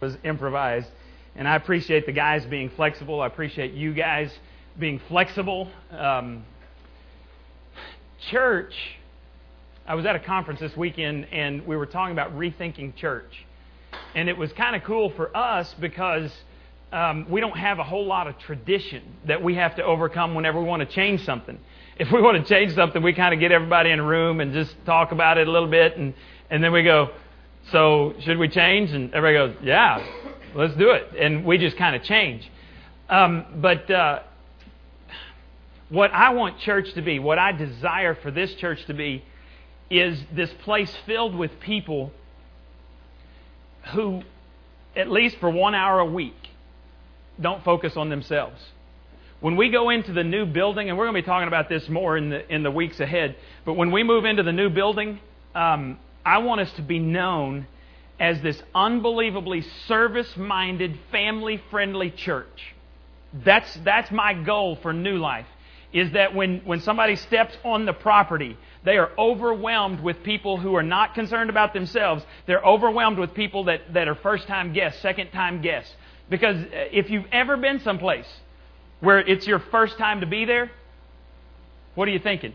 was 0.00 0.16
improvised. 0.24 0.88
And 1.36 1.46
I 1.46 1.56
appreciate 1.56 2.06
the 2.06 2.12
guys 2.12 2.44
being 2.46 2.70
flexible. 2.70 3.20
I 3.20 3.26
appreciate 3.26 3.72
you 3.72 3.92
guys 3.92 4.32
being 4.78 5.00
flexible. 5.08 5.68
Um, 5.90 6.44
church, 8.30 8.74
I 9.86 9.94
was 9.94 10.06
at 10.06 10.16
a 10.16 10.20
conference 10.20 10.60
this 10.60 10.76
weekend 10.76 11.26
and 11.32 11.66
we 11.66 11.76
were 11.76 11.86
talking 11.86 12.12
about 12.12 12.36
rethinking 12.36 12.96
church. 12.96 13.46
And 14.14 14.28
it 14.28 14.36
was 14.36 14.52
kind 14.52 14.74
of 14.74 14.82
cool 14.84 15.10
for 15.10 15.36
us 15.36 15.74
because 15.78 16.32
um, 16.92 17.26
we 17.30 17.40
don't 17.40 17.56
have 17.56 17.78
a 17.78 17.84
whole 17.84 18.06
lot 18.06 18.26
of 18.26 18.38
tradition 18.38 19.02
that 19.26 19.42
we 19.42 19.54
have 19.54 19.76
to 19.76 19.84
overcome 19.84 20.34
whenever 20.34 20.60
we 20.60 20.66
want 20.66 20.80
to 20.80 20.94
change 20.94 21.24
something. 21.24 21.58
If 21.98 22.10
we 22.10 22.20
want 22.20 22.44
to 22.44 22.48
change 22.48 22.74
something, 22.74 23.02
we 23.02 23.12
kind 23.12 23.34
of 23.34 23.40
get 23.40 23.52
everybody 23.52 23.90
in 23.90 24.00
a 24.00 24.04
room 24.04 24.40
and 24.40 24.52
just 24.52 24.74
talk 24.86 25.12
about 25.12 25.38
it 25.38 25.46
a 25.46 25.50
little 25.50 25.68
bit, 25.68 25.96
and, 25.98 26.14
and 26.48 26.64
then 26.64 26.72
we 26.72 26.82
go, 26.82 27.10
So, 27.72 28.14
should 28.20 28.38
we 28.38 28.48
change? 28.48 28.90
And 28.90 29.14
everybody 29.14 29.54
goes, 29.54 29.64
Yeah, 29.64 30.04
let's 30.54 30.74
do 30.74 30.90
it. 30.90 31.08
And 31.18 31.44
we 31.44 31.58
just 31.58 31.76
kind 31.76 31.94
of 31.94 32.02
change. 32.02 32.50
Um, 33.08 33.44
but 33.56 33.90
uh, 33.90 34.20
what 35.88 36.12
I 36.12 36.30
want 36.30 36.58
church 36.60 36.92
to 36.94 37.02
be, 37.02 37.18
what 37.18 37.38
I 37.38 37.52
desire 37.52 38.14
for 38.14 38.30
this 38.30 38.54
church 38.54 38.84
to 38.86 38.94
be, 38.94 39.24
is 39.90 40.20
this 40.32 40.50
place 40.62 40.92
filled 41.04 41.34
with 41.34 41.58
people 41.60 42.12
who, 43.92 44.22
at 44.94 45.10
least 45.10 45.36
for 45.38 45.50
one 45.50 45.74
hour 45.74 45.98
a 45.98 46.04
week, 46.04 46.36
don't 47.40 47.64
focus 47.64 47.96
on 47.96 48.08
themselves. 48.08 48.60
When 49.40 49.56
we 49.56 49.70
go 49.70 49.90
into 49.90 50.12
the 50.12 50.22
new 50.22 50.44
building, 50.44 50.88
and 50.88 50.98
we're 50.98 51.06
going 51.06 51.16
to 51.16 51.22
be 51.22 51.26
talking 51.26 51.48
about 51.48 51.68
this 51.68 51.88
more 51.88 52.16
in 52.16 52.30
the, 52.30 52.54
in 52.54 52.62
the 52.62 52.70
weeks 52.70 53.00
ahead, 53.00 53.36
but 53.64 53.72
when 53.72 53.90
we 53.90 54.02
move 54.02 54.24
into 54.24 54.42
the 54.42 54.52
new 54.52 54.68
building, 54.68 55.18
um, 55.54 55.98
I 56.24 56.38
want 56.38 56.60
us 56.60 56.72
to 56.74 56.82
be 56.82 56.98
known 56.98 57.66
as 58.18 58.40
this 58.42 58.62
unbelievably 58.74 59.62
service 59.86 60.36
minded, 60.36 60.98
family 61.10 61.60
friendly 61.70 62.10
church. 62.10 62.74
That's, 63.32 63.72
that's 63.84 64.10
my 64.10 64.34
goal 64.34 64.76
for 64.76 64.92
New 64.92 65.16
Life. 65.16 65.46
Is 65.92 66.12
that 66.12 66.34
when, 66.34 66.60
when 66.64 66.80
somebody 66.80 67.16
steps 67.16 67.56
on 67.64 67.84
the 67.84 67.92
property, 67.92 68.56
they 68.84 68.96
are 68.96 69.10
overwhelmed 69.18 70.00
with 70.00 70.22
people 70.22 70.56
who 70.56 70.76
are 70.76 70.82
not 70.82 71.14
concerned 71.14 71.50
about 71.50 71.72
themselves. 71.72 72.24
They're 72.46 72.64
overwhelmed 72.64 73.18
with 73.18 73.34
people 73.34 73.64
that, 73.64 73.92
that 73.94 74.06
are 74.06 74.14
first 74.14 74.46
time 74.46 74.72
guests, 74.72 75.02
second 75.02 75.30
time 75.30 75.62
guests. 75.62 75.92
Because 76.28 76.56
uh, 76.56 76.68
if 76.92 77.10
you've 77.10 77.26
ever 77.32 77.56
been 77.56 77.80
someplace 77.80 78.26
where 79.00 79.18
it's 79.18 79.46
your 79.46 79.58
first 79.58 79.98
time 79.98 80.20
to 80.20 80.26
be 80.26 80.44
there, 80.44 80.70
what 81.96 82.06
are 82.06 82.12
you 82.12 82.20
thinking? 82.20 82.54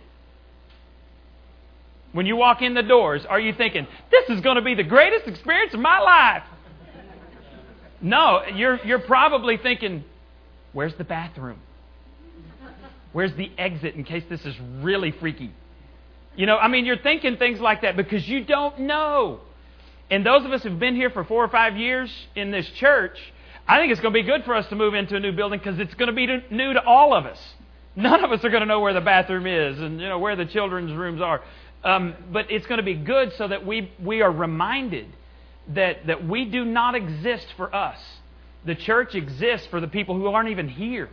When 2.16 2.25
you 2.25 2.38
walk 2.38 2.61
in 2.61 2.75
the 2.75 2.81
doors, 2.81 3.25
are 3.25 3.41
you 3.41 3.52
thinking, 3.52 3.85
this 4.09 4.30
is 4.30 4.39
going 4.39 4.55
to 4.55 4.61
be 4.61 4.73
the 4.73 4.85
greatest 4.85 5.27
experience 5.27 5.73
of 5.73 5.81
my 5.81 5.99
life? 5.99 6.44
No, 7.99 8.39
you're, 8.55 8.80
you're 8.85 8.99
probably 8.99 9.57
thinking, 9.57 10.05
where's 10.72 10.95
the 10.95 11.03
bathroom? 11.03 11.59
Where's 13.11 13.33
the 13.33 13.52
exit 13.57 13.95
in 13.95 14.05
case 14.05 14.23
this 14.30 14.45
is 14.45 14.55
really 14.80 15.11
freaky? 15.11 15.52
You 16.38 16.45
know, 16.45 16.57
I 16.57 16.69
mean, 16.69 16.85
you're 16.85 16.99
thinking 16.99 17.35
things 17.35 17.59
like 17.59 17.81
that 17.81 17.97
because 17.97 18.25
you 18.25 18.45
don't 18.45 18.79
know. 18.79 19.41
And 20.09 20.25
those 20.25 20.45
of 20.45 20.53
us 20.53 20.63
who've 20.63 20.79
been 20.79 20.95
here 20.95 21.09
for 21.09 21.25
four 21.25 21.44
or 21.44 21.50
five 21.50 21.75
years 21.75 22.09
in 22.33 22.50
this 22.50 22.66
church, 22.77 23.17
I 23.67 23.77
think 23.77 23.91
it's 23.91 24.00
going 24.00 24.13
to 24.13 24.22
be 24.22 24.25
good 24.25 24.45
for 24.45 24.56
us 24.56 24.66
to 24.67 24.78
move 24.78 24.94
into 24.94 25.17
a 25.17 25.19
new 25.19 25.34
building 25.34 25.59
because 25.59 25.79
it's 25.79 25.95
going 25.95 26.07
to 26.07 26.13
be 26.16 26.28
new 26.50 26.72
to 26.72 26.81
all 26.81 27.13
of 27.13 27.25
us. 27.25 27.40
None 27.97 28.23
of 28.23 28.31
us 28.31 28.44
are 28.44 28.50
going 28.50 28.61
to 28.61 28.67
know 28.67 28.81
where 28.81 28.94
the 28.94 29.01
bathroom 29.01 29.47
is 29.47 29.79
and 29.79 30.00
you 30.01 30.07
know 30.07 30.19
where 30.19 30.35
the 30.35 30.45
children's 30.45 30.94
rooms 30.94 31.22
are. 31.22 31.41
Um, 31.85 32.16
but 32.31 32.50
it's 32.50 32.66
going 32.66 32.79
to 32.79 32.84
be 32.84 32.96
good 32.96 33.31
so 33.38 33.47
that 33.47 33.66
we, 33.66 33.91
we 34.03 34.23
are 34.23 34.31
reminded 34.31 35.07
that, 35.75 36.07
that 36.07 36.28
we 36.28 36.46
do 36.46 36.66
not 36.66 36.96
exist 36.96 37.46
for 37.56 37.73
us. 37.73 38.00
The 38.66 38.73
church 38.73 39.13
exists 39.13 39.68
for 39.68 39.79
the 39.79 39.88
people 39.88 40.16
who 40.16 40.25
aren't 40.25 40.50
even 40.50 40.68
here. 40.68 41.09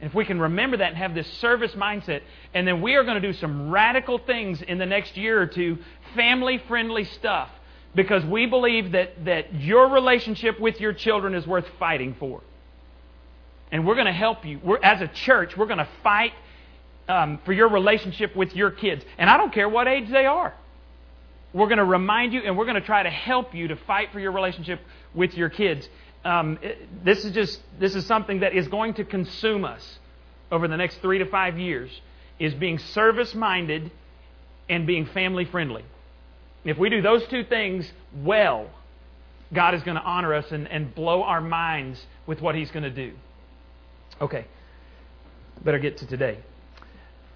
And 0.00 0.08
if 0.08 0.14
we 0.14 0.24
can 0.24 0.40
remember 0.40 0.78
that 0.78 0.88
and 0.88 0.96
have 0.96 1.14
this 1.14 1.30
service 1.34 1.72
mindset, 1.72 2.22
and 2.54 2.66
then 2.66 2.80
we 2.80 2.94
are 2.94 3.04
going 3.04 3.20
to 3.20 3.32
do 3.32 3.38
some 3.38 3.70
radical 3.70 4.18
things 4.18 4.62
in 4.62 4.78
the 4.78 4.86
next 4.86 5.16
year 5.16 5.40
or 5.40 5.46
two, 5.46 5.78
family 6.16 6.60
friendly 6.66 7.04
stuff, 7.04 7.50
because 7.94 8.24
we 8.24 8.46
believe 8.46 8.92
that, 8.92 9.26
that 9.26 9.54
your 9.54 9.90
relationship 9.90 10.58
with 10.58 10.80
your 10.80 10.94
children 10.94 11.34
is 11.34 11.46
worth 11.46 11.66
fighting 11.78 12.16
for. 12.18 12.40
And 13.70 13.86
we're 13.86 13.94
going 13.94 14.06
to 14.06 14.12
help 14.12 14.46
you. 14.46 14.58
We're, 14.64 14.82
as 14.82 15.02
a 15.02 15.08
church, 15.08 15.56
we're 15.56 15.66
going 15.66 15.78
to 15.78 15.88
fight 16.02 16.32
um, 17.08 17.38
for 17.44 17.52
your 17.52 17.68
relationship 17.68 18.34
with 18.36 18.54
your 18.54 18.70
kids. 18.70 19.04
And 19.18 19.28
I 19.28 19.36
don't 19.36 19.52
care 19.52 19.68
what 19.68 19.88
age 19.88 20.10
they 20.10 20.26
are. 20.26 20.54
We're 21.52 21.66
going 21.66 21.78
to 21.78 21.84
remind 21.84 22.32
you 22.32 22.40
and 22.40 22.56
we're 22.56 22.64
going 22.64 22.80
to 22.80 22.86
try 22.86 23.02
to 23.02 23.10
help 23.10 23.54
you 23.54 23.68
to 23.68 23.76
fight 23.76 24.10
for 24.12 24.20
your 24.20 24.32
relationship 24.32 24.80
with 25.14 25.34
your 25.34 25.50
kids. 25.50 25.88
Um, 26.24 26.58
this 27.04 27.24
is 27.24 27.32
just 27.32 27.60
this 27.78 27.94
is 27.94 28.06
something 28.06 28.40
that 28.40 28.54
is 28.54 28.68
going 28.68 28.94
to 28.94 29.04
consume 29.04 29.64
us 29.64 29.98
over 30.50 30.68
the 30.68 30.76
next 30.76 31.02
three 31.02 31.18
to 31.18 31.26
five 31.26 31.58
years. 31.58 31.90
Is 32.38 32.54
being 32.54 32.78
service 32.78 33.34
minded 33.34 33.90
and 34.68 34.86
being 34.86 35.06
family 35.06 35.44
friendly. 35.44 35.84
If 36.64 36.78
we 36.78 36.88
do 36.88 37.02
those 37.02 37.26
two 37.26 37.44
things 37.44 37.90
well, 38.16 38.70
God 39.52 39.74
is 39.74 39.82
going 39.82 39.96
to 39.96 40.02
honor 40.02 40.34
us 40.34 40.50
and, 40.50 40.66
and 40.68 40.94
blow 40.94 41.22
our 41.22 41.40
minds 41.40 42.04
with 42.26 42.40
what 42.40 42.54
He's 42.54 42.70
going 42.70 42.84
to 42.84 42.90
do. 42.90 43.12
Okay, 44.20 44.46
better 45.62 45.78
get 45.78 45.98
to 45.98 46.06
today. 46.06 46.38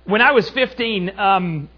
When 0.06 0.22
I 0.22 0.31
was 0.31 0.49
15, 0.50 1.19
um, 1.19 1.69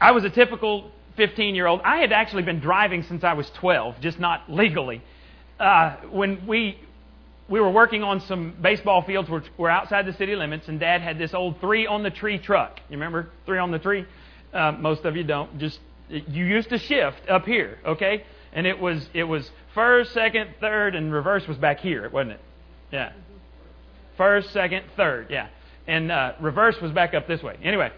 I 0.00 0.12
was 0.12 0.24
a 0.24 0.30
typical 0.30 0.90
15 1.16 1.54
year 1.54 1.66
old. 1.66 1.82
I 1.84 1.98
had 1.98 2.10
actually 2.10 2.42
been 2.42 2.58
driving 2.58 3.02
since 3.02 3.22
I 3.22 3.34
was 3.34 3.48
12, 3.50 4.00
just 4.00 4.18
not 4.18 4.50
legally. 4.50 5.02
Uh, 5.60 5.96
when 6.10 6.46
we 6.46 6.78
we 7.46 7.60
were 7.60 7.70
working 7.70 8.02
on 8.02 8.20
some 8.20 8.56
baseball 8.62 9.02
fields 9.02 9.28
which 9.28 9.44
were 9.58 9.68
outside 9.68 10.06
the 10.06 10.14
city 10.14 10.34
limits, 10.34 10.68
and 10.68 10.80
Dad 10.80 11.02
had 11.02 11.18
this 11.18 11.34
old 11.34 11.60
three 11.60 11.86
on 11.86 12.02
the 12.02 12.10
tree 12.10 12.38
truck. 12.38 12.80
You 12.88 12.96
remember 12.96 13.28
three 13.44 13.58
on 13.58 13.70
the 13.70 13.78
tree? 13.78 14.06
Uh, 14.54 14.72
most 14.72 15.04
of 15.04 15.14
you 15.14 15.24
don't. 15.24 15.58
Just 15.58 15.78
you 16.08 16.46
used 16.46 16.70
to 16.70 16.78
shift 16.78 17.28
up 17.28 17.44
here, 17.44 17.78
okay? 17.84 18.24
And 18.54 18.66
it 18.66 18.80
was 18.80 19.06
it 19.12 19.24
was 19.24 19.50
first, 19.74 20.14
second, 20.14 20.54
third, 20.60 20.94
and 20.94 21.12
reverse 21.12 21.46
was 21.46 21.58
back 21.58 21.80
here, 21.80 22.08
wasn't 22.08 22.32
it? 22.32 22.40
Yeah. 22.90 23.12
First, 24.16 24.50
second, 24.50 24.86
third. 24.96 25.26
Yeah 25.28 25.48
and 25.86 26.10
uh, 26.10 26.32
reverse 26.40 26.80
was 26.80 26.92
back 26.92 27.14
up 27.14 27.26
this 27.26 27.42
way. 27.42 27.56
Anyway, 27.62 27.90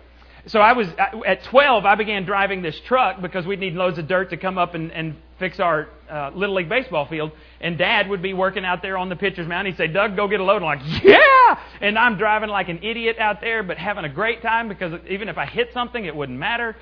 so 0.49 0.61
I 0.61 0.73
was 0.75 0.87
at 1.27 1.43
12. 1.45 1.85
I 1.85 1.97
began 1.97 2.25
driving 2.25 2.63
this 2.63 2.79
truck 2.87 3.21
because 3.21 3.47
we'd 3.47 3.59
need 3.59 3.75
loads 3.75 3.99
of 3.99 4.07
dirt 4.07 4.31
to 4.31 4.37
come 4.37 4.59
up 4.59 4.75
and, 4.75 4.93
and 4.93 5.17
fix 5.39 5.59
our 5.59 5.89
uh, 6.09 6.31
little 6.35 6.55
league 6.55 6.69
baseball 6.69 7.07
field. 7.07 7.33
And 7.61 7.77
Dad 7.77 8.09
would 8.09 8.23
be 8.23 8.33
working 8.33 8.65
out 8.65 8.81
there 8.81 8.97
on 8.97 9.09
the 9.09 9.17
pitcher's 9.17 9.49
mound. 9.49 9.67
He'd 9.67 9.77
say, 9.77 9.89
"Doug, 9.89 10.15
go 10.15 10.29
get 10.29 10.39
a 10.39 10.45
load." 10.45 10.63
I'm 10.63 10.79
like, 10.79 11.05
"Yeah!" 11.05 11.59
And 11.81 11.99
I'm 11.99 12.17
driving 12.17 12.49
like 12.49 12.69
an 12.69 12.83
idiot 12.83 13.17
out 13.19 13.41
there, 13.41 13.63
but 13.63 13.77
having 13.77 14.05
a 14.05 14.09
great 14.09 14.41
time 14.41 14.69
because 14.69 15.01
even 15.09 15.29
if 15.29 15.37
I 15.37 15.47
hit 15.47 15.73
something, 15.73 16.05
it 16.05 16.15
wouldn't 16.15 16.39
matter. 16.39 16.77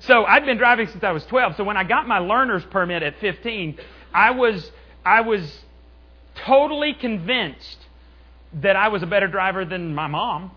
So 0.00 0.24
I'd 0.24 0.46
been 0.46 0.56
driving 0.56 0.86
since 0.88 1.04
I 1.04 1.12
was 1.12 1.24
12. 1.26 1.56
So 1.56 1.64
when 1.64 1.76
I 1.76 1.84
got 1.84 2.08
my 2.08 2.20
learner's 2.20 2.64
permit 2.64 3.02
at 3.02 3.18
15, 3.20 3.78
I 4.14 4.30
was 4.30 4.70
I 5.04 5.20
was 5.20 5.60
totally 6.46 6.94
convinced 6.94 7.79
that 8.54 8.76
I 8.76 8.88
was 8.88 9.02
a 9.02 9.06
better 9.06 9.28
driver 9.28 9.64
than 9.64 9.94
my 9.94 10.06
mom. 10.06 10.52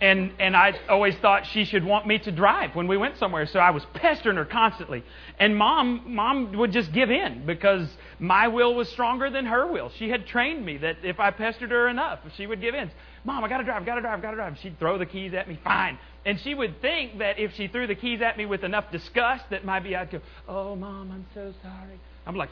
And, 0.00 0.32
and 0.38 0.56
I 0.56 0.78
always 0.88 1.14
thought 1.16 1.44
she 1.44 1.66
should 1.66 1.84
want 1.84 2.06
me 2.06 2.18
to 2.20 2.32
drive 2.32 2.74
when 2.74 2.88
we 2.88 2.96
went 2.96 3.18
somewhere. 3.18 3.46
So 3.46 3.58
I 3.58 3.70
was 3.70 3.84
pestering 3.92 4.36
her 4.36 4.46
constantly. 4.46 5.04
And 5.38 5.54
mom, 5.54 6.14
mom 6.14 6.56
would 6.56 6.72
just 6.72 6.90
give 6.92 7.10
in 7.10 7.44
because 7.44 7.86
my 8.18 8.48
will 8.48 8.74
was 8.74 8.88
stronger 8.88 9.28
than 9.28 9.44
her 9.44 9.70
will. 9.70 9.90
She 9.98 10.08
had 10.08 10.26
trained 10.26 10.64
me 10.64 10.78
that 10.78 10.96
if 11.02 11.20
I 11.20 11.30
pestered 11.32 11.70
her 11.70 11.86
enough, 11.86 12.20
she 12.36 12.46
would 12.46 12.62
give 12.62 12.74
in. 12.74 12.90
Mom, 13.24 13.44
I 13.44 13.48
got 13.50 13.58
to 13.58 13.64
drive, 13.64 13.84
got 13.84 13.96
to 13.96 14.00
drive, 14.00 14.22
got 14.22 14.30
to 14.30 14.36
drive. 14.36 14.56
She'd 14.62 14.78
throw 14.78 14.96
the 14.96 15.04
keys 15.04 15.34
at 15.34 15.46
me. 15.46 15.58
Fine. 15.62 15.98
And 16.24 16.40
she 16.40 16.54
would 16.54 16.80
think 16.80 17.18
that 17.18 17.38
if 17.38 17.52
she 17.54 17.68
threw 17.68 17.86
the 17.86 17.94
keys 17.94 18.22
at 18.22 18.38
me 18.38 18.46
with 18.46 18.64
enough 18.64 18.90
disgust, 18.90 19.44
that 19.50 19.66
maybe 19.66 19.94
I'd 19.94 20.10
go, 20.10 20.20
Oh, 20.48 20.76
mom, 20.76 21.12
I'm 21.12 21.26
so 21.34 21.52
sorry. 21.62 22.00
I'm 22.26 22.36
like, 22.36 22.50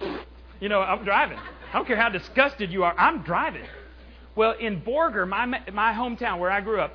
you 0.60 0.68
know, 0.68 0.82
I'm 0.82 1.02
driving. 1.02 1.38
I 1.38 1.72
don't 1.72 1.86
care 1.86 1.96
how 1.96 2.10
disgusted 2.10 2.70
you 2.70 2.84
are. 2.84 2.94
I'm 2.98 3.22
driving. 3.22 3.64
Well, 4.38 4.52
in 4.52 4.82
Borger, 4.82 5.26
my, 5.26 5.46
my 5.46 5.92
hometown 5.92 6.38
where 6.38 6.48
I 6.48 6.60
grew 6.60 6.80
up, 6.80 6.92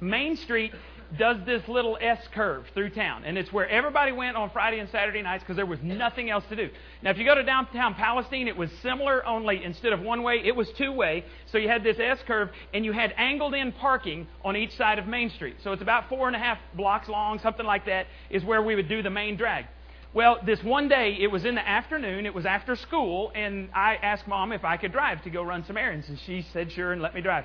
Main 0.00 0.36
Street 0.36 0.72
does 1.18 1.36
this 1.44 1.66
little 1.66 1.98
S 2.00 2.20
curve 2.32 2.66
through 2.72 2.90
town. 2.90 3.24
And 3.24 3.36
it's 3.36 3.52
where 3.52 3.68
everybody 3.68 4.12
went 4.12 4.36
on 4.36 4.48
Friday 4.50 4.78
and 4.78 4.88
Saturday 4.88 5.20
nights 5.20 5.42
because 5.42 5.56
there 5.56 5.66
was 5.66 5.80
nothing 5.82 6.30
else 6.30 6.44
to 6.50 6.54
do. 6.54 6.70
Now, 7.02 7.10
if 7.10 7.18
you 7.18 7.24
go 7.24 7.34
to 7.34 7.42
downtown 7.42 7.96
Palestine, 7.96 8.46
it 8.46 8.56
was 8.56 8.70
similar, 8.80 9.26
only 9.26 9.64
instead 9.64 9.92
of 9.92 9.98
one 10.02 10.22
way, 10.22 10.40
it 10.44 10.54
was 10.54 10.70
two 10.78 10.92
way. 10.92 11.24
So 11.46 11.58
you 11.58 11.66
had 11.66 11.82
this 11.82 11.98
S 11.98 12.20
curve, 12.28 12.50
and 12.72 12.84
you 12.84 12.92
had 12.92 13.12
angled 13.16 13.54
in 13.54 13.72
parking 13.72 14.28
on 14.44 14.56
each 14.56 14.76
side 14.76 15.00
of 15.00 15.08
Main 15.08 15.30
Street. 15.30 15.56
So 15.64 15.72
it's 15.72 15.82
about 15.82 16.08
four 16.08 16.28
and 16.28 16.36
a 16.36 16.38
half 16.38 16.58
blocks 16.76 17.08
long, 17.08 17.40
something 17.40 17.66
like 17.66 17.86
that, 17.86 18.06
is 18.30 18.44
where 18.44 18.62
we 18.62 18.76
would 18.76 18.88
do 18.88 19.02
the 19.02 19.10
main 19.10 19.36
drag. 19.36 19.64
Well, 20.14 20.38
this 20.44 20.62
one 20.64 20.88
day, 20.88 21.18
it 21.20 21.30
was 21.30 21.44
in 21.44 21.54
the 21.54 21.68
afternoon, 21.68 22.24
it 22.24 22.34
was 22.34 22.46
after 22.46 22.76
school, 22.76 23.30
and 23.34 23.68
I 23.74 23.96
asked 23.96 24.26
mom 24.26 24.52
if 24.52 24.64
I 24.64 24.78
could 24.78 24.90
drive 24.90 25.22
to 25.24 25.30
go 25.30 25.42
run 25.42 25.64
some 25.66 25.76
errands, 25.76 26.08
and 26.08 26.18
she 26.20 26.46
said 26.52 26.72
sure 26.72 26.92
and 26.92 27.02
let 27.02 27.14
me 27.14 27.20
drive. 27.20 27.44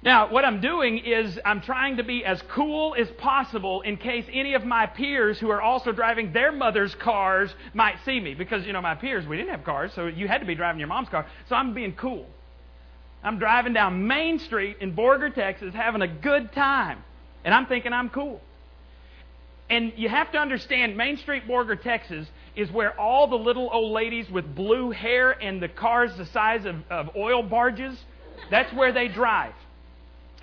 Now, 0.00 0.30
what 0.30 0.44
I'm 0.44 0.60
doing 0.60 0.98
is 0.98 1.40
I'm 1.44 1.60
trying 1.60 1.96
to 1.96 2.04
be 2.04 2.24
as 2.24 2.40
cool 2.50 2.94
as 2.96 3.08
possible 3.18 3.80
in 3.80 3.96
case 3.96 4.24
any 4.32 4.54
of 4.54 4.64
my 4.64 4.86
peers 4.86 5.40
who 5.40 5.50
are 5.50 5.60
also 5.60 5.90
driving 5.90 6.32
their 6.32 6.52
mother's 6.52 6.94
cars 6.94 7.52
might 7.74 7.96
see 8.04 8.20
me. 8.20 8.34
Because, 8.34 8.64
you 8.64 8.72
know, 8.72 8.80
my 8.80 8.94
peers, 8.94 9.26
we 9.26 9.36
didn't 9.36 9.50
have 9.50 9.64
cars, 9.64 9.90
so 9.96 10.06
you 10.06 10.28
had 10.28 10.38
to 10.38 10.46
be 10.46 10.54
driving 10.54 10.78
your 10.78 10.86
mom's 10.86 11.08
car. 11.08 11.26
So 11.48 11.56
I'm 11.56 11.74
being 11.74 11.94
cool. 11.94 12.26
I'm 13.24 13.40
driving 13.40 13.72
down 13.72 14.06
Main 14.06 14.38
Street 14.38 14.76
in 14.80 14.94
Borger, 14.94 15.34
Texas, 15.34 15.74
having 15.74 16.02
a 16.02 16.08
good 16.08 16.52
time. 16.52 17.02
And 17.44 17.52
I'm 17.52 17.66
thinking 17.66 17.92
I'm 17.92 18.08
cool. 18.08 18.40
And 19.70 19.92
you 19.96 20.08
have 20.08 20.32
to 20.32 20.38
understand, 20.38 20.96
Main 20.96 21.18
Street, 21.18 21.46
Borger, 21.46 21.80
Texas, 21.80 22.26
is 22.56 22.70
where 22.70 22.98
all 22.98 23.28
the 23.28 23.36
little 23.36 23.68
old 23.70 23.92
ladies 23.92 24.30
with 24.30 24.54
blue 24.54 24.90
hair 24.90 25.32
and 25.32 25.62
the 25.62 25.68
cars 25.68 26.16
the 26.16 26.26
size 26.26 26.64
of, 26.64 26.76
of 26.90 27.14
oil 27.16 27.42
barges, 27.42 27.98
that's 28.50 28.72
where 28.72 28.92
they 28.92 29.08
drive. 29.08 29.52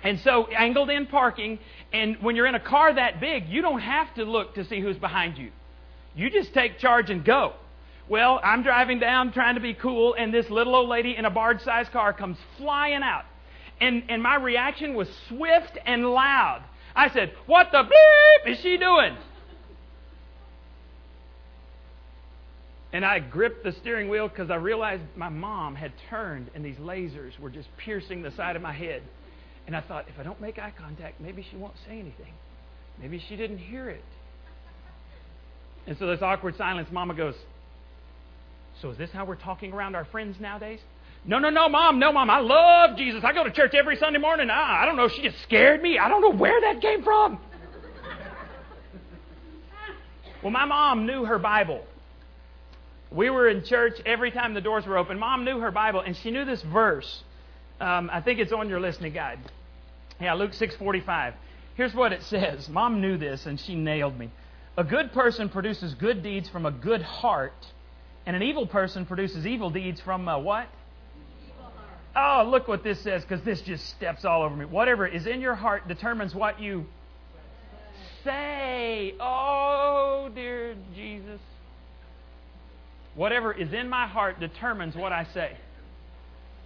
And 0.04 0.20
so, 0.20 0.46
angled 0.46 0.90
in 0.90 1.06
parking, 1.06 1.58
and 1.92 2.22
when 2.22 2.36
you're 2.36 2.46
in 2.46 2.54
a 2.54 2.60
car 2.60 2.94
that 2.94 3.18
big, 3.18 3.48
you 3.48 3.62
don't 3.62 3.80
have 3.80 4.14
to 4.14 4.24
look 4.24 4.54
to 4.54 4.64
see 4.64 4.80
who's 4.80 4.98
behind 4.98 5.38
you. 5.38 5.50
You 6.14 6.30
just 6.30 6.54
take 6.54 6.78
charge 6.78 7.10
and 7.10 7.24
go. 7.24 7.54
Well, 8.08 8.38
I'm 8.44 8.62
driving 8.62 9.00
down 9.00 9.32
trying 9.32 9.56
to 9.56 9.60
be 9.60 9.74
cool, 9.74 10.14
and 10.14 10.32
this 10.32 10.48
little 10.48 10.76
old 10.76 10.88
lady 10.88 11.16
in 11.16 11.24
a 11.24 11.30
barge 11.30 11.60
sized 11.62 11.90
car 11.90 12.12
comes 12.12 12.36
flying 12.56 13.02
out. 13.02 13.24
And, 13.80 14.04
and 14.08 14.22
my 14.22 14.36
reaction 14.36 14.94
was 14.94 15.08
swift 15.28 15.76
and 15.84 16.06
loud. 16.06 16.62
I 16.96 17.10
said, 17.10 17.32
What 17.44 17.68
the 17.70 17.82
bleep 17.84 18.52
is 18.52 18.58
she 18.60 18.78
doing? 18.78 19.16
And 22.92 23.04
I 23.04 23.18
gripped 23.18 23.62
the 23.62 23.72
steering 23.72 24.08
wheel 24.08 24.26
because 24.26 24.50
I 24.50 24.54
realized 24.54 25.02
my 25.16 25.28
mom 25.28 25.74
had 25.74 25.92
turned 26.08 26.50
and 26.54 26.64
these 26.64 26.76
lasers 26.76 27.38
were 27.38 27.50
just 27.50 27.68
piercing 27.76 28.22
the 28.22 28.30
side 28.30 28.56
of 28.56 28.62
my 28.62 28.72
head. 28.72 29.02
And 29.66 29.76
I 29.76 29.82
thought, 29.82 30.06
if 30.08 30.18
I 30.18 30.22
don't 30.22 30.40
make 30.40 30.58
eye 30.58 30.72
contact, 30.78 31.20
maybe 31.20 31.44
she 31.50 31.56
won't 31.56 31.74
say 31.86 31.98
anything. 31.98 32.32
Maybe 32.98 33.22
she 33.28 33.36
didn't 33.36 33.58
hear 33.58 33.90
it. 33.90 34.04
And 35.86 35.98
so 35.98 36.06
this 36.06 36.22
awkward 36.22 36.56
silence, 36.56 36.88
Mama 36.90 37.14
goes, 37.14 37.34
So 38.80 38.90
is 38.90 38.98
this 38.98 39.10
how 39.12 39.24
we're 39.24 39.36
talking 39.36 39.72
around 39.72 39.94
our 39.94 40.06
friends 40.06 40.36
nowadays? 40.40 40.80
No, 41.26 41.40
no, 41.40 41.50
no, 41.50 41.68
Mom, 41.68 41.98
no, 41.98 42.12
Mom. 42.12 42.30
I 42.30 42.38
love 42.38 42.96
Jesus. 42.96 43.24
I 43.24 43.32
go 43.32 43.42
to 43.42 43.50
church 43.50 43.74
every 43.74 43.96
Sunday 43.96 44.20
morning. 44.20 44.46
Ah, 44.50 44.82
I 44.82 44.86
don't 44.86 44.96
know. 44.96 45.08
She 45.08 45.22
just 45.22 45.42
scared 45.42 45.82
me. 45.82 45.98
I 45.98 46.08
don't 46.08 46.20
know 46.20 46.32
where 46.32 46.60
that 46.60 46.80
came 46.80 47.02
from. 47.02 47.40
well, 50.42 50.52
my 50.52 50.64
mom 50.64 51.04
knew 51.04 51.24
her 51.24 51.38
Bible. 51.38 51.84
We 53.10 53.28
were 53.30 53.48
in 53.48 53.64
church 53.64 53.94
every 54.06 54.30
time 54.30 54.54
the 54.54 54.60
doors 54.60 54.86
were 54.86 54.96
open. 54.96 55.18
Mom 55.18 55.44
knew 55.44 55.58
her 55.58 55.72
Bible, 55.72 56.00
and 56.00 56.16
she 56.16 56.30
knew 56.30 56.44
this 56.44 56.62
verse. 56.62 57.24
Um, 57.80 58.08
I 58.12 58.20
think 58.20 58.38
it's 58.38 58.52
on 58.52 58.68
your 58.68 58.80
listening 58.80 59.12
guide. 59.12 59.40
Yeah, 60.20 60.34
Luke 60.34 60.52
6:45. 60.52 61.34
Here's 61.74 61.94
what 61.94 62.12
it 62.12 62.22
says. 62.22 62.68
Mom 62.68 63.00
knew 63.00 63.18
this 63.18 63.46
and 63.46 63.60
she 63.60 63.74
nailed 63.74 64.18
me. 64.18 64.30
A 64.78 64.84
good 64.84 65.12
person 65.12 65.48
produces 65.48 65.94
good 65.94 66.22
deeds 66.22 66.48
from 66.48 66.66
a 66.66 66.70
good 66.70 67.02
heart, 67.02 67.66
and 68.26 68.36
an 68.36 68.42
evil 68.42 68.66
person 68.66 69.06
produces 69.06 69.46
evil 69.46 69.70
deeds 69.70 70.00
from 70.00 70.28
a 70.28 70.38
what? 70.38 70.68
Oh, 72.18 72.48
look 72.50 72.66
what 72.66 72.82
this 72.82 72.98
says 73.00 73.22
because 73.22 73.44
this 73.44 73.60
just 73.60 73.86
steps 73.90 74.24
all 74.24 74.42
over 74.42 74.56
me. 74.56 74.64
Whatever 74.64 75.06
is 75.06 75.26
in 75.26 75.42
your 75.42 75.54
heart 75.54 75.86
determines 75.86 76.34
what 76.34 76.60
you 76.60 76.86
say. 78.24 79.14
Oh, 79.20 80.30
dear 80.34 80.76
Jesus. 80.94 81.40
Whatever 83.14 83.52
is 83.52 83.72
in 83.72 83.90
my 83.90 84.06
heart 84.06 84.40
determines 84.40 84.96
what 84.96 85.12
I 85.12 85.24
say. 85.34 85.56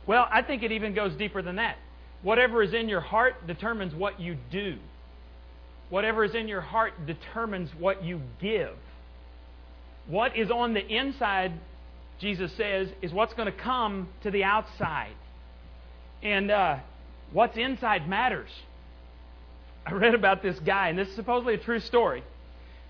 Well, 0.06 0.26
I 0.30 0.42
think 0.42 0.62
it 0.62 0.70
even 0.70 0.94
goes 0.94 1.14
deeper 1.16 1.42
than 1.42 1.56
that. 1.56 1.76
Whatever 2.22 2.62
is 2.62 2.72
in 2.72 2.88
your 2.88 3.00
heart 3.00 3.46
determines 3.46 3.94
what 3.94 4.20
you 4.20 4.36
do. 4.52 4.78
Whatever 5.88 6.22
is 6.24 6.34
in 6.34 6.46
your 6.46 6.60
heart 6.60 6.92
determines 7.06 7.70
what 7.76 8.04
you 8.04 8.20
give. 8.40 8.76
What 10.06 10.36
is 10.36 10.50
on 10.50 10.74
the 10.74 10.86
inside, 10.86 11.52
Jesus 12.20 12.52
says, 12.56 12.88
is 13.02 13.12
what's 13.12 13.34
going 13.34 13.46
to 13.46 13.58
come 13.58 14.08
to 14.22 14.30
the 14.30 14.44
outside. 14.44 15.14
And 16.22 16.50
uh, 16.50 16.78
what's 17.32 17.56
inside 17.56 18.08
matters. 18.08 18.50
I 19.86 19.92
read 19.92 20.14
about 20.14 20.42
this 20.42 20.58
guy, 20.60 20.88
and 20.88 20.98
this 20.98 21.08
is 21.08 21.14
supposedly 21.14 21.54
a 21.54 21.58
true 21.58 21.80
story, 21.80 22.22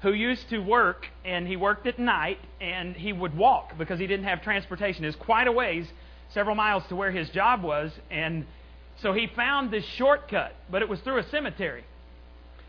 who 0.03 0.13
used 0.13 0.49
to 0.51 0.59
work, 0.59 1.07
and 1.25 1.47
he 1.47 1.57
worked 1.57 1.87
at 1.87 1.99
night, 1.99 2.39
and 2.61 2.97
he 2.97 3.13
would 3.13 3.37
walk 3.37 3.79
because 3.79 4.01
he 4.01 4.07
didn't 4.07 4.25
have 4.25 4.43
transportation. 4.43 5.05
It 5.05 5.09
was 5.09 5.17
quite 5.17 5.47
a 5.47 5.53
ways 5.53 5.87
several 6.33 6.57
miles 6.57 6.85
to 6.89 6.97
where 6.97 7.11
his 7.11 7.29
job 7.31 7.63
was. 7.63 7.93
And 8.11 8.47
so 9.03 9.13
he 9.13 9.27
found 9.29 9.71
this 9.71 9.85
shortcut, 9.85 10.55
but 10.71 10.83
it 10.83 10.89
was 10.89 11.01
through 11.01 11.19
a 11.19 11.29
cemetery. 11.29 11.85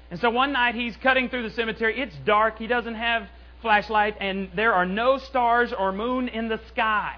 And 0.09 0.19
so 0.19 0.29
one 0.29 0.51
night 0.51 0.75
he's 0.75 0.95
cutting 0.97 1.29
through 1.29 1.43
the 1.43 1.55
cemetery. 1.55 1.99
It's 1.99 2.15
dark. 2.25 2.57
He 2.59 2.67
doesn't 2.67 2.95
have 2.95 3.27
flashlight, 3.61 4.17
and 4.19 4.49
there 4.55 4.73
are 4.73 4.85
no 4.85 5.17
stars 5.17 5.71
or 5.73 5.91
moon 5.91 6.27
in 6.27 6.49
the 6.49 6.59
sky. 6.67 7.17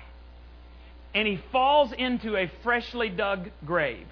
And 1.14 1.28
he 1.28 1.40
falls 1.52 1.92
into 1.92 2.36
a 2.36 2.52
freshly 2.64 3.10
dug 3.10 3.50
grave. 3.66 4.08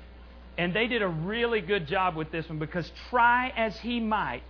And 0.57 0.73
they 0.73 0.87
did 0.87 1.01
a 1.01 1.07
really 1.07 1.61
good 1.61 1.87
job 1.87 2.15
with 2.15 2.31
this 2.31 2.47
one 2.47 2.59
because 2.59 2.91
try 3.09 3.51
as 3.55 3.77
he 3.79 3.99
might, 3.99 4.43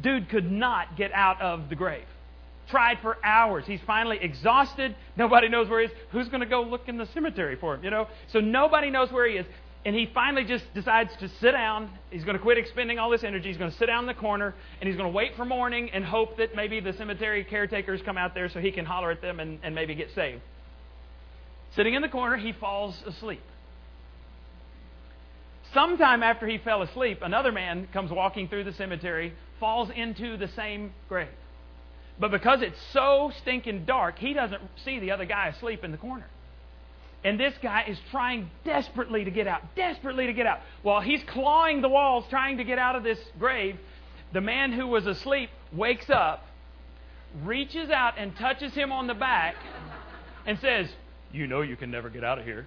dude 0.00 0.28
could 0.28 0.50
not 0.50 0.96
get 0.96 1.12
out 1.12 1.40
of 1.40 1.68
the 1.68 1.74
grave 1.74 2.06
tried 2.70 2.98
for 3.02 3.18
hours. 3.24 3.64
He's 3.66 3.80
finally 3.86 4.18
exhausted. 4.20 4.94
Nobody 5.16 5.48
knows 5.48 5.68
where 5.68 5.80
he 5.80 5.86
is. 5.86 5.92
Who's 6.12 6.28
going 6.28 6.40
to 6.40 6.46
go 6.46 6.62
look 6.62 6.88
in 6.88 6.96
the 6.96 7.06
cemetery 7.06 7.56
for 7.56 7.74
him? 7.74 7.84
You 7.84 7.90
know? 7.90 8.08
So 8.32 8.40
nobody 8.40 8.90
knows 8.90 9.10
where 9.12 9.28
he 9.28 9.36
is. 9.36 9.46
And 9.84 9.96
he 9.96 10.10
finally 10.12 10.44
just 10.44 10.64
decides 10.74 11.10
to 11.20 11.28
sit 11.40 11.52
down. 11.52 11.90
He's 12.10 12.24
going 12.24 12.36
to 12.36 12.42
quit 12.42 12.58
expending 12.58 12.98
all 12.98 13.10
this 13.10 13.24
energy. 13.24 13.48
He's 13.48 13.56
going 13.56 13.70
to 13.70 13.76
sit 13.76 13.86
down 13.86 14.04
in 14.04 14.06
the 14.06 14.14
corner 14.14 14.54
and 14.80 14.88
he's 14.88 14.96
going 14.96 15.10
to 15.10 15.14
wait 15.14 15.34
for 15.36 15.44
morning 15.44 15.90
and 15.92 16.04
hope 16.04 16.36
that 16.36 16.54
maybe 16.54 16.80
the 16.80 16.92
cemetery 16.92 17.44
caretakers 17.44 18.02
come 18.02 18.18
out 18.18 18.34
there 18.34 18.48
so 18.50 18.60
he 18.60 18.72
can 18.72 18.84
holler 18.84 19.10
at 19.10 19.22
them 19.22 19.40
and, 19.40 19.58
and 19.62 19.74
maybe 19.74 19.94
get 19.94 20.10
saved. 20.14 20.42
Sitting 21.76 21.94
in 21.94 22.02
the 22.02 22.08
corner, 22.08 22.36
he 22.36 22.52
falls 22.52 23.00
asleep. 23.06 23.42
Sometime 25.72 26.22
after 26.22 26.48
he 26.48 26.58
fell 26.58 26.82
asleep, 26.82 27.20
another 27.22 27.52
man 27.52 27.86
comes 27.92 28.10
walking 28.10 28.48
through 28.48 28.64
the 28.64 28.72
cemetery, 28.72 29.32
falls 29.60 29.88
into 29.90 30.36
the 30.36 30.48
same 30.48 30.92
grave. 31.08 31.28
But 32.18 32.32
because 32.32 32.60
it's 32.60 32.80
so 32.92 33.32
stinking 33.40 33.84
dark, 33.84 34.18
he 34.18 34.34
doesn't 34.34 34.60
see 34.84 34.98
the 34.98 35.12
other 35.12 35.24
guy 35.24 35.48
asleep 35.48 35.84
in 35.84 35.92
the 35.92 35.96
corner. 35.96 36.26
And 37.22 37.38
this 37.38 37.54
guy 37.62 37.84
is 37.86 37.98
trying 38.10 38.50
desperately 38.64 39.24
to 39.24 39.30
get 39.30 39.46
out, 39.46 39.76
desperately 39.76 40.26
to 40.26 40.32
get 40.32 40.46
out. 40.46 40.60
While 40.82 41.02
he's 41.02 41.22
clawing 41.24 41.82
the 41.82 41.88
walls 41.88 42.24
trying 42.30 42.56
to 42.56 42.64
get 42.64 42.78
out 42.78 42.96
of 42.96 43.02
this 43.04 43.18
grave, 43.38 43.78
the 44.32 44.40
man 44.40 44.72
who 44.72 44.86
was 44.86 45.06
asleep 45.06 45.50
wakes 45.72 46.10
up, 46.10 46.46
reaches 47.44 47.90
out 47.90 48.14
and 48.18 48.34
touches 48.36 48.74
him 48.74 48.90
on 48.90 49.06
the 49.06 49.14
back, 49.14 49.54
and 50.46 50.58
says, 50.58 50.88
You 51.32 51.46
know 51.46 51.62
you 51.62 51.76
can 51.76 51.90
never 51.90 52.10
get 52.10 52.24
out 52.24 52.38
of 52.38 52.44
here. 52.44 52.66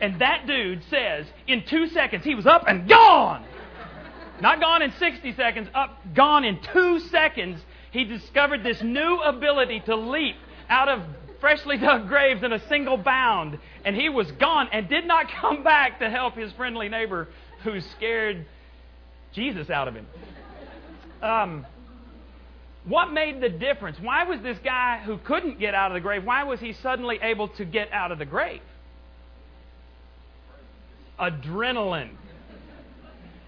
And 0.00 0.20
that 0.20 0.46
dude 0.46 0.82
says, 0.88 1.26
in 1.46 1.64
two 1.66 1.88
seconds, 1.88 2.24
he 2.24 2.34
was 2.34 2.46
up 2.46 2.64
and 2.66 2.88
gone. 2.88 3.44
Not 4.40 4.60
gone 4.60 4.80
in 4.80 4.92
60 4.92 5.34
seconds, 5.34 5.68
up, 5.74 5.98
gone 6.14 6.44
in 6.44 6.58
two 6.72 6.98
seconds 7.00 7.60
he 7.90 8.04
discovered 8.04 8.62
this 8.62 8.80
new 8.82 9.16
ability 9.16 9.80
to 9.80 9.96
leap 9.96 10.36
out 10.68 10.88
of 10.88 11.02
freshly 11.40 11.76
dug 11.76 12.08
graves 12.08 12.42
in 12.42 12.52
a 12.52 12.68
single 12.68 12.96
bound. 12.96 13.58
And 13.84 13.96
he 13.96 14.08
was 14.08 14.30
gone 14.32 14.68
and 14.72 14.88
did 14.88 15.06
not 15.06 15.30
come 15.40 15.62
back 15.62 15.98
to 16.00 16.08
help 16.08 16.36
his 16.36 16.52
friendly 16.52 16.88
neighbor 16.88 17.28
who 17.64 17.80
scared 17.80 18.46
Jesus 19.32 19.70
out 19.70 19.88
of 19.88 19.94
him. 19.94 20.06
Um, 21.22 21.66
what 22.84 23.12
made 23.12 23.40
the 23.40 23.48
difference? 23.48 23.98
Why 24.00 24.24
was 24.24 24.40
this 24.40 24.58
guy 24.64 25.02
who 25.04 25.18
couldn't 25.18 25.58
get 25.58 25.74
out 25.74 25.90
of 25.90 25.94
the 25.94 26.00
grave, 26.00 26.24
why 26.24 26.44
was 26.44 26.60
he 26.60 26.72
suddenly 26.72 27.18
able 27.22 27.48
to 27.48 27.64
get 27.64 27.92
out 27.92 28.10
of 28.10 28.18
the 28.18 28.24
grave? 28.24 28.62
Adrenaline. 31.18 32.10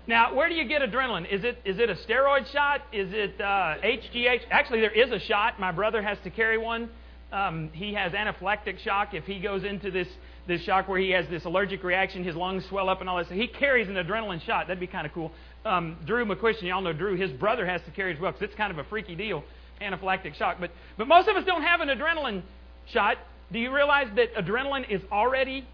Now, 0.06 0.34
where 0.34 0.48
do 0.48 0.54
you 0.54 0.64
get 0.66 0.82
adrenaline? 0.82 1.32
Is 1.32 1.44
it 1.44 1.58
is 1.64 1.78
it 1.78 1.88
a 1.88 1.94
steroid 1.94 2.50
shot? 2.52 2.82
Is 2.92 3.12
it 3.12 3.40
uh, 3.40 3.76
HGH? 3.82 4.40
Actually, 4.50 4.80
there 4.80 4.90
is 4.90 5.10
a 5.12 5.20
shot. 5.20 5.60
My 5.60 5.70
brother 5.70 6.02
has 6.02 6.18
to 6.24 6.30
carry 6.30 6.58
one. 6.58 6.90
Um, 7.32 7.70
he 7.72 7.94
has 7.94 8.12
anaphylactic 8.12 8.78
shock. 8.80 9.14
If 9.14 9.24
he 9.24 9.38
goes 9.38 9.64
into 9.64 9.90
this 9.90 10.08
this 10.46 10.60
shock 10.62 10.88
where 10.88 10.98
he 10.98 11.10
has 11.10 11.26
this 11.28 11.44
allergic 11.44 11.84
reaction, 11.84 12.24
his 12.24 12.34
lungs 12.34 12.64
swell 12.66 12.88
up 12.88 13.00
and 13.00 13.08
all 13.08 13.16
that. 13.18 13.28
So 13.28 13.34
he 13.34 13.46
carries 13.46 13.88
an 13.88 13.94
adrenaline 13.94 14.44
shot. 14.44 14.66
That'd 14.66 14.80
be 14.80 14.88
kind 14.88 15.06
of 15.06 15.12
cool. 15.12 15.30
Um, 15.64 15.96
Drew 16.04 16.24
McQuistion, 16.24 16.62
y'all 16.62 16.80
know 16.80 16.92
Drew. 16.92 17.16
His 17.16 17.30
brother 17.30 17.64
has 17.66 17.80
to 17.82 17.90
carry 17.92 18.12
as 18.12 18.20
well 18.20 18.32
because 18.32 18.48
it's 18.48 18.56
kind 18.56 18.72
of 18.72 18.78
a 18.78 18.84
freaky 18.84 19.14
deal, 19.14 19.44
anaphylactic 19.80 20.34
shock. 20.34 20.56
But 20.58 20.70
but 20.96 21.06
most 21.06 21.28
of 21.28 21.36
us 21.36 21.44
don't 21.44 21.62
have 21.62 21.80
an 21.80 21.88
adrenaline 21.88 22.42
shot. 22.86 23.18
Do 23.52 23.58
you 23.58 23.72
realize 23.72 24.08
that 24.16 24.34
adrenaline 24.34 24.90
is 24.90 25.02
already 25.12 25.66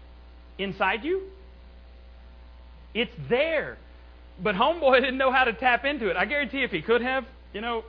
inside 0.57 1.03
you? 1.03 1.23
It's 2.93 3.13
there. 3.29 3.77
But 4.41 4.55
Homeboy 4.55 4.99
didn't 5.01 5.17
know 5.17 5.31
how 5.31 5.43
to 5.43 5.53
tap 5.53 5.85
into 5.85 6.09
it. 6.09 6.17
I 6.17 6.25
guarantee 6.25 6.63
if 6.63 6.71
he 6.71 6.81
could 6.81 7.01
have, 7.01 7.25
you 7.53 7.61
know, 7.61 7.83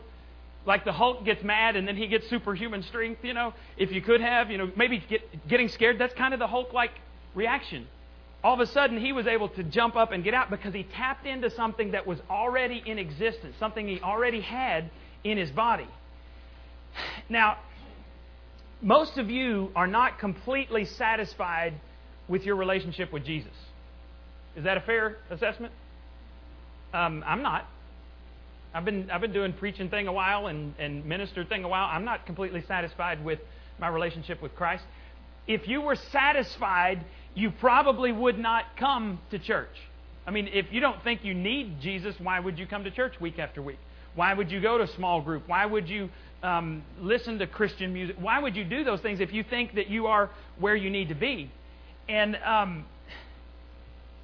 like 0.67 0.85
the 0.85 0.93
Hulk 0.93 1.25
gets 1.25 1.43
mad 1.43 1.77
and 1.77 1.87
then 1.87 1.97
he 1.97 2.07
gets 2.07 2.29
superhuman 2.29 2.83
strength, 2.83 3.25
you 3.25 3.35
know, 3.35 3.55
if 3.77 3.93
you 3.93 4.03
could 4.03 4.21
have, 4.21 4.51
you 4.51 4.59
know, 4.59 4.71
maybe 4.77 5.03
get, 5.09 5.49
getting 5.49 5.69
scared, 5.69 5.99
that's 5.99 6.15
kind 6.15 6.35
of 6.35 6.41
the 6.41 6.47
Hulk 6.47 6.73
like 6.73 6.93
reaction. 7.35 7.87
All 8.43 8.55
of 8.55 8.61
a 8.61 8.67
sudden 8.67 8.99
he 8.99 9.13
was 9.13 9.27
able 9.27 9.49
to 9.51 9.63
jump 9.63 9.97
up 9.97 10.13
and 10.13 10.25
get 10.25 10.35
out 10.35 10.51
because 10.51 10.73
he 10.73 10.85
tapped 10.85 11.27
into 11.27 11.51
something 11.51 11.93
that 11.93 12.07
was 12.07 12.19
already 12.31 12.83
in 12.85 12.99
existence, 12.99 13.55
something 13.59 13.87
he 13.87 14.01
already 14.01 14.41
had 14.41 14.91
in 15.25 15.37
his 15.37 15.51
body. 15.51 15.89
Now, 17.29 17.59
most 18.81 19.19
of 19.19 19.31
you 19.31 19.71
are 19.77 19.87
not 19.87 20.19
completely 20.19 20.87
satisfied 20.87 21.75
with 22.29 22.45
your 22.45 22.57
relationship 22.57 23.13
with 23.13 23.25
Jesus. 23.25 23.53
Is 24.57 24.65
that 24.65 24.77
a 24.77 24.81
fair 24.81 25.19
assessment? 25.31 25.73
Um, 26.95 27.23
I'm 27.27 27.43
not. 27.43 27.67
I've 28.73 28.85
been 28.85 29.11
I've 29.11 29.21
been 29.21 29.33
doing 29.33 29.53
preaching 29.53 29.91
thing 29.91 30.07
a 30.07 30.13
while 30.13 30.47
and, 30.47 30.75
and 30.79 31.05
minister 31.05 31.45
thing 31.45 31.65
a 31.65 31.69
while. 31.69 31.89
I'm 31.91 32.05
not 32.05 32.25
completely 32.25 32.63
satisfied 32.63 33.25
with 33.25 33.41
my 33.79 33.89
relationship 33.89 34.41
with 34.41 34.55
Christ. 34.55 34.85
If 35.47 35.67
you 35.69 35.81
were 35.81 35.97
satisfied, 35.97 37.05
you 37.35 37.51
probably 37.51 38.13
would 38.13 38.39
not 38.39 38.65
come 38.77 39.21
to 39.31 39.39
church. 39.39 39.69
I 40.27 40.31
mean, 40.31 40.49
if 40.53 40.67
you 40.71 40.81
don't 40.81 41.03
think 41.03 41.25
you 41.25 41.35
need 41.35 41.81
Jesus, 41.81 42.15
why 42.21 42.41
would 42.41 42.59
you 42.59 42.67
come 42.67 42.85
to 42.85 42.91
church 42.91 43.21
week 43.21 43.39
after 43.39 43.63
week? 43.63 43.79
Why 44.15 44.35
would 44.35 44.51
you 44.51 44.61
go 44.61 44.79
to 44.79 44.85
a 44.85 44.89
small 44.89 45.23
group? 45.23 45.45
Why 45.47 45.65
would 45.67 45.89
you 45.89 46.09
um, 46.43 46.83
listen 47.01 47.39
to 47.39 47.47
Christian 47.47 47.93
music? 47.93 48.17
Why 48.19 48.41
would 48.41 48.57
you 48.57 48.65
do 48.65 48.85
those 48.85 49.01
things 49.01 49.21
if 49.21 49.33
you 49.33 49.45
think 49.45 49.75
that 49.75 49.89
you 49.89 50.07
are 50.07 50.31
where 50.59 50.77
you 50.77 50.91
need 50.91 51.09
to 51.09 51.15
be? 51.15 51.51
And 52.09 52.37
um, 52.45 52.85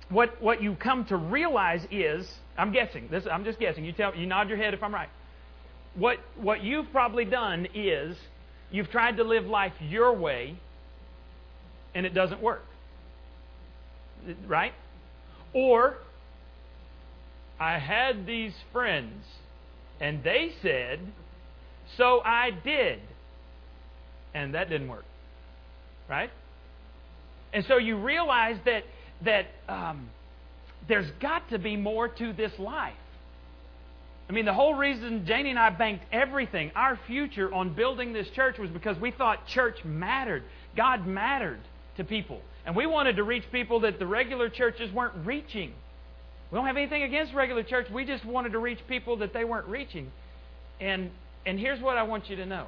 what 0.08 0.40
what 0.42 0.62
you 0.62 0.74
come 0.74 1.04
to 1.06 1.16
realize 1.16 1.86
is, 1.90 2.28
I'm 2.58 2.72
guessing. 2.72 3.08
This 3.10 3.24
I'm 3.30 3.44
just 3.44 3.58
guessing. 3.58 3.84
You 3.84 3.92
tell 3.92 4.14
you 4.14 4.26
nod 4.26 4.48
your 4.48 4.58
head 4.58 4.74
if 4.74 4.82
I'm 4.82 4.94
right. 4.94 5.08
What 5.94 6.18
what 6.36 6.62
you've 6.62 6.90
probably 6.90 7.24
done 7.24 7.68
is 7.74 8.16
you've 8.70 8.90
tried 8.90 9.16
to 9.18 9.24
live 9.24 9.46
life 9.46 9.72
your 9.80 10.12
way, 10.12 10.56
and 11.94 12.04
it 12.04 12.12
doesn't 12.12 12.42
work. 12.42 12.62
Right? 14.46 14.72
Or 15.52 15.96
I 17.58 17.78
had 17.78 18.26
these 18.26 18.54
friends, 18.72 19.24
and 20.00 20.22
they 20.22 20.52
said, 20.62 21.00
so 21.96 22.20
I 22.24 22.50
did. 22.50 23.00
And 24.34 24.54
that 24.54 24.68
didn't 24.68 24.88
work. 24.88 25.04
Right? 26.08 26.30
And 27.52 27.64
so 27.66 27.78
you 27.78 27.96
realize 27.96 28.58
that, 28.66 28.84
that 29.24 29.46
um, 29.68 30.10
there's 30.88 31.10
got 31.22 31.48
to 31.50 31.58
be 31.58 31.76
more 31.76 32.08
to 32.08 32.32
this 32.32 32.52
life. 32.58 32.94
I 34.28 34.32
mean, 34.32 34.44
the 34.44 34.52
whole 34.52 34.74
reason 34.74 35.24
Janie 35.24 35.50
and 35.50 35.58
I 35.58 35.70
banked 35.70 36.04
everything, 36.12 36.72
our 36.74 36.98
future, 37.06 37.52
on 37.54 37.74
building 37.74 38.12
this 38.12 38.28
church 38.34 38.58
was 38.58 38.70
because 38.70 38.98
we 38.98 39.12
thought 39.12 39.46
church 39.46 39.76
mattered. 39.84 40.42
God 40.76 41.06
mattered 41.06 41.60
to 41.96 42.04
people. 42.04 42.40
And 42.66 42.74
we 42.74 42.84
wanted 42.84 43.16
to 43.16 43.22
reach 43.22 43.44
people 43.52 43.80
that 43.80 43.98
the 43.98 44.06
regular 44.06 44.50
churches 44.50 44.92
weren't 44.92 45.24
reaching. 45.24 45.72
We 46.50 46.56
don't 46.56 46.66
have 46.66 46.76
anything 46.76 47.04
against 47.04 47.32
regular 47.32 47.62
church. 47.62 47.86
We 47.90 48.04
just 48.04 48.24
wanted 48.24 48.52
to 48.52 48.58
reach 48.58 48.80
people 48.88 49.18
that 49.18 49.32
they 49.32 49.44
weren't 49.44 49.68
reaching. 49.68 50.10
And 50.80 51.10
and 51.46 51.60
here's 51.60 51.80
what 51.80 51.96
I 51.96 52.02
want 52.02 52.28
you 52.28 52.36
to 52.36 52.46
know. 52.46 52.66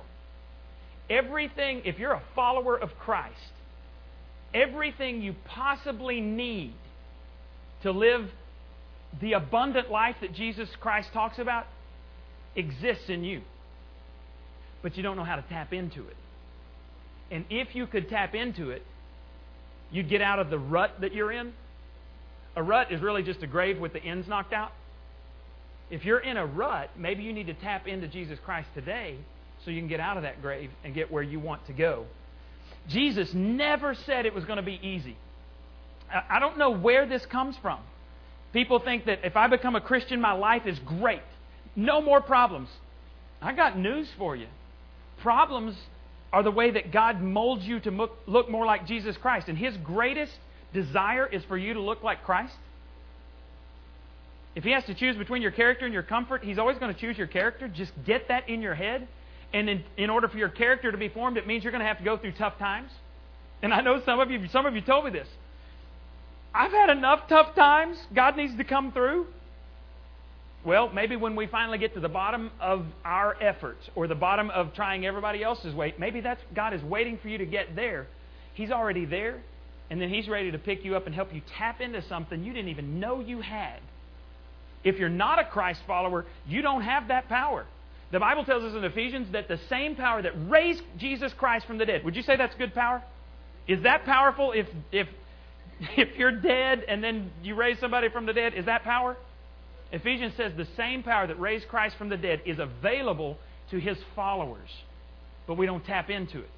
Everything, 1.11 1.83
if 1.85 1.99
you're 1.99 2.12
a 2.12 2.23
follower 2.35 2.78
of 2.78 2.90
Christ, 2.99 3.35
everything 4.55 5.21
you 5.21 5.35
possibly 5.47 6.21
need 6.21 6.75
to 7.83 7.90
live 7.90 8.31
the 9.21 9.33
abundant 9.33 9.90
life 9.90 10.17
that 10.21 10.33
Jesus 10.33 10.69
Christ 10.81 11.09
talks 11.12 11.38
about 11.38 11.67
exists 12.55 13.09
in 13.09 13.25
you. 13.25 13.40
But 14.83 14.97
you 14.97 15.02
don't 15.02 15.17
know 15.17 15.25
how 15.25 15.37
to 15.37 15.45
tap 15.49 15.73
into 15.73 16.07
it. 16.07 16.17
And 17.31 17.45
if 17.50 17.75
you 17.75 17.87
could 17.87 18.09
tap 18.09 18.35
into 18.35 18.71
it, 18.71 18.83
you'd 19.90 20.09
get 20.09 20.21
out 20.21 20.38
of 20.38 20.50
the 20.50 20.59
rut 20.59 21.00
that 21.00 21.14
you're 21.14 21.33
in. 21.33 21.52
A 22.57 22.62
rut 22.62 22.92
is 22.92 23.00
really 23.00 23.23
just 23.23 23.42
a 23.42 23.47
grave 23.47 23.78
with 23.78 23.92
the 23.92 24.02
ends 24.02 24.26
knocked 24.28 24.52
out. 24.52 24.73
If 25.90 26.04
you're 26.04 26.18
in 26.18 26.37
a 26.37 26.45
rut, 26.45 26.90
maybe 26.97 27.23
you 27.23 27.33
need 27.33 27.47
to 27.47 27.54
tap 27.54 27.87
into 27.87 28.09
Jesus 28.09 28.38
Christ 28.45 28.68
today 28.75 29.16
so 29.64 29.71
you 29.71 29.80
can 29.80 29.88
get 29.88 30.00
out 30.00 30.16
of 30.16 30.23
that 30.25 30.42
grave 30.42 30.71
and 30.85 30.95
get 30.95 31.11
where 31.11 31.23
you 31.23 31.40
want 31.40 31.66
to 31.66 31.73
go. 31.73 32.07
Jesus 32.88 33.33
never 33.33 33.95
said 33.95 34.26
it 34.26 34.35
was 34.35 34.45
going 34.45 34.59
to 34.59 34.62
be 34.62 34.78
easy. 34.83 35.16
I 36.28 36.38
don't 36.38 36.59
know 36.59 36.71
where 36.71 37.07
this 37.07 37.25
comes 37.26 37.57
from. 37.61 37.80
People 38.52 38.78
think 38.78 39.07
that 39.07 39.21
if 39.25 39.37
I 39.37 39.47
become 39.47 39.76
a 39.76 39.80
Christian, 39.80 40.21
my 40.21 40.33
life 40.33 40.66
is 40.66 40.78
great. 40.80 41.23
No 41.76 42.00
more 42.00 42.21
problems. 42.21 42.68
I 43.42 43.52
got 43.52 43.78
news 43.78 44.09
for 44.16 44.35
you. 44.35 44.47
Problems 45.21 45.76
are 46.32 46.42
the 46.42 46.50
way 46.50 46.70
that 46.70 46.92
God 46.92 47.23
molds 47.23 47.64
you 47.64 47.80
to 47.80 48.08
look 48.26 48.50
more 48.50 48.66
like 48.66 48.87
Jesus 48.87 49.16
Christ. 49.16 49.49
And 49.49 49.56
His 49.56 49.76
greatest 49.78 50.32
desire 50.73 51.26
is 51.26 51.42
for 51.44 51.56
you 51.56 51.75
to 51.75 51.80
look 51.80 52.02
like 52.02 52.25
Christ. 52.25 52.54
If 54.54 54.64
he 54.64 54.73
has 54.73 54.85
to 54.87 54.94
choose 54.94 55.16
between 55.16 55.40
your 55.40 55.52
character 55.52 55.85
and 55.85 55.94
your 55.94 56.02
comfort, 56.02 56.42
he's 56.42 56.58
always 56.58 56.78
going 56.78 56.92
to 56.92 57.00
choose 57.00 57.16
your 57.16 57.28
character. 57.28 57.68
Just 57.68 57.92
get 58.04 58.26
that 58.26 58.49
in 58.49 58.61
your 58.61 58.75
head. 58.75 59.06
And 59.52 59.70
in, 59.70 59.85
in 59.97 60.11
order 60.11 60.28
for 60.28 60.37
your 60.37 60.49
character 60.49 60.90
to 60.90 60.99
be 60.99 61.08
formed, 61.08 61.37
it 61.37 61.47
means 61.47 61.62
you're 61.62 61.70
going 61.70 61.82
to 61.82 61.87
have 61.87 61.99
to 61.99 62.04
go 62.04 62.16
through 62.16 62.32
tough 62.32 62.58
times. 62.58 62.90
And 63.62 63.73
I 63.73 63.82
know 63.82 64.02
some 64.04 64.18
of 64.18 64.30
you, 64.30 64.49
some 64.49 64.66
of 64.66 64.75
you 64.75 64.80
told 64.80 65.04
me 65.04 65.12
this. 65.12 65.28
I've 66.52 66.73
had 66.73 66.90
enough 66.90 67.28
tough 67.28 67.54
times. 67.54 67.99
God 68.12 68.37
needs 68.37 68.56
to 68.56 68.64
come 68.64 68.90
through. 68.90 69.28
Well, 70.65 70.91
maybe 70.91 71.17
when 71.17 71.37
we 71.37 71.47
finally 71.47 71.79
get 71.79 71.95
to 71.95 72.00
the 72.00 72.09
bottom 72.09 72.50
of 72.61 72.85
our 73.05 73.41
efforts 73.41 73.88
or 73.95 74.07
the 74.09 74.15
bottom 74.15 74.50
of 74.50 74.75
trying 74.75 75.07
everybody 75.07 75.43
else's 75.43 75.75
way, 75.75 75.95
maybe 75.99 76.21
that's 76.21 76.43
God 76.55 76.75
is 76.75 76.83
waiting 76.83 77.19
for 77.19 77.29
you 77.29 77.38
to 77.38 77.47
get 77.47 77.77
there. 77.77 78.07
He's 78.55 78.71
already 78.71 79.05
there, 79.05 79.41
and 79.88 80.00
then 80.00 80.09
He's 80.09 80.29
ready 80.29 80.50
to 80.50 80.59
pick 80.59 80.85
you 80.85 80.97
up 80.97 81.07
and 81.07 81.15
help 81.15 81.33
you 81.33 81.43
tap 81.57 81.81
into 81.81 82.03
something 82.03 82.43
you 82.43 82.53
didn't 82.53 82.71
even 82.71 82.99
know 82.99 83.21
you 83.21 83.41
had. 83.41 83.81
If 84.83 84.99
you're 84.99 85.09
not 85.09 85.38
a 85.38 85.45
Christ 85.45 85.81
follower, 85.87 86.27
you 86.47 86.61
don't 86.61 86.83
have 86.83 87.09
that 87.09 87.29
power. 87.29 87.65
The 88.11 88.19
Bible 88.19 88.45
tells 88.45 88.65
us 88.65 88.75
in 88.75 88.83
Ephesians 88.85 89.31
that 89.33 89.49
the 89.49 89.59
same 89.69 89.95
power 89.95 90.23
that 90.23 90.33
raised 90.49 90.83
Jesus 90.97 91.33
Christ 91.35 91.67
from 91.67 91.79
the 91.79 91.87
dead. 91.87 92.05
Would 92.05 92.17
you 92.17 92.23
say 92.23 92.37
that's 92.37 92.55
good 92.57 92.75
power? 92.75 93.03
Is 93.67 93.83
that 93.83 94.05
powerful 94.05 94.53
if 94.53 94.67
if 94.91 95.07
if 95.97 96.17
you're 96.19 96.33
dead 96.33 96.85
and 96.88 97.05
then 97.05 97.31
you 97.43 97.55
raise 97.55 97.79
somebody 97.79 98.09
from 98.09 98.27
the 98.27 98.33
dead? 98.33 98.55
Is 98.55 98.65
that 98.65 98.83
power? 98.83 99.17
Ephesians 99.92 100.35
says 100.37 100.52
the 100.57 100.68
same 100.76 101.02
power 101.02 101.26
that 101.26 101.40
raised 101.40 101.68
Christ 101.68 101.97
from 101.97 102.09
the 102.09 102.16
dead 102.16 102.42
is 102.45 102.59
available 102.59 103.38
to 103.71 103.78
his 103.78 103.97
followers, 104.14 104.68
but 105.47 105.57
we 105.57 105.66
don't 105.66 105.85
tap 105.85 106.11
into 106.11 106.40
it. 106.40 106.50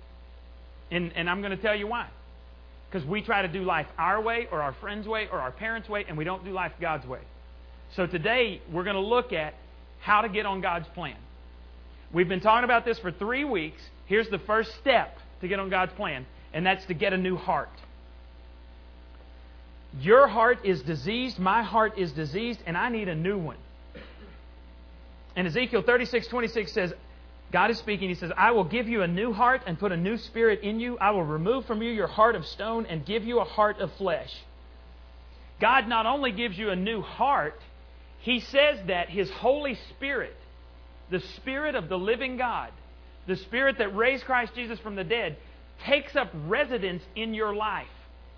And, 0.90 1.12
and 1.14 1.30
I'm 1.30 1.40
going 1.40 1.56
to 1.56 1.62
tell 1.62 1.76
you 1.76 1.86
why. 1.86 2.08
Because 2.90 3.06
we 3.06 3.22
try 3.22 3.42
to 3.42 3.48
do 3.48 3.62
life 3.62 3.86
our 3.96 4.20
way 4.20 4.48
or 4.50 4.60
our 4.62 4.72
friend's 4.80 5.06
way 5.06 5.28
or 5.30 5.38
our 5.38 5.52
parents' 5.52 5.88
way, 5.88 6.04
and 6.08 6.18
we 6.18 6.24
don't 6.24 6.44
do 6.44 6.50
life 6.50 6.72
God's 6.80 7.06
way. 7.06 7.20
So 7.94 8.06
today 8.06 8.60
we're 8.72 8.84
going 8.84 8.96
to 8.96 9.00
look 9.00 9.32
at 9.32 9.54
how 10.00 10.22
to 10.22 10.28
get 10.28 10.46
on 10.46 10.60
God's 10.60 10.88
plan. 10.88 11.16
We've 12.12 12.28
been 12.28 12.40
talking 12.40 12.64
about 12.64 12.84
this 12.84 12.98
for 12.98 13.12
three 13.12 13.44
weeks. 13.44 13.80
Here's 14.06 14.28
the 14.28 14.40
first 14.40 14.74
step 14.80 15.16
to 15.40 15.48
get 15.48 15.60
on 15.60 15.70
God's 15.70 15.92
plan, 15.92 16.26
and 16.52 16.66
that's 16.66 16.84
to 16.86 16.94
get 16.94 17.12
a 17.12 17.16
new 17.16 17.36
heart. 17.36 17.68
Your 19.98 20.28
heart 20.28 20.60
is 20.64 20.82
diseased, 20.82 21.38
my 21.38 21.62
heart 21.62 21.98
is 21.98 22.12
diseased, 22.12 22.60
and 22.66 22.76
I 22.76 22.88
need 22.90 23.08
a 23.08 23.14
new 23.14 23.38
one. 23.38 23.56
And 25.36 25.46
Ezekiel 25.46 25.82
36 25.82 26.26
26 26.28 26.72
says, 26.72 26.94
God 27.52 27.70
is 27.70 27.78
speaking. 27.78 28.08
He 28.08 28.14
says, 28.14 28.30
I 28.36 28.52
will 28.52 28.64
give 28.64 28.88
you 28.88 29.02
a 29.02 29.08
new 29.08 29.32
heart 29.32 29.62
and 29.66 29.78
put 29.78 29.90
a 29.90 29.96
new 29.96 30.16
spirit 30.16 30.60
in 30.60 30.78
you. 30.78 30.96
I 30.98 31.10
will 31.10 31.24
remove 31.24 31.66
from 31.66 31.82
you 31.82 31.90
your 31.90 32.06
heart 32.06 32.36
of 32.36 32.46
stone 32.46 32.86
and 32.86 33.04
give 33.04 33.24
you 33.24 33.40
a 33.40 33.44
heart 33.44 33.80
of 33.80 33.92
flesh. 33.94 34.32
God 35.60 35.88
not 35.88 36.06
only 36.06 36.30
gives 36.30 36.56
you 36.56 36.70
a 36.70 36.76
new 36.76 37.02
heart, 37.02 37.60
he 38.20 38.40
says 38.40 38.78
that 38.86 39.08
His 39.08 39.30
Holy 39.30 39.76
Spirit, 39.90 40.36
the 41.10 41.20
Spirit 41.20 41.74
of 41.74 41.88
the 41.88 41.98
living 41.98 42.36
God, 42.36 42.70
the 43.26 43.36
Spirit 43.36 43.78
that 43.78 43.96
raised 43.96 44.24
Christ 44.24 44.54
Jesus 44.54 44.78
from 44.78 44.94
the 44.94 45.04
dead, 45.04 45.36
takes 45.84 46.14
up 46.14 46.30
residence 46.46 47.02
in 47.16 47.34
your 47.34 47.54
life 47.54 47.88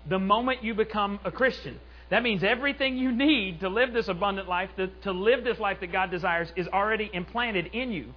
the 0.07 0.19
moment 0.19 0.63
you 0.63 0.73
become 0.73 1.19
a 1.23 1.31
Christian. 1.31 1.79
That 2.09 2.23
means 2.23 2.43
everything 2.43 2.97
you 2.97 3.11
need 3.11 3.61
to 3.61 3.69
live 3.69 3.93
this 3.93 4.07
abundant 4.07 4.47
life, 4.47 4.69
to, 4.77 5.11
live 5.11 5.43
this 5.43 5.59
life 5.59 5.79
that 5.79 5.91
God 5.91 6.11
desires, 6.11 6.51
is 6.55 6.67
already 6.67 7.09
implanted 7.11 7.67
in 7.73 7.91
you. 7.91 8.13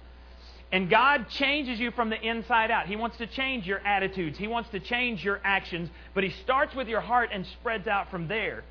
And 0.71 0.89
God 0.89 1.29
changes 1.29 1.79
you 1.79 1.91
from 1.91 2.09
the 2.09 2.21
inside 2.21 2.71
out. 2.71 2.87
He 2.87 2.97
wants 2.97 3.17
to 3.17 3.27
change 3.27 3.65
your 3.65 3.79
attitudes. 3.79 4.37
He 4.37 4.47
wants 4.47 4.69
to 4.71 4.79
change 4.79 5.23
your 5.23 5.39
actions. 5.43 5.89
But 6.13 6.25
He 6.25 6.31
starts 6.43 6.75
with 6.75 6.89
your 6.89 6.99
heart 6.99 7.29
and 7.31 7.45
spreads 7.45 7.87
out 7.87 8.11
from 8.11 8.27
there. 8.27 8.63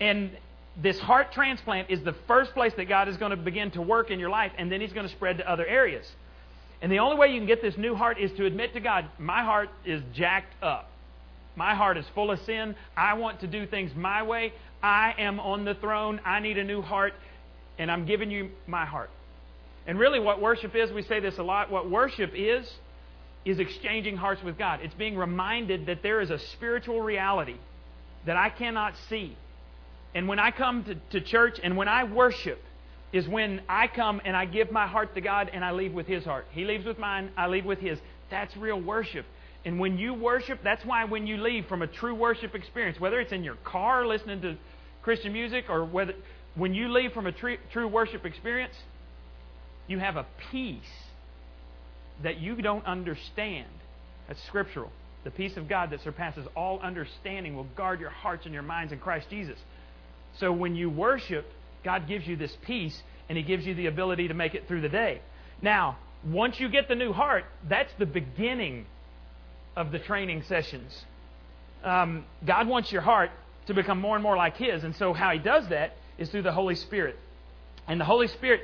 And 0.00 0.30
this 0.80 0.98
heart 0.98 1.32
transplant 1.32 1.90
is 1.90 2.02
the 2.02 2.14
first 2.26 2.52
place 2.54 2.72
that 2.76 2.88
God 2.88 3.08
is 3.08 3.16
going 3.16 3.30
to 3.30 3.36
begin 3.36 3.70
to 3.72 3.82
work 3.82 4.10
in 4.10 4.18
your 4.18 4.30
life, 4.30 4.52
and 4.56 4.70
then 4.70 4.80
He's 4.80 4.92
going 4.92 5.06
to 5.06 5.12
spread 5.12 5.38
to 5.38 5.50
other 5.50 5.66
areas. 5.66 6.10
And 6.80 6.90
the 6.90 7.00
only 7.00 7.16
way 7.16 7.32
you 7.32 7.38
can 7.38 7.46
get 7.46 7.62
this 7.62 7.76
new 7.76 7.94
heart 7.94 8.18
is 8.18 8.30
to 8.32 8.46
admit 8.46 8.74
to 8.74 8.80
God, 8.80 9.06
my 9.18 9.42
heart 9.42 9.70
is 9.84 10.02
jacked 10.12 10.54
up. 10.62 10.90
My 11.56 11.74
heart 11.74 11.96
is 11.96 12.04
full 12.14 12.30
of 12.30 12.40
sin. 12.40 12.74
I 12.96 13.14
want 13.14 13.40
to 13.40 13.46
do 13.46 13.66
things 13.66 13.92
my 13.94 14.22
way. 14.22 14.52
I 14.82 15.14
am 15.18 15.40
on 15.40 15.64
the 15.64 15.74
throne. 15.74 16.20
I 16.24 16.40
need 16.40 16.58
a 16.58 16.64
new 16.64 16.82
heart, 16.82 17.14
and 17.78 17.90
I'm 17.90 18.06
giving 18.06 18.30
you 18.30 18.50
my 18.66 18.84
heart. 18.84 19.10
And 19.86 19.98
really, 19.98 20.20
what 20.20 20.40
worship 20.40 20.74
is, 20.74 20.90
we 20.90 21.02
say 21.02 21.20
this 21.20 21.38
a 21.38 21.42
lot, 21.42 21.70
what 21.70 21.90
worship 21.90 22.32
is, 22.34 22.70
is 23.44 23.58
exchanging 23.58 24.16
hearts 24.16 24.42
with 24.42 24.58
God. 24.58 24.80
It's 24.82 24.94
being 24.94 25.16
reminded 25.16 25.86
that 25.86 26.02
there 26.02 26.20
is 26.20 26.30
a 26.30 26.38
spiritual 26.38 27.00
reality 27.00 27.56
that 28.26 28.36
I 28.36 28.48
cannot 28.48 28.94
see. 29.08 29.36
And 30.14 30.28
when 30.28 30.38
I 30.38 30.50
come 30.50 30.84
to, 30.84 30.94
to 31.10 31.20
church 31.20 31.58
and 31.62 31.76
when 31.76 31.88
I 31.88 32.04
worship, 32.04 32.60
is 33.14 33.28
when 33.28 33.62
I 33.68 33.86
come 33.86 34.20
and 34.24 34.36
I 34.36 34.44
give 34.44 34.72
my 34.72 34.88
heart 34.88 35.14
to 35.14 35.20
God 35.20 35.48
and 35.52 35.64
I 35.64 35.70
leave 35.70 35.92
with 35.92 36.08
His 36.08 36.24
heart. 36.24 36.46
He 36.50 36.64
leaves 36.64 36.84
with 36.84 36.98
mine, 36.98 37.30
I 37.36 37.46
leave 37.46 37.64
with 37.64 37.78
His. 37.78 37.98
That's 38.28 38.54
real 38.56 38.80
worship. 38.80 39.24
And 39.64 39.78
when 39.78 39.98
you 39.98 40.12
worship, 40.12 40.60
that's 40.62 40.84
why 40.84 41.04
when 41.04 41.26
you 41.26 41.38
leave 41.38 41.66
from 41.66 41.82
a 41.82 41.86
true 41.86 42.14
worship 42.14 42.54
experience, 42.54 43.00
whether 43.00 43.18
it's 43.18 43.32
in 43.32 43.44
your 43.44 43.56
car 43.56 44.06
listening 44.06 44.42
to 44.42 44.56
Christian 45.02 45.32
music 45.32 45.66
or 45.68 45.84
whether 45.84 46.14
when 46.54 46.74
you 46.74 46.88
leave 46.92 47.12
from 47.12 47.26
a 47.26 47.32
true, 47.32 47.56
true 47.72 47.88
worship 47.88 48.24
experience, 48.24 48.74
you 49.86 49.98
have 49.98 50.16
a 50.16 50.26
peace 50.50 50.78
that 52.22 52.38
you 52.38 52.56
don't 52.56 52.84
understand. 52.86 53.66
That's 54.28 54.42
scriptural. 54.44 54.90
The 55.24 55.30
peace 55.30 55.56
of 55.56 55.68
God 55.68 55.90
that 55.90 56.02
surpasses 56.02 56.46
all 56.54 56.78
understanding 56.80 57.56
will 57.56 57.66
guard 57.76 58.00
your 58.00 58.10
hearts 58.10 58.44
and 58.44 58.52
your 58.52 58.62
minds 58.62 58.92
in 58.92 58.98
Christ 58.98 59.28
Jesus. 59.30 59.58
So 60.38 60.52
when 60.52 60.74
you 60.74 60.90
worship, 60.90 61.46
God 61.82 62.06
gives 62.06 62.26
you 62.26 62.36
this 62.36 62.54
peace 62.66 63.02
and 63.28 63.38
He 63.38 63.44
gives 63.44 63.66
you 63.66 63.74
the 63.74 63.86
ability 63.86 64.28
to 64.28 64.34
make 64.34 64.54
it 64.54 64.68
through 64.68 64.82
the 64.82 64.88
day. 64.88 65.22
Now, 65.62 65.96
once 66.24 66.60
you 66.60 66.68
get 66.68 66.88
the 66.88 66.94
new 66.94 67.12
heart, 67.12 67.44
that's 67.68 67.92
the 67.98 68.06
beginning 68.06 68.86
of 69.76 69.92
the 69.92 69.98
training 69.98 70.42
sessions. 70.48 71.04
Um, 71.82 72.24
God 72.46 72.68
wants 72.68 72.90
your 72.92 73.02
heart 73.02 73.30
to 73.66 73.74
become 73.74 74.00
more 74.00 74.16
and 74.16 74.22
more 74.22 74.36
like 74.36 74.56
His. 74.56 74.84
And 74.84 74.94
so, 74.96 75.12
how 75.12 75.32
He 75.32 75.38
does 75.38 75.68
that 75.68 75.96
is 76.18 76.30
through 76.30 76.42
the 76.42 76.52
Holy 76.52 76.74
Spirit. 76.74 77.16
And 77.86 78.00
the 78.00 78.04
Holy 78.04 78.28
Spirit, 78.28 78.62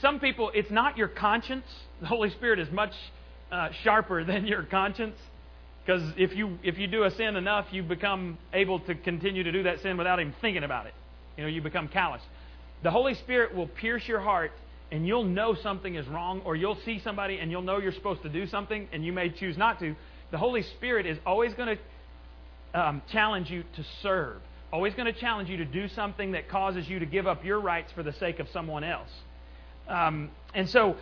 some 0.00 0.20
people, 0.20 0.50
it's 0.54 0.70
not 0.70 0.96
your 0.96 1.08
conscience. 1.08 1.66
The 2.00 2.06
Holy 2.06 2.30
Spirit 2.30 2.58
is 2.58 2.70
much 2.70 2.92
uh, 3.50 3.70
sharper 3.82 4.24
than 4.26 4.46
your 4.46 4.62
conscience. 4.62 5.16
Because 5.84 6.02
if 6.16 6.34
you, 6.36 6.58
if 6.62 6.78
you 6.78 6.86
do 6.86 7.02
a 7.04 7.10
sin 7.10 7.34
enough, 7.34 7.66
you 7.72 7.82
become 7.82 8.38
able 8.52 8.78
to 8.80 8.94
continue 8.94 9.42
to 9.42 9.50
do 9.50 9.64
that 9.64 9.80
sin 9.80 9.96
without 9.96 10.20
even 10.20 10.32
thinking 10.40 10.62
about 10.62 10.86
it. 10.86 10.94
You 11.36 11.42
know, 11.42 11.48
you 11.48 11.60
become 11.60 11.88
callous. 11.88 12.22
The 12.84 12.90
Holy 12.90 13.14
Spirit 13.14 13.54
will 13.54 13.66
pierce 13.66 14.06
your 14.06 14.20
heart 14.20 14.52
and 14.92 15.06
you'll 15.06 15.24
know 15.24 15.54
something 15.54 15.94
is 15.94 16.06
wrong, 16.06 16.42
or 16.44 16.54
you'll 16.54 16.78
see 16.84 17.00
somebody 17.02 17.38
and 17.38 17.50
you'll 17.50 17.62
know 17.62 17.78
you're 17.78 17.92
supposed 17.92 18.22
to 18.22 18.28
do 18.28 18.46
something 18.46 18.88
and 18.92 19.02
you 19.04 19.12
may 19.12 19.30
choose 19.30 19.56
not 19.56 19.78
to. 19.80 19.96
The 20.32 20.38
Holy 20.38 20.62
Spirit 20.62 21.04
is 21.04 21.18
always 21.26 21.52
going 21.52 21.76
to 21.76 22.80
um, 22.80 23.02
challenge 23.12 23.50
you 23.50 23.64
to 23.76 23.84
serve, 24.00 24.40
always 24.72 24.94
going 24.94 25.12
to 25.12 25.20
challenge 25.20 25.50
you 25.50 25.58
to 25.58 25.66
do 25.66 25.88
something 25.88 26.32
that 26.32 26.48
causes 26.48 26.88
you 26.88 26.98
to 26.98 27.06
give 27.06 27.26
up 27.26 27.44
your 27.44 27.60
rights 27.60 27.92
for 27.92 28.02
the 28.02 28.14
sake 28.14 28.40
of 28.40 28.48
someone 28.48 28.82
else. 28.82 29.10
Um, 29.88 30.30
and 30.54 30.70
so, 30.70 30.96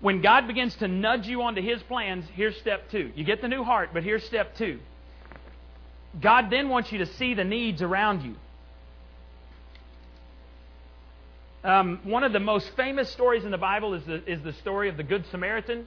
when 0.00 0.22
God 0.22 0.46
begins 0.46 0.76
to 0.76 0.86
nudge 0.86 1.26
you 1.26 1.42
onto 1.42 1.60
His 1.60 1.82
plans, 1.82 2.24
here's 2.34 2.56
step 2.58 2.88
two. 2.88 3.10
You 3.16 3.24
get 3.24 3.42
the 3.42 3.48
new 3.48 3.64
heart, 3.64 3.90
but 3.92 4.04
here's 4.04 4.24
step 4.24 4.56
two. 4.56 4.78
God 6.20 6.48
then 6.48 6.68
wants 6.68 6.92
you 6.92 6.98
to 6.98 7.06
see 7.06 7.34
the 7.34 7.44
needs 7.44 7.82
around 7.82 8.22
you. 8.22 8.36
Um, 11.64 11.98
one 12.04 12.22
of 12.22 12.32
the 12.32 12.38
most 12.38 12.70
famous 12.76 13.10
stories 13.10 13.44
in 13.44 13.50
the 13.50 13.58
Bible 13.58 13.94
is 13.94 14.04
the, 14.04 14.24
is 14.30 14.40
the 14.42 14.52
story 14.52 14.88
of 14.88 14.96
the 14.96 15.02
Good 15.02 15.26
Samaritan. 15.32 15.84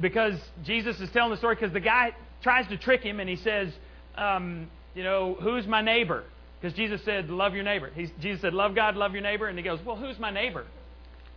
Because 0.00 0.38
Jesus 0.64 1.00
is 1.00 1.10
telling 1.10 1.30
the 1.30 1.36
story 1.36 1.54
because 1.54 1.72
the 1.72 1.80
guy 1.80 2.14
tries 2.42 2.66
to 2.68 2.76
trick 2.76 3.02
him 3.02 3.20
and 3.20 3.28
he 3.28 3.36
says, 3.36 3.72
um, 4.16 4.68
You 4.94 5.04
know, 5.04 5.36
who's 5.40 5.66
my 5.66 5.82
neighbor? 5.82 6.24
Because 6.60 6.76
Jesus 6.76 7.02
said, 7.04 7.30
Love 7.30 7.54
your 7.54 7.64
neighbor. 7.64 7.90
Jesus 8.20 8.40
said, 8.40 8.54
Love 8.54 8.74
God, 8.74 8.96
love 8.96 9.12
your 9.12 9.22
neighbor. 9.22 9.46
And 9.46 9.58
he 9.58 9.64
goes, 9.64 9.80
Well, 9.84 9.96
who's 9.96 10.18
my 10.18 10.30
neighbor? 10.30 10.66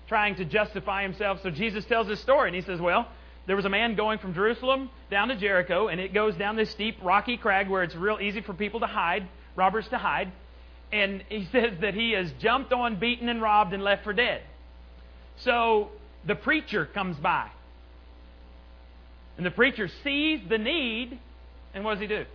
Trying 0.07 0.35
to 0.35 0.45
justify 0.45 1.03
himself. 1.03 1.41
So 1.41 1.49
Jesus 1.49 1.85
tells 1.85 2.07
this 2.07 2.19
story 2.19 2.49
and 2.49 2.55
he 2.55 2.61
says, 2.61 2.79
Well, 2.79 3.07
there 3.47 3.55
was 3.55 3.65
a 3.65 3.69
man 3.69 3.95
going 3.95 4.19
from 4.19 4.33
Jerusalem 4.33 4.89
down 5.09 5.29
to 5.29 5.35
Jericho, 5.35 5.87
and 5.87 5.99
it 5.99 6.13
goes 6.13 6.35
down 6.35 6.55
this 6.55 6.69
steep, 6.69 6.97
rocky 7.01 7.37
crag 7.37 7.69
where 7.69 7.83
it's 7.83 7.95
real 7.95 8.19
easy 8.21 8.41
for 8.41 8.53
people 8.53 8.81
to 8.81 8.85
hide, 8.85 9.27
robbers 9.55 9.87
to 9.89 9.97
hide 9.97 10.31
and 10.91 11.23
he 11.29 11.45
says 11.51 11.73
that 11.81 11.93
he 11.93 12.13
is 12.13 12.31
jumped 12.39 12.73
on, 12.73 12.99
beaten, 12.99 13.29
and 13.29 13.41
robbed 13.41 13.73
and 13.73 13.83
left 13.83 14.03
for 14.03 14.13
dead. 14.13 14.41
So 15.37 15.89
the 16.25 16.35
preacher 16.35 16.85
comes 16.85 17.17
by. 17.17 17.49
And 19.39 19.45
the 19.45 19.51
preacher 19.51 19.87
sees 20.03 20.41
the 20.49 20.57
need, 20.57 21.17
and 21.73 21.85
what 21.85 21.93
does 21.93 22.01
he 22.01 22.07
do? 22.07 22.25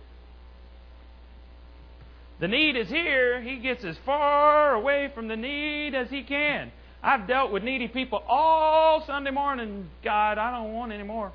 The 2.39 2.47
need 2.47 2.75
is 2.75 2.89
here. 2.89 3.39
He 3.43 3.57
gets 3.57 3.85
as 3.85 3.95
far 4.07 4.73
away 4.73 5.11
from 5.13 5.27
the 5.27 5.35
need 5.35 5.93
as 5.93 6.09
he 6.09 6.23
can. 6.23 6.71
I've 7.03 7.27
dealt 7.27 7.51
with 7.51 7.61
needy 7.61 7.87
people 7.87 8.23
all 8.27 9.05
Sunday 9.05 9.29
morning. 9.29 9.87
God, 10.03 10.39
I 10.39 10.49
don't 10.49 10.73
want 10.73 10.93
any 10.93 11.03
more. 11.03 11.31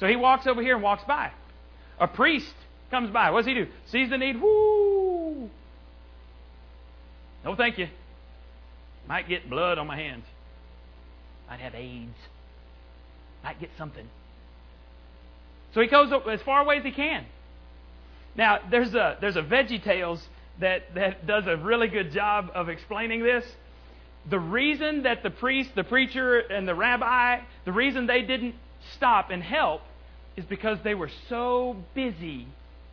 So 0.00 0.08
he 0.08 0.16
walks 0.16 0.48
over 0.48 0.60
here 0.60 0.74
and 0.74 0.82
walks 0.82 1.04
by. 1.06 1.30
A 2.00 2.08
priest 2.08 2.52
comes 2.90 3.12
by. 3.12 3.30
What 3.30 3.42
does 3.42 3.46
he 3.46 3.54
do? 3.54 3.68
Sees 3.92 4.10
the 4.10 4.18
need. 4.18 4.42
Whoo! 4.42 5.48
No, 7.44 7.54
thank 7.54 7.78
you. 7.78 7.86
Might 9.06 9.28
get 9.28 9.48
blood 9.48 9.78
on 9.78 9.86
my 9.86 9.96
hands. 9.96 10.24
Might 11.48 11.60
have 11.60 11.76
AIDS. 11.76 12.18
Might 13.44 13.60
get 13.60 13.70
something. 13.78 14.08
So 15.78 15.82
he 15.82 15.88
goes 15.88 16.12
as 16.28 16.42
far 16.42 16.62
away 16.62 16.78
as 16.78 16.82
he 16.82 16.90
can. 16.90 17.24
Now, 18.34 18.58
there's 18.68 18.92
a, 18.96 19.16
there's 19.20 19.36
a 19.36 19.42
Veggie 19.42 19.80
Tales 19.80 20.20
that, 20.58 20.92
that 20.96 21.24
does 21.24 21.46
a 21.46 21.56
really 21.56 21.86
good 21.86 22.10
job 22.10 22.50
of 22.52 22.68
explaining 22.68 23.22
this. 23.22 23.44
The 24.28 24.40
reason 24.40 25.04
that 25.04 25.22
the 25.22 25.30
priest, 25.30 25.70
the 25.76 25.84
preacher, 25.84 26.40
and 26.40 26.66
the 26.66 26.74
rabbi, 26.74 27.42
the 27.64 27.70
reason 27.70 28.08
they 28.08 28.22
didn't 28.22 28.56
stop 28.96 29.30
and 29.30 29.40
help 29.40 29.82
is 30.36 30.44
because 30.46 30.78
they 30.82 30.96
were 30.96 31.10
so 31.28 31.76
busy 31.94 32.48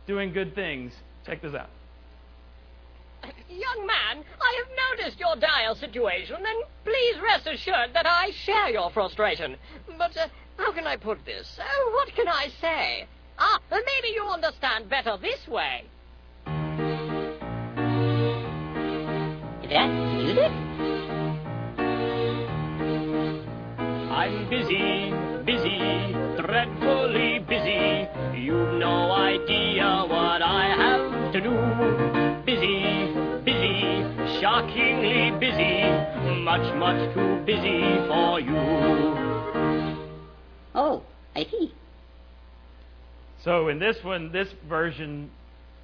doing 0.06 0.32
good 0.32 0.54
things. 0.54 0.92
Check 1.26 1.42
this 1.42 1.54
out. 1.56 1.70
Young 3.48 3.84
man, 3.84 4.24
I 4.40 4.62
have 4.62 4.98
noticed 5.00 5.18
your 5.18 5.34
dire 5.34 5.74
situation, 5.74 6.36
and 6.36 6.64
please 6.84 7.16
rest 7.20 7.48
assured 7.48 7.90
that 7.94 8.06
I 8.06 8.30
share 8.44 8.68
your 8.70 8.90
frustration. 8.90 9.56
But 9.98 10.16
uh, 10.16 10.28
how 10.56 10.72
can 10.72 10.86
I 10.86 10.96
put 10.96 11.24
this? 11.24 11.58
Uh, 11.58 11.64
what 11.92 12.08
can 12.14 12.28
I 12.28 12.48
say? 12.60 13.06
Ah, 13.38 13.60
maybe 13.70 14.14
you 14.14 14.24
understand 14.24 14.88
better 14.88 15.16
this 15.20 15.46
way. 15.48 15.84
That 19.68 19.88
music? 20.14 20.52
I'm 24.10 24.48
busy, 24.48 25.12
busy, 25.44 26.12
dreadfully 26.40 27.40
busy. 27.40 28.08
You've 28.38 28.78
no 28.78 29.12
idea 29.12 30.04
what 30.08 30.40
I 30.40 30.68
have 30.76 31.32
to 31.32 31.40
do. 31.40 31.54
Busy, 32.46 33.12
busy, 33.44 34.40
shockingly 34.40 35.32
busy, 35.38 35.82
much, 36.42 36.74
much 36.76 37.12
too 37.14 37.42
busy 37.44 37.82
for 38.08 38.40
you. 38.40 39.35
Oh, 40.76 41.02
I 41.34 41.44
see. 41.44 41.72
So 43.44 43.68
in 43.68 43.78
this 43.78 43.96
one, 44.04 44.30
this 44.30 44.48
version, 44.68 45.30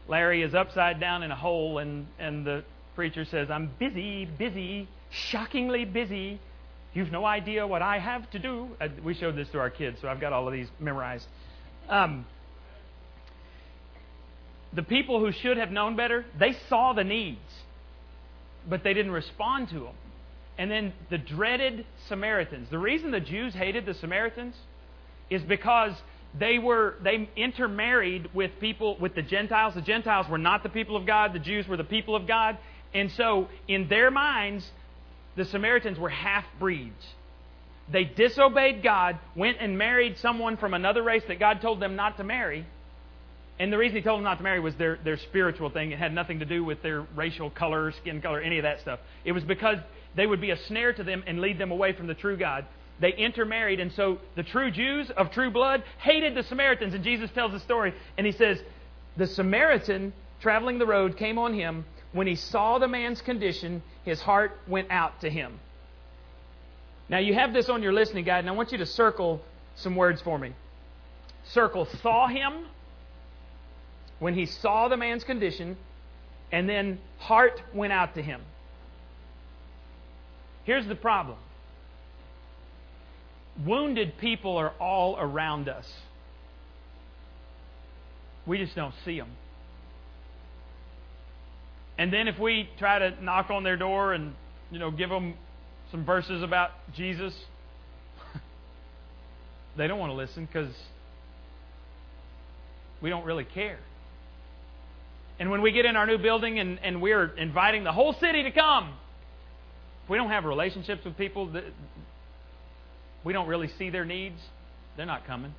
Larry 0.07 0.43
is 0.43 0.55
upside 0.55 1.01
down 1.01 1.23
in 1.23 1.31
a 1.31 1.37
hole, 1.37 1.79
and, 1.79 2.07
and 2.19 2.47
the 2.47 2.63
preacher 2.95 3.25
says, 3.25 3.51
I'm 3.51 3.71
busy, 3.79 4.27
busy, 4.27 4.89
shockingly 5.11 5.87
busy. 5.87 6.39
You've 6.93 7.11
no 7.11 7.25
idea 7.25 7.67
what 7.67 7.81
I 7.81 7.99
have 7.99 8.31
to 8.33 8.39
do. 8.39 8.69
Uh, 8.79 8.89
we 9.03 9.15
showed 9.15 9.35
this 9.35 9.49
to 9.51 9.59
our 9.59 9.71
kids, 9.71 9.99
so 10.03 10.09
I've 10.09 10.21
got 10.21 10.35
all 10.35 10.47
of 10.47 10.53
these 10.53 10.69
memorized. 10.79 11.27
Um, 11.89 12.27
the 14.75 14.83
people 14.83 15.21
who 15.21 15.33
should 15.33 15.57
have 15.57 15.71
known 15.71 15.97
better, 15.97 16.27
they 16.39 16.55
saw 16.69 16.93
the 16.93 17.05
needs, 17.05 17.41
but 18.69 18.85
they 18.85 18.93
didn't 18.93 19.13
respond 19.13 19.71
to 19.71 19.81
them. 19.81 19.95
And 20.59 20.71
then 20.71 20.93
the 21.09 21.17
dreaded 21.17 21.87
Samaritans. 22.09 22.69
The 22.71 22.79
reason 22.79 23.11
the 23.11 23.21
Jews 23.21 23.55
hated 23.55 23.87
the 23.87 23.95
Samaritans 23.95 24.55
is 25.33 25.43
because 25.43 25.93
they 26.39 26.59
were 26.59 26.95
they 27.03 27.29
intermarried 27.37 28.31
with 28.35 28.53
people 28.61 28.97
with 28.99 29.15
the 29.15 29.23
Gentiles. 29.23 29.75
The 29.75 29.83
Gentiles 29.83 30.27
were 30.29 30.39
not 30.39 30.63
the 30.63 30.69
people 30.69 30.97
of 30.97 31.07
God, 31.07 31.33
the 31.33 31.39
Jews 31.39 31.69
were 31.69 31.77
the 31.77 31.85
people 31.85 32.17
of 32.17 32.27
God. 32.27 32.59
And 32.95 33.11
so 33.13 33.49
in 33.69 33.89
their 33.89 34.11
minds, 34.11 34.71
the 35.37 35.45
Samaritans 35.47 35.99
were 35.99 36.11
half 36.11 36.45
breeds. 36.59 37.07
They 37.91 38.05
disobeyed 38.05 38.83
God, 38.83 39.19
went 39.35 39.59
and 39.61 39.77
married 39.77 40.19
someone 40.19 40.57
from 40.57 40.73
another 40.73 41.03
race 41.03 41.25
that 41.29 41.39
God 41.39 41.61
told 41.61 41.81
them 41.81 41.97
not 41.97 42.17
to 42.19 42.25
marry, 42.25 42.67
and 43.59 43.73
the 43.73 43.79
reason 43.79 43.97
he 43.97 44.03
told 44.03 44.19
them 44.19 44.25
not 44.25 44.39
to 44.39 44.43
marry 44.43 44.61
was 44.61 44.75
their, 44.77 44.99
their 45.05 45.17
spiritual 45.17 45.71
thing. 45.71 45.93
It 45.93 45.99
had 45.99 46.13
nothing 46.13 46.41
to 46.41 46.45
do 46.45 46.65
with 46.65 46.83
their 46.83 47.03
racial 47.15 47.51
color, 47.51 47.93
skin 47.93 48.21
color, 48.21 48.41
any 48.41 48.59
of 48.59 48.65
that 48.65 48.81
stuff. 48.81 48.99
It 49.25 49.33
was 49.33 49.45
because 49.45 49.79
they 50.17 50.27
would 50.27 50.41
be 50.41 50.51
a 50.51 50.57
snare 50.67 50.93
to 50.93 51.05
them 51.05 51.23
and 51.27 51.41
lead 51.41 51.59
them 51.59 51.71
away 51.71 51.93
from 51.93 52.07
the 52.07 52.15
true 52.15 52.37
God. 52.37 52.65
They 53.03 53.13
intermarried, 53.13 53.81
and 53.81 53.93
so 53.93 54.19
the 54.37 54.45
true 54.45 54.71
Jews 54.71 55.11
of 55.11 55.33
true 55.33 55.51
blood 55.51 55.83
hated 55.99 56.37
the 56.37 56.45
Samaritans. 56.45 56.95
And 56.95 57.03
Jesus 57.03 57.33
tells 57.33 57.51
the 57.51 57.59
story, 57.59 57.95
and 58.17 58.25
he 58.25 58.33
says, 58.33 58.63
The 59.17 59.27
Samaritan 59.27 60.13
traveling 60.41 60.79
the 60.79 60.87
road 60.87 61.17
came 61.17 61.37
on 61.37 61.53
him. 61.53 61.85
When 62.13 62.29
he 62.29 62.37
saw 62.37 62.79
the 62.79 62.87
man's 62.87 63.21
condition, 63.21 63.83
his 64.05 64.21
heart 64.21 64.57
went 64.69 64.93
out 64.93 65.21
to 65.23 65.31
him. 65.31 65.59
Now, 67.09 67.19
you 67.19 67.35
have 67.35 67.53
this 67.53 67.69
on 67.69 67.83
your 67.83 67.93
listening 67.93 68.25
guide, 68.25 68.39
and 68.39 68.49
I 68.49 68.53
want 68.53 68.71
you 68.71 68.79
to 68.79 68.87
circle 68.87 69.43
some 69.75 69.97
words 69.97 70.23
for 70.23 70.39
me. 70.39 70.55
Circle 71.47 71.87
saw 72.03 72.29
him 72.29 72.67
when 74.21 74.35
he 74.35 74.47
saw 74.47 74.87
the 74.87 74.97
man's 74.97 75.25
condition, 75.25 75.77
and 76.53 76.69
then 76.69 77.01
heart 77.19 77.61
went 77.75 77.93
out 77.93 78.15
to 78.15 78.23
him. 78.23 78.43
Here's 80.63 80.87
the 80.87 80.95
problem 80.95 81.39
wounded 83.65 84.19
people 84.19 84.57
are 84.57 84.73
all 84.81 85.17
around 85.19 85.69
us. 85.69 85.87
We 88.47 88.59
just 88.59 88.75
don't 88.75 88.95
see 89.05 89.19
them. 89.19 89.31
And 91.99 92.13
then 92.13 92.27
if 92.27 92.39
we 92.39 92.69
try 92.79 92.99
to 92.99 93.23
knock 93.23 93.51
on 93.51 93.63
their 93.63 93.77
door 93.77 94.13
and, 94.13 94.35
you 94.71 94.79
know, 94.79 94.91
give 94.91 95.11
them 95.11 95.35
some 95.91 96.05
verses 96.05 96.43
about 96.43 96.71
Jesus, 96.97 97.35
they 99.77 99.87
don't 99.87 99.99
want 99.99 100.11
to 100.11 100.17
listen 100.17 100.47
because 100.47 100.75
we 103.01 103.11
don't 103.11 103.25
really 103.25 103.45
care. 103.45 103.79
And 105.39 105.51
when 105.51 105.63
we 105.63 105.73
get 105.73 105.85
in 105.85 105.97
our 105.97 106.07
new 106.07 106.19
building 106.19 106.59
and, 106.59 106.79
and 106.83 107.03
we're 107.03 107.27
inviting 107.37 107.85
the 107.85 107.93
whole 107.93 108.15
city 108.15 108.43
to 108.45 108.51
come, 108.51 108.95
if 110.05 110.11
we 110.11 110.17
don't 110.17 110.31
have 110.31 110.45
relationships 110.45 111.05
with 111.05 111.17
people, 111.17 111.53
we 113.25 113.33
don't 113.33 113.49
really 113.49 113.69
see 113.79 113.91
their 113.91 114.05
needs, 114.05 114.41
they're 114.97 115.07
not 115.07 115.27
coming. 115.27 115.55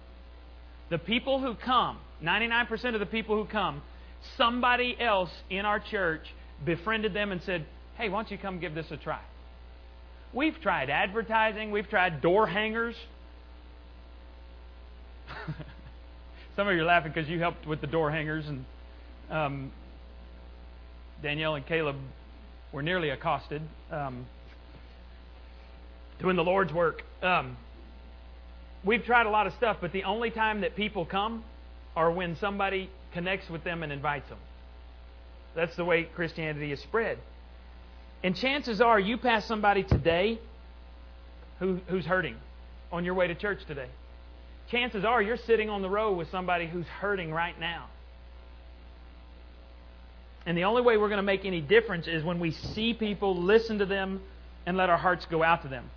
The 0.90 0.98
people 0.98 1.40
who 1.40 1.56
come, 1.56 1.98
99% 2.24 2.94
of 2.94 3.00
the 3.00 3.06
people 3.06 3.42
who 3.42 3.50
come, 3.50 3.82
somebody 4.38 4.96
else 5.00 5.32
in 5.50 5.66
our 5.66 5.80
church 5.80 6.22
befriended 6.66 7.14
them 7.14 7.32
and 7.32 7.42
said, 7.44 7.66
hey, 7.98 8.10
why 8.10 8.22
don't 8.22 8.32
you 8.32 8.38
come 8.38 8.60
give 8.60 8.76
this 8.76 8.86
a 8.92 8.98
try? 8.98 9.22
We've 10.34 10.60
tried 10.62 10.90
advertising, 10.90 11.72
we've 11.72 11.90
tried 11.90 12.22
door 12.22 12.48
hangers. 12.48 12.96
Some 16.56 16.68
of 16.68 16.76
you 16.76 16.82
are 16.82 16.86
laughing 16.86 17.12
because 17.14 17.30
you 17.30 17.40
helped 17.40 17.68
with 17.68 17.82
the 17.82 17.88
door 17.88 18.12
hangers, 18.12 18.46
and 18.48 18.66
um, 19.30 19.72
Danielle 21.22 21.56
and 21.56 21.66
Caleb 21.66 21.96
were 22.72 22.82
nearly 22.84 23.10
accosted 23.10 23.62
um, 23.92 24.26
doing 26.24 26.38
the 26.38 26.44
Lord's 26.44 26.72
work. 26.72 27.04
Um, 27.22 27.58
we've 28.82 29.04
tried 29.04 29.26
a 29.26 29.30
lot 29.30 29.46
of 29.46 29.54
stuff, 29.56 29.78
but 29.82 29.92
the 29.92 30.06
only 30.06 30.32
time 30.32 30.62
that 30.62 30.74
people 30.74 31.06
come 31.06 31.44
are 31.98 32.10
when 32.10 32.38
somebody 32.38 32.90
connects 33.14 33.50
with 33.50 33.66
them 33.66 33.84
and 33.84 33.92
invites 33.92 34.30
them. 34.30 34.38
That's 35.54 35.76
the 35.76 35.84
way 35.84 36.04
Christianity 36.04 36.72
is 36.72 36.82
spread. 36.82 37.20
And 38.24 38.38
chances 38.38 38.80
are 38.80 38.98
you 38.98 39.18
pass 39.18 39.46
somebody 39.46 39.84
today 39.84 40.40
who, 41.60 41.80
who's 41.88 42.06
hurting 42.06 42.38
on 42.90 43.04
your 43.04 43.16
way 43.16 43.28
to 43.28 43.36
church 43.36 43.60
today. 43.68 43.90
Chances 44.72 45.04
are 45.04 45.22
you're 45.22 45.36
sitting 45.36 45.70
on 45.70 45.82
the 45.82 45.90
road 45.90 46.14
with 46.14 46.32
somebody 46.32 46.68
who's 46.68 46.88
hurting 46.88 47.34
right 47.34 47.60
now. 47.60 47.88
And 50.46 50.58
the 50.58 50.64
only 50.64 50.84
way 50.84 50.96
we're 50.96 51.10
going 51.10 51.18
to 51.18 51.22
make 51.22 51.44
any 51.44 51.60
difference 51.60 52.08
is 52.08 52.24
when 52.24 52.40
we 52.40 52.52
see 52.52 52.94
people, 52.94 53.36
listen 53.36 53.80
to 53.80 53.86
them, 53.86 54.22
and 54.66 54.78
let 54.78 54.90
our 54.90 54.98
hearts 54.98 55.26
go 55.30 55.44
out 55.44 55.64
to 55.64 55.68
them. 55.68 55.90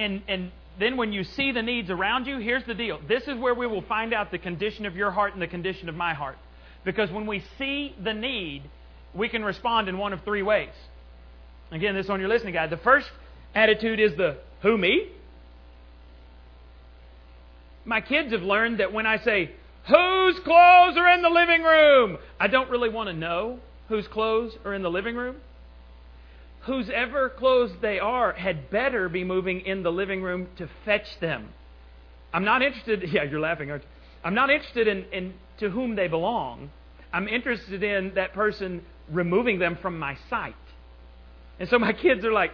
And, 0.00 0.22
and 0.28 0.50
then 0.78 0.96
when 0.96 1.12
you 1.12 1.24
see 1.24 1.52
the 1.52 1.60
needs 1.60 1.90
around 1.90 2.26
you, 2.26 2.38
here's 2.38 2.64
the 2.64 2.72
deal. 2.74 2.98
This 3.06 3.24
is 3.24 3.38
where 3.38 3.54
we 3.54 3.66
will 3.66 3.82
find 3.82 4.14
out 4.14 4.30
the 4.30 4.38
condition 4.38 4.86
of 4.86 4.96
your 4.96 5.10
heart 5.10 5.34
and 5.34 5.42
the 5.42 5.46
condition 5.46 5.90
of 5.90 5.94
my 5.94 6.14
heart. 6.14 6.38
Because 6.84 7.10
when 7.10 7.26
we 7.26 7.44
see 7.58 7.94
the 8.02 8.14
need, 8.14 8.62
we 9.14 9.28
can 9.28 9.44
respond 9.44 9.90
in 9.90 9.98
one 9.98 10.14
of 10.14 10.24
three 10.24 10.42
ways. 10.42 10.70
Again, 11.70 11.94
this 11.94 12.08
on 12.08 12.18
your 12.18 12.30
listening 12.30 12.54
guide. 12.54 12.70
The 12.70 12.78
first 12.78 13.08
attitude 13.54 14.00
is 14.00 14.16
the 14.16 14.38
who 14.62 14.78
me? 14.78 15.08
My 17.84 18.00
kids 18.00 18.32
have 18.32 18.42
learned 18.42 18.80
that 18.80 18.94
when 18.94 19.04
I 19.06 19.18
say, 19.18 19.50
whose 19.86 20.40
clothes 20.40 20.96
are 20.96 21.12
in 21.12 21.20
the 21.20 21.28
living 21.28 21.62
room? 21.62 22.16
I 22.38 22.46
don't 22.46 22.70
really 22.70 22.88
want 22.88 23.10
to 23.10 23.14
know 23.14 23.58
whose 23.88 24.08
clothes 24.08 24.54
are 24.64 24.72
in 24.72 24.82
the 24.82 24.90
living 24.90 25.14
room. 25.14 25.36
Whose 26.70 26.88
ever 26.88 27.28
clothes 27.28 27.72
they 27.82 27.98
are 27.98 28.32
had 28.32 28.70
better 28.70 29.08
be 29.08 29.24
moving 29.24 29.62
in 29.62 29.82
the 29.82 29.90
living 29.90 30.22
room 30.22 30.46
to 30.58 30.68
fetch 30.84 31.18
them. 31.18 31.48
I'm 32.32 32.44
not 32.44 32.62
interested, 32.62 33.02
yeah, 33.12 33.24
you're 33.24 33.40
laughing, 33.40 33.72
aren't 33.72 33.82
you? 33.82 33.88
I'm 34.22 34.34
not 34.34 34.50
interested 34.50 34.86
in, 34.86 35.04
in 35.12 35.34
to 35.58 35.68
whom 35.68 35.96
they 35.96 36.06
belong. 36.06 36.70
I'm 37.12 37.26
interested 37.26 37.82
in 37.82 38.14
that 38.14 38.34
person 38.34 38.82
removing 39.10 39.58
them 39.58 39.78
from 39.82 39.98
my 39.98 40.16
sight. 40.28 40.54
And 41.58 41.68
so 41.68 41.76
my 41.76 41.92
kids 42.04 42.24
are 42.24 42.32
like, 42.32 42.52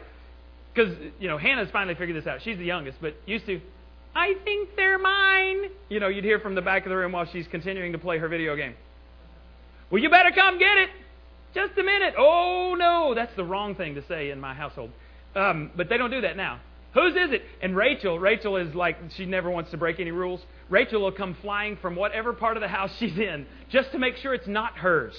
because, 0.73 0.97
you 1.21 1.29
know, 1.29 1.37
Hannah's 1.37 1.71
finally 1.71 1.95
figured 1.95 2.17
this 2.17 2.27
out. 2.27 2.41
She's 2.41 2.57
the 2.57 2.65
youngest, 2.65 2.97
but 3.03 3.17
used 3.27 3.45
to, 3.45 3.61
I 4.15 4.33
think 4.45 4.71
they're 4.77 4.99
mine. 4.99 5.65
You 5.91 6.01
know, 6.01 6.09
you'd 6.09 6.25
hear 6.25 6.41
from 6.41 6.55
the 6.55 6.63
back 6.63 6.87
of 6.87 6.89
the 6.89 6.97
room 6.97 7.13
while 7.13 7.27
she's 7.27 7.49
continuing 7.49 7.93
to 7.93 7.99
play 7.99 8.17
her 8.17 8.29
video 8.29 8.57
game. 8.57 8.77
Well, 9.91 10.01
you 10.01 10.09
better 10.09 10.31
come 10.35 10.59
get 10.59 10.79
it. 10.79 10.89
Just 11.57 11.79
a 11.79 11.83
minute. 11.83 12.13
Oh, 12.19 12.77
no. 12.79 13.15
That's 13.15 13.35
the 13.35 13.43
wrong 13.43 13.75
thing 13.75 13.95
to 13.95 14.07
say 14.07 14.31
in 14.31 14.39
my 14.39 14.53
household. 14.53 14.91
Um, 15.35 15.71
but 15.75 15.89
they 15.89 15.97
don't 15.97 16.11
do 16.11 16.21
that 16.21 16.37
now. 16.37 16.61
Whose 16.93 17.15
is 17.15 17.33
it? 17.33 17.43
And 17.63 17.75
Rachel, 17.75 18.19
Rachel 18.19 18.59
is 18.59 18.75
like, 18.75 18.99
she 19.17 19.25
never 19.25 19.49
wants 19.49 19.71
to 19.71 19.79
break 19.79 19.99
any 19.99 20.11
rules. 20.11 20.45
Rachel 20.69 21.01
will 21.01 21.13
come 21.13 21.35
flying 21.41 21.79
from 21.79 21.97
whatever 21.97 22.35
part 22.35 22.59
of 22.59 22.61
the 22.61 22.69
house 22.69 22.91
she's 22.99 23.17
in 23.19 23.47
just 23.71 23.91
to 23.93 23.99
make 23.99 24.17
sure 24.19 24.35
it's 24.35 24.47
not 24.47 24.77
hers. 24.77 25.15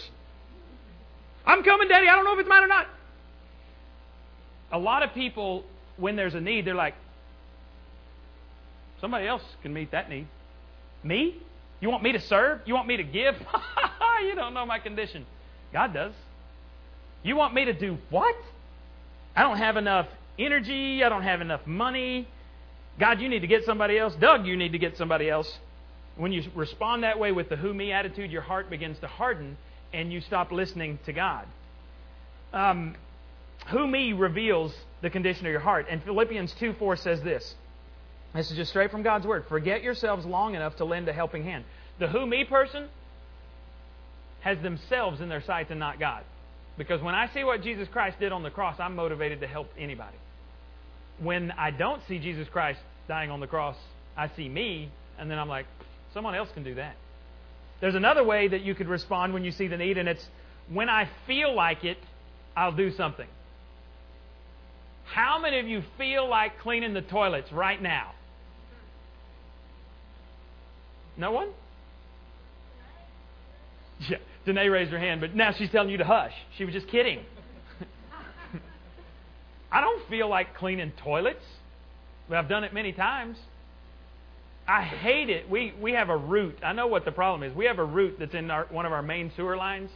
I'm 1.43 1.63
coming, 1.63 1.87
Daddy. 1.87 2.07
I 2.07 2.15
don't 2.15 2.23
know 2.23 2.33
if 2.33 2.39
it's 2.39 2.49
mine 2.49 2.63
or 2.63 2.67
not. 2.67 2.85
A 4.71 4.77
lot 4.77 5.01
of 5.01 5.15
people, 5.15 5.63
when 5.97 6.15
there's 6.15 6.35
a 6.35 6.41
need, 6.41 6.65
they're 6.65 6.75
like, 6.75 6.93
somebody 9.01 9.25
else 9.25 9.43
can 9.63 9.73
meet 9.73 9.89
that 9.91 10.07
need. 10.07 10.27
Me? 11.03 11.41
You 11.79 11.89
want 11.89 12.03
me 12.03 12.11
to 12.11 12.21
serve? 12.21 12.61
You 12.65 12.75
want 12.75 12.87
me 12.87 12.97
to 12.97 13.03
give? 13.03 13.35
you 14.23 14.35
don't 14.35 14.53
know 14.53 14.67
my 14.67 14.77
condition. 14.77 15.25
God 15.73 15.93
does. 15.93 16.13
You 17.23 17.35
want 17.35 17.53
me 17.53 17.65
to 17.65 17.73
do 17.73 17.97
what? 18.09 18.35
I 19.35 19.43
don't 19.43 19.57
have 19.57 19.77
enough 19.77 20.07
energy. 20.39 21.03
I 21.03 21.09
don't 21.09 21.23
have 21.23 21.41
enough 21.41 21.65
money. 21.65 22.27
God, 22.99 23.21
you 23.21 23.29
need 23.29 23.41
to 23.41 23.47
get 23.47 23.65
somebody 23.65 23.97
else. 23.97 24.15
Doug, 24.15 24.45
you 24.45 24.57
need 24.57 24.71
to 24.71 24.79
get 24.79 24.97
somebody 24.97 25.29
else. 25.29 25.59
When 26.15 26.31
you 26.31 26.43
respond 26.55 27.03
that 27.03 27.19
way 27.19 27.31
with 27.31 27.49
the 27.49 27.55
who 27.55 27.73
me 27.73 27.91
attitude, 27.91 28.31
your 28.31 28.41
heart 28.41 28.69
begins 28.69 28.97
to 28.99 29.07
harden 29.07 29.57
and 29.93 30.11
you 30.11 30.21
stop 30.21 30.51
listening 30.51 30.99
to 31.05 31.13
God. 31.13 31.45
Um, 32.53 32.95
who 33.67 33.87
me 33.87 34.13
reveals 34.13 34.73
the 35.01 35.09
condition 35.09 35.45
of 35.45 35.51
your 35.51 35.61
heart. 35.61 35.87
And 35.89 36.01
Philippians 36.03 36.53
2 36.53 36.73
4 36.73 36.95
says 36.95 37.21
this. 37.21 37.55
This 38.33 38.51
is 38.51 38.57
just 38.57 38.69
straight 38.71 38.91
from 38.91 39.03
God's 39.03 39.25
Word. 39.25 39.45
Forget 39.47 39.83
yourselves 39.83 40.25
long 40.25 40.55
enough 40.55 40.75
to 40.77 40.85
lend 40.85 41.07
a 41.07 41.13
helping 41.13 41.43
hand. 41.43 41.63
The 41.99 42.07
who 42.07 42.25
me 42.25 42.43
person 42.43 42.89
has 44.47 44.61
themselves 44.63 45.19
in 45.21 45.29
their 45.29 45.43
sights 45.43 45.71
and 45.71 45.79
not 45.79 45.99
God. 45.99 46.23
Because 46.77 47.01
when 47.01 47.15
I 47.15 47.31
see 47.33 47.43
what 47.43 47.61
Jesus 47.63 47.87
Christ 47.91 48.19
did 48.19 48.31
on 48.31 48.43
the 48.43 48.51
cross, 48.51 48.77
I'm 48.79 48.95
motivated 48.95 49.41
to 49.41 49.47
help 49.47 49.67
anybody 49.77 50.17
when 51.19 51.51
I 51.51 51.71
don't 51.71 52.01
see 52.07 52.19
Jesus 52.19 52.47
Christ 52.51 52.79
dying 53.07 53.31
on 53.31 53.39
the 53.39 53.47
cross, 53.47 53.75
I 54.15 54.29
see 54.35 54.47
me, 54.47 54.89
and 55.17 55.29
then 55.29 55.39
I'm 55.39 55.49
like, 55.49 55.65
someone 56.13 56.35
else 56.35 56.49
can 56.53 56.63
do 56.63 56.75
that. 56.75 56.95
There's 57.81 57.95
another 57.95 58.23
way 58.23 58.47
that 58.47 58.61
you 58.61 58.75
could 58.75 58.87
respond 58.87 59.33
when 59.33 59.43
you 59.43 59.51
see 59.51 59.67
the 59.67 59.77
need, 59.77 59.97
and 59.97 60.07
it's 60.07 60.25
when 60.71 60.89
I 60.89 61.09
feel 61.25 61.55
like 61.55 61.83
it, 61.83 61.97
I'll 62.55 62.75
do 62.75 62.91
something. 62.91 63.27
How 65.05 65.39
many 65.39 65.59
of 65.59 65.67
you 65.67 65.83
feel 65.97 66.27
like 66.29 66.59
cleaning 66.59 66.93
the 66.93 67.01
toilets 67.01 67.51
right 67.51 67.81
now? 67.81 68.11
No 71.15 71.31
one? 71.31 71.49
Yeah, 73.99 74.17
Danae 74.47 74.69
raised 74.69 74.91
her 74.91 74.99
hand, 74.99 75.19
but 75.21 75.35
now 75.35 75.51
she's 75.51 75.69
telling 75.69 75.89
you 75.89 75.97
to 75.97 76.05
hush. 76.05 76.31
She 76.57 76.63
was 76.63 76.73
just 76.73 76.87
kidding. 76.87 77.19
I 79.71 79.81
don't 79.81 80.09
feel 80.09 80.29
like 80.29 80.55
cleaning 80.55 80.93
toilets, 81.03 81.43
but 82.29 82.37
I've 82.37 82.47
done 82.47 82.63
it 82.63 82.73
many 82.73 82.93
times. 82.93 83.37
I 84.65 84.83
hate 84.83 85.29
it. 85.29 85.49
We, 85.49 85.73
we 85.79 85.91
have 85.91 86.09
a 86.09 86.17
root. 86.17 86.57
I 86.63 86.71
know 86.71 86.87
what 86.87 87.03
the 87.03 87.11
problem 87.11 87.49
is. 87.49 87.55
We 87.55 87.65
have 87.65 87.77
a 87.77 87.85
root 87.85 88.15
that's 88.19 88.33
in 88.33 88.49
our, 88.49 88.65
one 88.71 88.85
of 88.85 88.93
our 88.93 89.01
main 89.01 89.31
sewer 89.35 89.57
lines. 89.57 89.91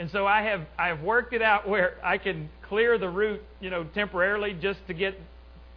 And 0.00 0.10
so 0.10 0.26
I 0.26 0.42
have 0.42 0.62
I 0.78 0.88
have 0.88 1.02
worked 1.02 1.32
it 1.34 1.42
out 1.42 1.68
where 1.68 1.94
I 2.02 2.18
can 2.18 2.48
clear 2.68 2.98
the 2.98 3.08
root, 3.08 3.42
you 3.60 3.70
know, 3.70 3.84
temporarily 3.94 4.56
just 4.60 4.80
to 4.88 4.94
get 4.94 5.14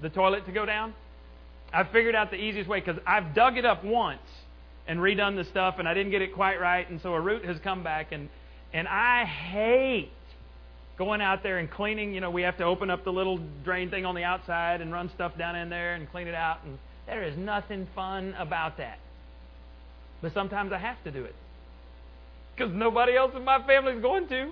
the 0.01 0.10
toilet 0.10 0.45
to 0.45 0.51
go 0.51 0.65
down. 0.65 0.93
I've 1.73 1.89
figured 1.89 2.15
out 2.15 2.32
the 2.32 2.38
easiest 2.38 2.69
way 2.69 2.79
because 2.79 3.01
I've 3.06 3.36
dug 3.36 3.58
it 3.58 3.65
up 3.65 3.84
once 3.84 4.21
and 4.88 5.00
redone 5.00 5.36
the 5.36 5.46
stuff 5.46 5.76
and 5.80 5.88
I 5.88 5.93
didn't 5.93 6.12
get 6.12 6.22
it 6.22 6.34
quite 6.34 6.60
right, 6.60 6.89
and 6.89 7.02
so 7.02 7.13
a 7.13 7.22
root 7.22 7.46
has 7.46 7.60
come 7.60 7.84
back 7.84 8.12
and 8.12 8.30
and 8.74 8.88
I 8.88 9.26
hate 9.26 10.12
going 10.98 11.22
out 11.22 11.43
there 11.43 11.60
and 11.60 11.69
cleaning. 11.69 12.13
You 12.13 12.22
know, 12.22 12.32
we 12.32 12.41
have 12.41 12.58
to 12.58 12.63
open 12.63 12.89
up 12.89 13.04
the 13.04 13.12
little 13.12 13.39
drain 13.63 13.89
thing 13.89 14.06
on 14.06 14.15
the 14.15 14.24
outside 14.24 14.82
and 14.82 14.91
run 14.91 15.10
stuff 15.13 15.38
down 15.38 15.56
in 15.56 15.69
there 15.69 15.93
and 15.93 16.10
clean 16.10 16.28
it 16.28 16.36
out. 16.36 16.60
And 16.65 16.78
there 17.06 17.24
is 17.24 17.38
nothing 17.38 17.88
fun 17.96 18.36
about 18.38 18.78
that. 18.78 19.00
But 20.22 20.34
sometimes 20.34 20.72
I 20.72 20.78
have 20.78 21.04
to 21.04 21.12
do 21.12 21.24
it 21.24 21.36
because 22.56 22.74
nobody 22.74 23.15
else 23.15 23.34
in 23.36 23.43
my 23.43 23.65
family 23.65 23.93
is 23.93 24.02
going 24.02 24.28
to. 24.30 24.52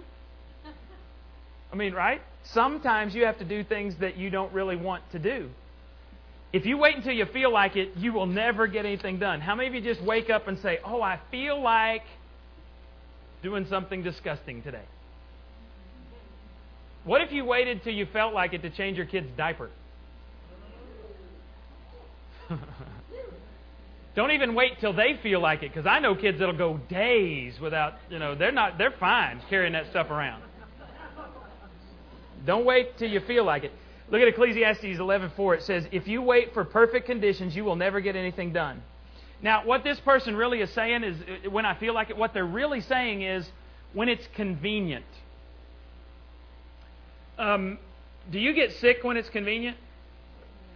I 1.73 1.75
mean, 1.75 1.93
right? 1.93 2.21
Sometimes 2.43 3.15
you 3.15 3.25
have 3.25 3.39
to 3.39 3.45
do 3.45 3.63
things 3.63 3.95
that 4.01 4.17
you 4.17 4.29
don't 4.29 4.51
really 4.53 4.75
want 4.75 5.03
to 5.11 5.19
do. 5.19 5.49
If 6.53 6.65
you 6.65 6.77
wait 6.77 6.97
until 6.97 7.13
you 7.13 7.25
feel 7.27 7.51
like 7.51 7.77
it, 7.77 7.91
you 7.95 8.11
will 8.11 8.25
never 8.25 8.67
get 8.67 8.85
anything 8.85 9.19
done. 9.19 9.39
How 9.39 9.55
many 9.55 9.69
of 9.69 9.73
you 9.75 9.81
just 9.81 10.01
wake 10.03 10.29
up 10.29 10.47
and 10.47 10.59
say, 10.59 10.79
Oh, 10.83 11.01
I 11.01 11.19
feel 11.31 11.61
like 11.61 12.03
doing 13.41 13.65
something 13.69 14.03
disgusting 14.03 14.61
today? 14.61 14.83
What 17.03 17.21
if 17.21 17.31
you 17.31 17.45
waited 17.45 17.83
till 17.83 17.93
you 17.93 18.05
felt 18.11 18.33
like 18.33 18.53
it 18.53 18.61
to 18.63 18.69
change 18.69 18.97
your 18.97 19.05
kid's 19.05 19.29
diaper? 19.35 19.69
Don't 24.15 24.31
even 24.31 24.53
wait 24.53 24.73
till 24.81 24.93
they 24.93 25.17
feel 25.23 25.39
like 25.41 25.63
it, 25.63 25.73
because 25.73 25.87
I 25.87 25.99
know 25.99 26.15
kids 26.15 26.39
that'll 26.39 26.57
go 26.57 26.77
days 26.89 27.57
without, 27.61 27.93
you 28.09 28.19
know, 28.19 28.35
they're 28.35 28.51
not, 28.51 28.77
they're 28.77 28.93
fine 28.99 29.41
carrying 29.49 29.71
that 29.73 29.89
stuff 29.89 30.09
around. 30.09 30.43
Don't 32.45 32.65
wait 32.65 32.97
till 32.97 33.09
you 33.09 33.21
feel 33.21 33.45
like 33.45 33.63
it. 33.63 33.71
Look 34.11 34.21
at 34.21 34.27
Ecclesiastes 34.27 34.99
11:4. 34.99 35.55
It 35.55 35.63
says, 35.63 35.87
"If 35.91 36.07
you 36.07 36.21
wait 36.21 36.53
for 36.53 36.65
perfect 36.65 37.05
conditions, 37.05 37.55
you 37.55 37.63
will 37.63 37.77
never 37.77 38.01
get 38.01 38.17
anything 38.17 38.51
done." 38.51 38.83
Now, 39.41 39.63
what 39.63 39.83
this 39.83 39.99
person 40.01 40.35
really 40.35 40.59
is 40.59 40.69
saying 40.71 41.03
is, 41.03 41.21
uh, 41.21 41.49
when 41.49 41.65
I 41.65 41.73
feel 41.75 41.93
like 41.93 42.09
it, 42.09 42.17
what 42.17 42.33
they're 42.33 42.45
really 42.45 42.81
saying 42.81 43.21
is, 43.21 43.49
when 43.93 44.09
it's 44.09 44.27
convenient. 44.35 45.05
Um, 47.39 47.79
do 48.29 48.37
you 48.37 48.53
get 48.53 48.73
sick 48.73 49.03
when 49.03 49.15
it's 49.15 49.29
convenient? 49.29 49.77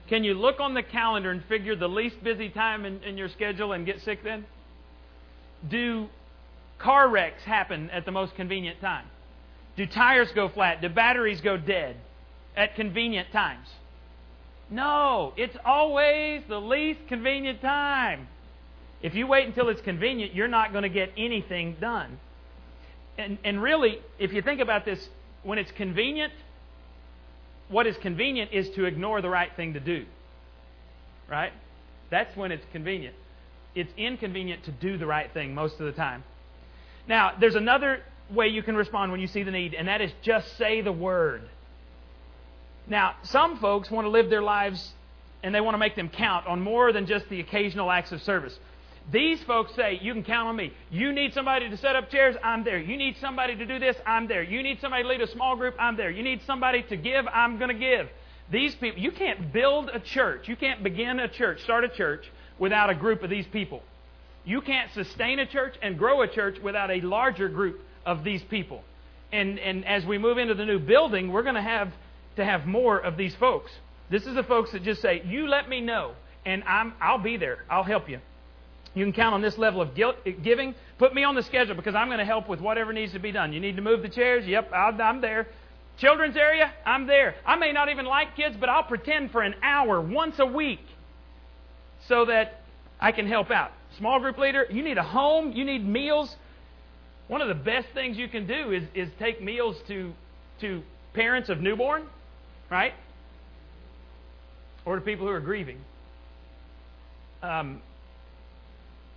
Can 0.08 0.24
you 0.24 0.34
look 0.34 0.60
on 0.62 0.74
the 0.74 0.84
calendar 0.84 1.30
and 1.30 1.44
figure 1.46 1.76
the 1.76 1.90
least 1.90 2.24
busy 2.24 2.50
time 2.50 2.86
in, 2.86 3.04
in 3.04 3.18
your 3.18 3.28
schedule 3.28 3.74
and 3.74 3.86
get 3.86 4.02
sick 4.02 4.24
then? 4.24 4.46
Do 5.68 6.08
car 6.80 7.10
wrecks 7.10 7.44
happen 7.44 7.90
at 7.90 8.06
the 8.06 8.12
most 8.12 8.36
convenient 8.36 8.80
time? 8.80 9.06
Do 9.76 9.86
tires 9.86 10.32
go 10.32 10.48
flat? 10.48 10.82
Do 10.82 10.90
batteries 10.90 11.42
go 11.42 11.58
dead 11.58 11.98
at 12.56 12.76
convenient 12.76 13.32
times? 13.32 13.68
No, 14.70 15.34
it's 15.38 15.56
always 15.64 16.42
the 16.48 16.60
least 16.60 17.00
convenient 17.08 17.62
time. 17.62 18.28
If 19.02 19.14
you 19.14 19.28
wait 19.28 19.46
until 19.46 19.70
it's 19.70 19.82
convenient, 19.82 20.34
you're 20.34 20.48
not 20.48 20.72
going 20.72 20.84
to 20.84 20.90
get 20.90 21.12
anything 21.18 21.76
done. 21.80 22.18
And, 23.18 23.38
and 23.44 23.62
really, 23.62 24.00
if 24.18 24.34
you 24.34 24.42
think 24.42 24.62
about 24.62 24.86
this, 24.86 25.08
when 25.44 25.60
it's 25.60 25.72
convenient, 25.72 26.34
what 27.70 27.88
is 27.88 27.96
convenient 27.98 28.52
is 28.52 28.70
to 28.72 28.86
ignore 28.86 29.22
the 29.22 29.30
right 29.30 29.52
thing 29.56 29.74
to 29.74 29.80
do. 29.80 30.06
Right? 31.30 31.54
That's 32.10 32.36
when 32.36 32.52
it's 32.52 32.66
convenient. 32.72 33.16
It's 33.76 33.92
inconvenient 33.98 34.64
to 34.66 34.72
do 34.72 34.98
the 34.98 35.06
right 35.06 35.32
thing 35.34 35.54
most 35.54 35.80
of 35.80 35.86
the 35.86 35.92
time. 35.92 36.24
Now, 37.08 37.34
there's 37.40 37.56
another 37.56 38.02
way 38.32 38.48
you 38.48 38.64
can 38.64 38.76
respond 38.76 39.12
when 39.12 39.22
you 39.22 39.28
see 39.28 39.44
the 39.44 39.52
need, 39.52 39.74
and 39.74 39.88
that 39.88 40.02
is 40.02 40.12
just 40.24 40.58
say 40.58 40.82
the 40.82 40.92
word. 40.92 41.44
Now, 42.88 43.16
some 43.24 43.60
folks 43.60 43.90
want 43.90 44.06
to 44.06 44.10
live 44.10 44.30
their 44.30 44.44
lives 44.44 44.94
and 45.44 45.54
they 45.54 45.62
want 45.62 45.76
to 45.76 45.80
make 45.80 45.96
them 45.96 46.10
count 46.10 46.48
on 46.48 46.62
more 46.62 46.92
than 46.92 47.06
just 47.06 47.30
the 47.30 47.40
occasional 47.40 47.92
acts 47.92 48.12
of 48.12 48.22
service. 48.22 48.58
These 49.12 49.44
folks 49.44 49.76
say, 49.76 50.00
You 50.02 50.14
can 50.14 50.24
count 50.24 50.50
on 50.50 50.56
me. 50.56 50.74
You 50.90 51.14
need 51.14 51.34
somebody 51.34 51.70
to 51.70 51.78
set 51.78 51.96
up 51.96 52.10
chairs, 52.10 52.36
I'm 52.44 52.64
there. 52.64 52.80
You 52.80 52.98
need 52.98 53.16
somebody 53.22 53.56
to 53.56 53.66
do 53.66 53.78
this, 53.78 53.96
I'm 54.06 54.28
there. 54.28 54.42
You 54.42 54.64
need 54.64 54.80
somebody 54.82 55.04
to 55.04 55.10
lead 55.10 55.22
a 55.22 55.32
small 55.32 55.56
group, 55.56 55.76
I'm 55.80 55.96
there. 55.98 56.10
You 56.10 56.24
need 56.24 56.42
somebody 56.48 56.84
to 56.90 56.98
give, 56.98 57.28
I'm 57.28 57.58
going 57.58 57.70
to 57.70 57.80
give. 57.80 58.08
These 58.52 58.76
people, 58.76 59.00
you 59.00 59.12
can't 59.12 59.54
build 59.54 59.90
a 59.90 60.00
church, 60.00 60.48
you 60.48 60.56
can't 60.56 60.84
begin 60.84 61.20
a 61.20 61.28
church, 61.28 61.62
start 61.64 61.84
a 61.84 61.90
church 61.90 62.26
without 62.58 62.90
a 62.90 62.96
group 62.96 63.24
of 63.24 63.30
these 63.30 63.46
people. 63.52 63.84
You 64.44 64.62
can't 64.62 64.92
sustain 64.94 65.40
a 65.40 65.46
church 65.46 65.76
and 65.82 65.98
grow 65.98 66.22
a 66.22 66.28
church 66.28 66.58
without 66.64 66.92
a 66.92 67.02
larger 67.02 67.50
group 67.50 67.82
of 68.06 68.24
these 68.24 68.42
people. 68.44 68.84
And, 69.32 69.60
and 69.60 69.86
as 69.86 70.06
we 70.06 70.18
move 70.18 70.38
into 70.38 70.54
the 70.54 70.66
new 70.66 70.80
building, 70.80 71.32
we're 71.32 71.44
going 71.44 71.56
to 71.56 71.62
have 71.62 71.92
to 72.36 72.46
have 72.46 72.66
more 72.66 73.00
of 73.00 73.18
these 73.18 73.36
folks. 73.36 73.72
This 74.10 74.26
is 74.26 74.36
the 74.36 74.44
folks 74.44 74.72
that 74.72 74.84
just 74.84 75.02
say, 75.02 75.24
You 75.26 75.48
let 75.48 75.70
me 75.70 75.82
know, 75.82 76.14
and 76.46 76.64
I'm, 76.64 76.94
I'll 77.02 77.18
be 77.18 77.38
there. 77.38 77.60
I'll 77.70 77.84
help 77.84 78.10
you. 78.10 78.20
You 78.94 79.04
can 79.04 79.14
count 79.14 79.34
on 79.34 79.42
this 79.42 79.58
level 79.58 79.82
of 79.82 79.94
guilt, 79.94 80.16
eh, 80.26 80.32
giving. 80.32 80.74
Put 80.98 81.14
me 81.14 81.24
on 81.24 81.36
the 81.36 81.44
schedule 81.44 81.76
because 81.76 81.96
I'm 81.96 82.08
going 82.08 82.20
to 82.20 82.26
help 82.26 82.48
with 82.48 82.62
whatever 82.62 82.94
needs 82.94 83.12
to 83.12 83.20
be 83.20 83.32
done. 83.32 83.52
You 83.52 83.60
need 83.60 83.76
to 83.76 83.82
move 83.82 84.02
the 84.02 84.10
chairs? 84.10 84.48
Yep, 84.48 84.72
I'm 84.74 85.20
there. 85.20 85.48
Children's 85.98 86.38
area? 86.38 86.72
I'm 86.86 87.06
there. 87.06 87.36
I 87.46 87.58
may 87.58 87.72
not 87.72 87.90
even 87.90 88.06
like 88.06 88.36
kids, 88.36 88.56
but 88.58 88.70
I'll 88.70 88.84
pretend 88.84 89.32
for 89.32 89.42
an 89.42 89.56
hour 89.62 90.00
once 90.02 90.40
a 90.40 90.46
week 90.46 90.82
so 92.08 92.26
that 92.26 92.62
I 93.00 93.12
can 93.12 93.28
help 93.28 93.52
out. 93.52 93.72
Small 93.98 94.20
group 94.20 94.38
leader, 94.38 94.66
you 94.70 94.84
need 94.84 94.98
a 94.98 95.04
home, 95.04 95.52
you 95.52 95.66
need 95.66 95.86
meals. 95.86 96.36
One 97.28 97.42
of 97.42 97.48
the 97.48 97.56
best 97.56 97.88
things 97.94 98.18
you 98.18 98.28
can 98.28 98.46
do 98.46 98.72
is, 98.72 98.84
is 98.94 99.10
take 99.20 99.42
meals 99.42 99.78
to, 99.88 100.14
to 100.62 100.84
parents 101.14 101.50
of 101.50 101.62
newborn, 101.62 102.04
right? 102.70 102.94
Or 104.86 104.96
to 104.96 105.02
people 105.02 105.26
who 105.26 105.32
are 105.34 105.40
grieving. 105.40 105.80
Um, 107.42 107.82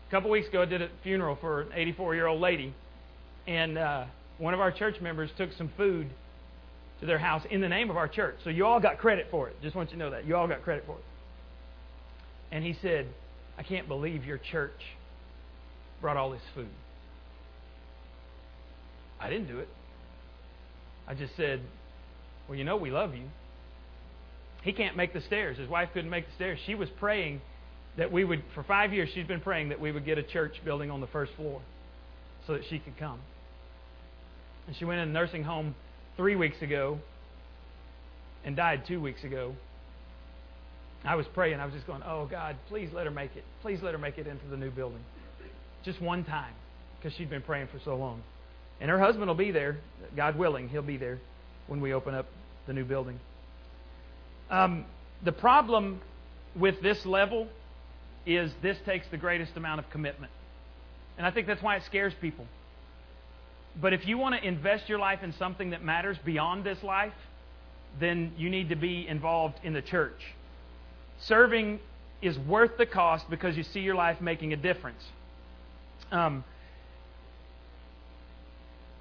a 0.07 0.11
couple 0.11 0.31
weeks 0.31 0.49
ago, 0.49 0.63
I 0.63 0.65
did 0.65 0.83
a 0.83 0.89
funeral 1.03 1.37
for 1.41 1.63
an 1.63 1.73
84 1.75 2.15
year 2.15 2.27
old 2.27 2.41
lady, 2.41 2.75
and 3.47 3.77
uh, 3.77 4.05
one 4.39 4.55
of 4.55 4.61
our 4.61 4.73
church 4.73 5.01
members 5.01 5.31
took 5.37 5.53
some 5.53 5.71
food 5.77 6.09
to 7.01 7.07
their 7.07 7.19
house 7.19 7.43
in 7.51 7.61
the 7.61 7.69
name 7.69 7.91
of 7.91 7.97
our 7.97 8.09
church. 8.09 8.37
So 8.45 8.51
you 8.51 8.67
all 8.67 8.81
got 8.81 8.99
credit 8.99 9.29
for 9.31 9.49
it. 9.49 9.57
Just 9.63 9.77
want 9.77 9.91
you 9.91 9.97
to 9.97 9.99
know 9.99 10.11
that. 10.11 10.27
You 10.27 10.37
all 10.37 10.49
got 10.49 10.63
credit 10.63 10.85
for 10.87 10.97
it. 10.97 11.05
And 12.51 12.65
he 12.65 12.75
said, 12.81 13.07
I 13.57 13.63
can't 13.63 13.87
believe 13.87 14.25
your 14.25 14.39
church 14.39 14.81
brought 16.01 16.17
all 16.17 16.31
this 16.31 16.43
food. 16.55 16.69
I 19.21 19.29
didn't 19.29 19.49
do 19.49 19.59
it. 19.59 19.69
I 21.07 21.15
just 21.15 21.37
said, 21.37 21.61
Well, 22.49 22.57
you 22.57 22.65
know, 22.65 22.77
we 22.77 22.91
love 22.91 23.15
you. 23.15 23.25
He 24.63 24.73
can't 24.73 24.97
make 24.97 25.13
the 25.13 25.21
stairs. 25.21 25.59
His 25.59 25.69
wife 25.69 25.91
couldn't 25.93 26.11
make 26.11 26.27
the 26.27 26.35
stairs. 26.35 26.59
She 26.67 26.75
was 26.75 26.89
praying 26.99 27.41
that 27.97 28.11
we 28.11 28.25
would, 28.25 28.43
for 28.55 28.63
five 28.63 28.93
years, 28.93 29.09
she's 29.15 29.27
been 29.27 29.41
praying 29.41 29.69
that 29.69 29.81
we 29.81 29.93
would 29.93 30.05
get 30.05 30.19
a 30.19 30.23
church 30.23 30.55
building 30.65 30.91
on 30.91 31.01
the 31.01 31.07
first 31.09 31.33
floor 31.37 31.61
so 32.47 32.55
that 32.55 32.63
she 32.69 32.79
could 32.79 32.97
come. 32.99 33.21
And 34.67 34.77
she 34.77 34.85
went 34.85 35.01
in 35.01 35.09
a 35.09 35.13
nursing 35.13 35.45
home 35.45 35.75
three 36.17 36.37
weeks 36.37 36.61
ago 36.63 36.99
and 38.45 38.57
died 38.57 38.83
two 38.87 39.01
weeks 39.01 39.23
ago. 39.25 39.55
I 41.05 41.15
was 41.15 41.27
praying. 41.35 41.61
I 41.61 41.65
was 41.65 41.75
just 41.75 41.87
going, 41.87 42.03
oh, 42.05 42.27
God, 42.27 42.57
please 42.69 42.91
let 42.93 43.05
her 43.05 43.11
make 43.11 43.37
it. 43.37 43.45
Please 43.63 43.81
let 43.83 43.93
her 43.93 43.99
make 43.99 44.19
it 44.19 44.27
into 44.27 44.47
the 44.51 44.57
new 44.57 44.71
building. 44.71 45.01
Just 45.85 46.01
one 46.01 46.25
time 46.25 46.53
because 46.99 47.17
she'd 47.17 47.31
been 47.31 47.43
praying 47.43 47.69
for 47.69 47.81
so 47.85 47.95
long. 47.97 48.23
And 48.81 48.91
her 48.91 48.99
husband 48.99 49.27
will 49.29 49.35
be 49.35 49.51
there, 49.51 49.79
God 50.17 50.37
willing, 50.37 50.69
he'll 50.69 50.83
be 50.83 50.97
there 50.97 51.19
when 51.69 51.81
we 51.81 51.93
open 51.93 52.15
up 52.15 52.27
the 52.67 52.73
new 52.73 52.85
building. 52.85 53.21
Um, 54.51 54.85
the 55.25 55.33
problem 55.33 56.01
with 56.57 56.81
this 56.83 57.07
level 57.07 57.49
is 58.27 58.53
this 58.63 58.77
takes 58.85 59.07
the 59.09 59.17
greatest 59.17 59.57
amount 59.57 59.79
of 59.79 59.89
commitment. 59.91 60.33
And 61.17 61.27
I 61.27 61.31
think 61.31 61.47
that's 61.47 61.63
why 61.63 61.77
it 61.77 61.83
scares 61.85 62.13
people. 62.21 62.47
But 63.81 63.93
if 63.93 64.07
you 64.07 64.19
want 64.19 64.35
to 64.35 64.47
invest 64.47 64.89
your 64.89 64.99
life 64.99 65.23
in 65.23 65.33
something 65.33 65.71
that 65.71 65.85
matters 65.85 66.17
beyond 66.25 66.65
this 66.65 66.83
life, 66.83 67.13
then 68.01 68.33
you 68.37 68.51
need 68.51 68.69
to 68.71 68.77
be 68.77 69.07
involved 69.07 69.57
in 69.63 69.73
the 69.73 69.83
church. 69.83 70.21
Serving 71.21 71.81
is 72.21 72.39
worth 72.39 72.77
the 72.77 72.87
cost 72.87 73.29
because 73.31 73.57
you 73.57 73.63
see 73.63 73.81
your 73.81 73.95
life 73.95 74.21
making 74.21 74.53
a 74.53 74.57
difference. 74.57 75.03
Um, 76.11 76.45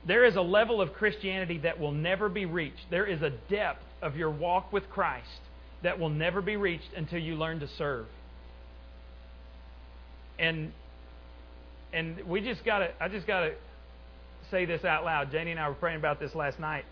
there 0.07 0.25
is 0.25 0.35
a 0.35 0.41
level 0.41 0.81
of 0.81 0.93
Christianity 0.93 1.59
that 1.59 1.79
will 1.79 1.91
never 1.91 2.29
be 2.29 2.45
reached. 2.45 2.89
There 2.89 3.05
is 3.05 3.21
a 3.21 3.31
depth 3.49 3.83
of 4.01 4.15
your 4.15 4.29
walk 4.29 4.71
with 4.71 4.89
Christ 4.89 5.41
that 5.83 5.99
will 5.99 6.09
never 6.09 6.41
be 6.41 6.55
reached 6.55 6.89
until 6.95 7.19
you 7.19 7.35
learn 7.35 7.59
to 7.59 7.67
serve 7.77 8.07
and 10.39 10.71
and 11.93 12.17
we 12.27 12.41
just 12.41 12.63
got 12.65 12.79
to 12.79 12.91
I 12.99 13.07
just 13.07 13.27
got 13.27 13.41
to 13.41 13.53
say 14.51 14.65
this 14.65 14.85
out 14.85 15.03
loud. 15.03 15.31
Janie 15.31 15.51
and 15.51 15.59
I 15.59 15.67
were 15.67 15.75
praying 15.75 15.97
about 15.97 16.19
this 16.19 16.33
last 16.35 16.59
night. 16.59 16.85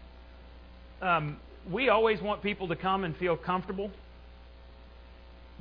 Um, 1.02 1.38
we 1.72 1.90
always 1.90 2.22
want 2.22 2.42
people 2.44 2.68
to 2.68 2.76
come 2.76 3.04
and 3.04 3.16
feel 3.16 3.38
comfortable, 3.38 3.92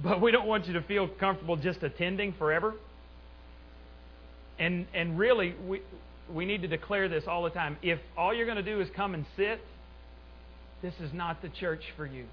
but 0.02 0.20
we 0.20 0.30
don't 0.30 0.46
want 0.46 0.66
you 0.66 0.74
to 0.74 0.82
feel 0.82 1.08
comfortable 1.08 1.56
just 1.56 1.82
attending 1.82 2.32
forever. 2.32 2.74
And 4.58 4.86
and 4.94 5.18
really, 5.18 5.54
we 5.66 5.80
we 6.32 6.46
need 6.46 6.62
to 6.62 6.68
declare 6.68 7.08
this 7.08 7.24
all 7.26 7.42
the 7.42 7.50
time. 7.50 7.76
If 7.82 7.98
all 8.16 8.32
you're 8.32 8.46
going 8.46 8.56
to 8.56 8.62
do 8.62 8.80
is 8.80 8.88
come 8.94 9.14
and 9.14 9.26
sit, 9.37 9.60
this 10.82 10.94
is 11.00 11.12
not 11.12 11.42
the 11.42 11.48
church 11.48 11.84
for 11.96 12.06
you. 12.06 12.24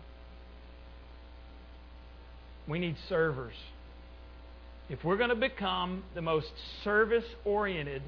We 2.68 2.80
need 2.80 2.96
servers. 3.10 3.56
If 4.90 5.04
we're 5.04 5.18
going 5.18 5.30
to 5.30 5.36
become 5.36 6.04
the 6.16 6.22
most 6.22 6.52
service 6.84 7.26
oriented, 7.46 8.02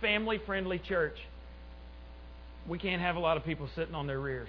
family 0.00 0.40
friendly 0.44 0.78
church, 0.78 1.16
we 2.68 2.78
can't 2.78 3.00
have 3.00 3.16
a 3.16 3.20
lot 3.20 3.36
of 3.36 3.44
people 3.44 3.68
sitting 3.74 3.94
on 3.94 4.06
their 4.06 4.20
rears. 4.20 4.48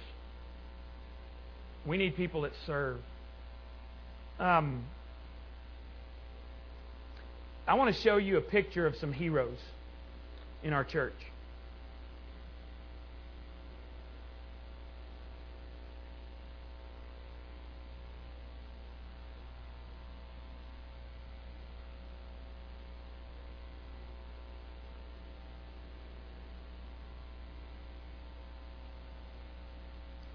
We 1.86 1.98
need 1.98 2.16
people 2.16 2.42
that 2.42 2.54
serve. 2.66 2.98
Um, 4.40 4.84
I 7.68 7.76
want 7.76 7.96
to 7.96 8.02
show 8.02 8.18
you 8.18 8.38
a 8.38 8.42
picture 8.42 8.86
of 8.86 8.96
some 8.98 9.14
heroes 9.14 9.58
in 10.64 10.74
our 10.74 10.84
church. 10.84 11.14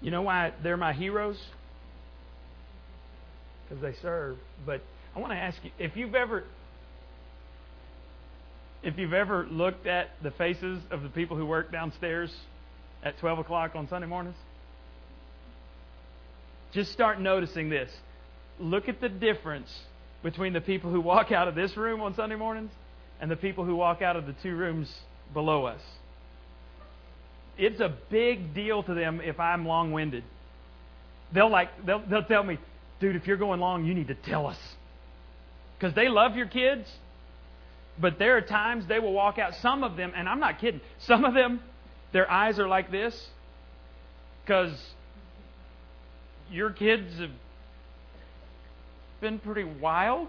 You 0.03 0.11
know 0.11 0.21
why 0.21 0.51
they're 0.61 0.75
my 0.75 0.91
heroes? 0.91 1.41
Because 3.63 3.81
they 3.81 3.93
serve. 4.01 4.37
But 4.65 4.81
I 5.15 5.19
want 5.19 5.31
to 5.31 5.37
ask 5.37 5.57
you 5.63 5.71
if 5.79 5.95
you've 5.95 6.13
ever 6.13 6.43
if 8.83 8.97
you've 8.97 9.13
ever 9.13 9.47
looked 9.49 9.87
at 9.87 10.09
the 10.21 10.31
faces 10.31 10.79
of 10.91 11.03
the 11.03 11.09
people 11.09 11.37
who 11.37 11.45
work 11.45 11.71
downstairs 11.71 12.33
at 13.01 13.17
12 13.19 13.39
o'clock 13.39 13.71
on 13.75 13.87
Sunday 13.87 14.07
mornings, 14.07 14.35
just 16.73 16.91
start 16.91 17.19
noticing 17.19 17.69
this. 17.69 17.89
Look 18.59 18.89
at 18.89 18.99
the 18.99 19.09
difference 19.09 19.69
between 20.21 20.53
the 20.53 20.61
people 20.61 20.91
who 20.91 20.99
walk 20.99 21.31
out 21.31 21.47
of 21.47 21.55
this 21.55 21.75
room 21.77 22.01
on 22.01 22.13
Sunday 22.15 22.35
mornings 22.35 22.71
and 23.21 23.31
the 23.31 23.35
people 23.35 23.63
who 23.63 23.75
walk 23.75 24.01
out 24.01 24.15
of 24.15 24.25
the 24.25 24.35
two 24.43 24.55
rooms 24.55 24.93
below 25.33 25.65
us. 25.65 25.81
It's 27.57 27.79
a 27.79 27.93
big 28.09 28.53
deal 28.53 28.83
to 28.83 28.93
them 28.93 29.21
if 29.21 29.39
I'm 29.39 29.65
long-winded. 29.65 30.23
They'll 31.33 31.49
like 31.49 31.69
they'll 31.85 32.03
they'll 32.07 32.23
tell 32.23 32.43
me, 32.43 32.57
"Dude, 32.99 33.15
if 33.15 33.27
you're 33.27 33.37
going 33.37 33.59
long, 33.59 33.85
you 33.85 33.93
need 33.93 34.07
to 34.07 34.15
tell 34.15 34.47
us." 34.47 34.57
Cuz 35.79 35.93
they 35.93 36.09
love 36.09 36.35
your 36.35 36.47
kids 36.47 36.87
but 37.99 38.19
there 38.19 38.37
are 38.37 38.41
times 38.41 38.85
they 38.87 38.99
will 38.99 39.13
walk 39.13 39.37
out, 39.37 39.55
some 39.55 39.83
of 39.83 39.95
them, 39.95 40.13
and 40.15 40.27
I'm 40.27 40.39
not 40.39 40.59
kidding, 40.59 40.81
some 40.99 41.25
of 41.25 41.33
them, 41.33 41.61
their 42.11 42.29
eyes 42.29 42.59
are 42.59 42.67
like 42.67 42.91
this 42.91 43.29
because 44.43 44.73
your 46.51 46.69
kids 46.69 47.19
have 47.19 47.31
been 49.21 49.39
pretty 49.39 49.63
wild. 49.63 50.27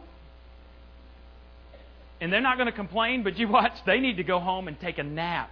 And 2.20 2.32
they're 2.32 2.40
not 2.40 2.56
going 2.56 2.66
to 2.66 2.72
complain, 2.72 3.22
but 3.22 3.36
you 3.36 3.48
watch, 3.48 3.72
they 3.84 4.00
need 4.00 4.16
to 4.16 4.24
go 4.24 4.38
home 4.38 4.68
and 4.68 4.80
take 4.80 4.98
a 4.98 5.02
nap 5.02 5.50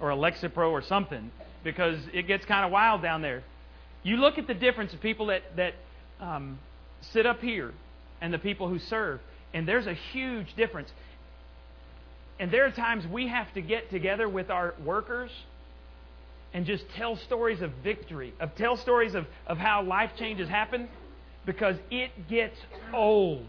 or 0.00 0.10
a 0.10 0.16
Lexapro 0.16 0.70
or 0.70 0.82
something 0.82 1.30
because 1.62 1.98
it 2.12 2.26
gets 2.26 2.44
kind 2.44 2.64
of 2.64 2.72
wild 2.72 3.02
down 3.02 3.22
there. 3.22 3.44
You 4.02 4.16
look 4.16 4.38
at 4.38 4.46
the 4.46 4.54
difference 4.54 4.92
of 4.94 5.00
people 5.00 5.26
that, 5.26 5.42
that 5.56 5.74
um, 6.20 6.58
sit 7.12 7.26
up 7.26 7.40
here 7.40 7.72
and 8.20 8.32
the 8.32 8.38
people 8.38 8.68
who 8.68 8.78
serve, 8.78 9.20
and 9.54 9.66
there's 9.66 9.86
a 9.86 9.94
huge 9.94 10.54
difference. 10.56 10.90
And 12.38 12.50
there 12.50 12.66
are 12.66 12.70
times 12.70 13.06
we 13.06 13.28
have 13.28 13.52
to 13.54 13.60
get 13.60 13.90
together 13.90 14.28
with 14.28 14.50
our 14.50 14.74
workers 14.84 15.30
and 16.54 16.66
just 16.66 16.84
tell 16.96 17.16
stories 17.16 17.60
of 17.62 17.72
victory, 17.82 18.32
of 18.40 18.54
tell 18.54 18.76
stories 18.76 19.14
of, 19.14 19.26
of 19.46 19.58
how 19.58 19.82
life 19.82 20.10
changes 20.18 20.48
happen 20.48 20.88
because 21.44 21.76
it 21.90 22.10
gets 22.28 22.56
old 22.94 23.46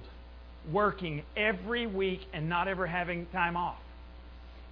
working 0.71 1.23
every 1.37 1.87
week 1.87 2.21
and 2.33 2.49
not 2.49 2.67
ever 2.67 2.85
having 2.85 3.25
time 3.27 3.55
off. 3.55 3.77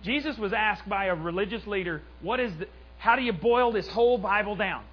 Jesus 0.03 0.37
was 0.37 0.53
asked 0.53 0.87
by 0.87 1.05
a 1.05 1.15
religious 1.15 1.65
leader, 1.65 2.01
what 2.21 2.39
is 2.39 2.51
the, 2.59 2.67
how 2.97 3.15
do 3.15 3.21
you 3.21 3.33
boil 3.33 3.71
this 3.71 3.87
whole 3.87 4.17
Bible 4.17 4.55
down? 4.55 4.83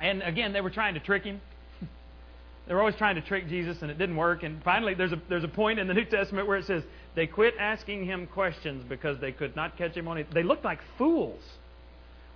And 0.00 0.22
again, 0.22 0.52
they 0.52 0.60
were 0.60 0.70
trying 0.70 0.94
to 0.94 1.00
trick 1.00 1.24
him. 1.24 1.40
They 2.66 2.74
were 2.74 2.80
always 2.80 2.96
trying 2.96 3.16
to 3.16 3.20
trick 3.20 3.48
Jesus, 3.48 3.82
and 3.82 3.90
it 3.90 3.98
didn't 3.98 4.16
work. 4.16 4.42
And 4.42 4.62
finally, 4.62 4.94
there's 4.94 5.12
a, 5.12 5.20
there's 5.28 5.44
a 5.44 5.48
point 5.48 5.78
in 5.78 5.86
the 5.86 5.94
New 5.94 6.04
Testament 6.04 6.48
where 6.48 6.56
it 6.56 6.64
says, 6.64 6.82
they 7.14 7.26
quit 7.26 7.54
asking 7.58 8.06
him 8.06 8.26
questions 8.26 8.84
because 8.88 9.20
they 9.20 9.32
could 9.32 9.54
not 9.54 9.76
catch 9.76 9.94
him 9.94 10.08
on 10.08 10.18
it. 10.18 10.26
They 10.32 10.42
looked 10.42 10.64
like 10.64 10.80
fools. 10.96 11.42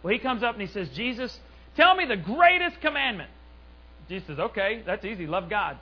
Well, 0.02 0.12
he 0.12 0.18
comes 0.18 0.42
up 0.42 0.54
and 0.54 0.62
he 0.62 0.68
says, 0.68 0.88
Jesus, 0.94 1.36
tell 1.76 1.94
me 1.94 2.04
the 2.04 2.16
greatest 2.16 2.80
commandment. 2.80 3.30
Jesus 4.08 4.26
says, 4.28 4.38
okay, 4.38 4.82
that's 4.86 5.04
easy. 5.04 5.26
Love 5.26 5.50
God. 5.50 5.78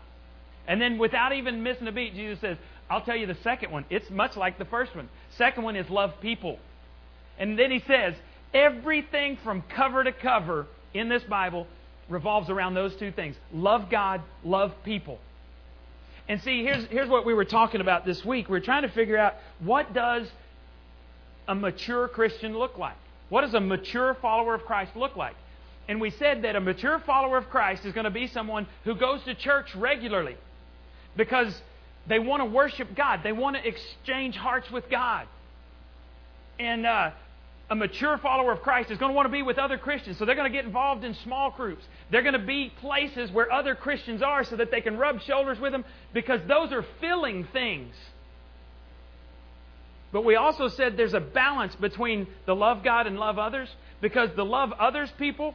And 0.66 0.80
then 0.80 0.98
without 0.98 1.32
even 1.32 1.62
missing 1.62 1.86
a 1.86 1.92
beat, 1.92 2.14
Jesus 2.14 2.40
says, 2.40 2.56
I'll 2.88 3.02
tell 3.02 3.16
you 3.16 3.26
the 3.26 3.36
second 3.42 3.72
one. 3.72 3.84
It's 3.90 4.08
much 4.10 4.36
like 4.36 4.58
the 4.58 4.64
first 4.64 4.94
one. 4.96 5.08
Second 5.36 5.64
one 5.64 5.76
is 5.76 5.90
love 5.90 6.14
people. 6.20 6.58
And 7.38 7.58
then 7.58 7.70
he 7.70 7.80
says, 7.86 8.14
everything 8.54 9.38
from 9.44 9.62
cover 9.74 10.02
to 10.02 10.12
cover 10.12 10.66
in 10.94 11.08
this 11.08 11.22
Bible 11.24 11.66
revolves 12.08 12.50
around 12.50 12.74
those 12.74 12.94
two 12.96 13.10
things 13.12 13.36
love 13.52 13.90
God, 13.90 14.22
love 14.44 14.72
people. 14.84 15.18
And 16.28 16.42
see, 16.42 16.64
here's, 16.64 16.84
here's 16.86 17.08
what 17.08 17.24
we 17.24 17.34
were 17.34 17.44
talking 17.44 17.80
about 17.80 18.04
this 18.04 18.24
week. 18.24 18.48
We 18.48 18.56
are 18.58 18.62
trying 18.62 18.82
to 18.82 18.88
figure 18.88 19.16
out 19.16 19.34
what 19.60 19.92
does 19.94 20.28
a 21.46 21.54
mature 21.54 22.08
Christian 22.08 22.58
look 22.58 22.78
like? 22.78 22.96
What 23.28 23.42
does 23.42 23.54
a 23.54 23.60
mature 23.60 24.14
follower 24.14 24.54
of 24.54 24.64
Christ 24.64 24.96
look 24.96 25.16
like? 25.16 25.36
And 25.88 26.00
we 26.00 26.10
said 26.10 26.42
that 26.42 26.56
a 26.56 26.60
mature 26.60 26.98
follower 27.06 27.38
of 27.38 27.48
Christ 27.48 27.84
is 27.84 27.92
going 27.92 28.04
to 28.04 28.10
be 28.10 28.26
someone 28.26 28.66
who 28.84 28.96
goes 28.96 29.22
to 29.24 29.34
church 29.34 29.74
regularly 29.76 30.36
because 31.16 31.60
they 32.08 32.18
want 32.18 32.40
to 32.40 32.44
worship 32.44 32.94
God. 32.96 33.20
They 33.22 33.32
want 33.32 33.56
to 33.56 33.66
exchange 33.66 34.36
hearts 34.36 34.70
with 34.70 34.90
God. 34.90 35.26
And 36.58 36.86
uh, 36.86 37.10
a 37.68 37.74
mature 37.74 38.16
follower 38.18 38.52
of 38.52 38.62
Christ 38.62 38.90
is 38.90 38.98
going 38.98 39.10
to 39.10 39.16
want 39.16 39.26
to 39.26 39.32
be 39.32 39.42
with 39.42 39.58
other 39.58 39.76
Christians. 39.76 40.18
So 40.18 40.24
they're 40.24 40.36
going 40.36 40.50
to 40.50 40.56
get 40.56 40.64
involved 40.64 41.04
in 41.04 41.14
small 41.14 41.50
groups. 41.50 41.84
They're 42.10 42.22
going 42.22 42.38
to 42.38 42.46
be 42.46 42.72
places 42.80 43.30
where 43.32 43.50
other 43.52 43.74
Christians 43.74 44.22
are 44.22 44.44
so 44.44 44.56
that 44.56 44.70
they 44.70 44.80
can 44.80 44.96
rub 44.96 45.20
shoulders 45.22 45.58
with 45.58 45.72
them 45.72 45.84
because 46.12 46.40
those 46.46 46.72
are 46.72 46.84
filling 47.00 47.44
things. 47.52 47.94
But 50.12 50.24
we 50.24 50.36
also 50.36 50.68
said 50.68 50.96
there's 50.96 51.14
a 51.14 51.20
balance 51.20 51.74
between 51.74 52.28
the 52.46 52.54
love 52.54 52.84
God 52.84 53.08
and 53.08 53.18
love 53.18 53.38
others 53.38 53.68
because 54.00 54.30
the 54.36 54.44
love 54.44 54.72
others 54.72 55.10
people, 55.18 55.54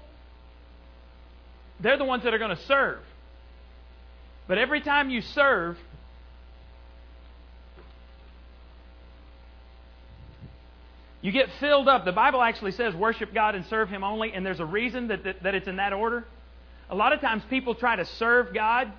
they're 1.79 1.97
the 1.97 2.05
ones 2.05 2.23
that 2.23 2.33
are 2.33 2.37
going 2.37 2.55
to 2.55 2.63
serve. 2.63 2.99
But 4.47 4.57
every 4.57 4.81
time 4.81 5.09
you 5.09 5.21
serve, 5.21 5.77
You 11.21 11.31
get 11.31 11.49
filled 11.59 11.87
up. 11.87 12.03
The 12.03 12.11
Bible 12.11 12.41
actually 12.41 12.71
says 12.71 12.95
worship 12.95 13.33
God 13.33 13.55
and 13.55 13.65
serve 13.67 13.89
Him 13.89 14.03
only, 14.03 14.33
and 14.33 14.45
there's 14.45 14.59
a 14.59 14.65
reason 14.65 15.09
that, 15.09 15.23
that, 15.23 15.43
that, 15.43 15.55
it's 15.55 15.67
in 15.67 15.75
that 15.75 15.93
order. 15.93 16.25
A 16.89 16.95
lot 16.95 17.13
of 17.13 17.21
times 17.21 17.43
people 17.49 17.75
try 17.75 17.95
to 17.95 18.05
serve 18.05 18.53
God 18.53 18.91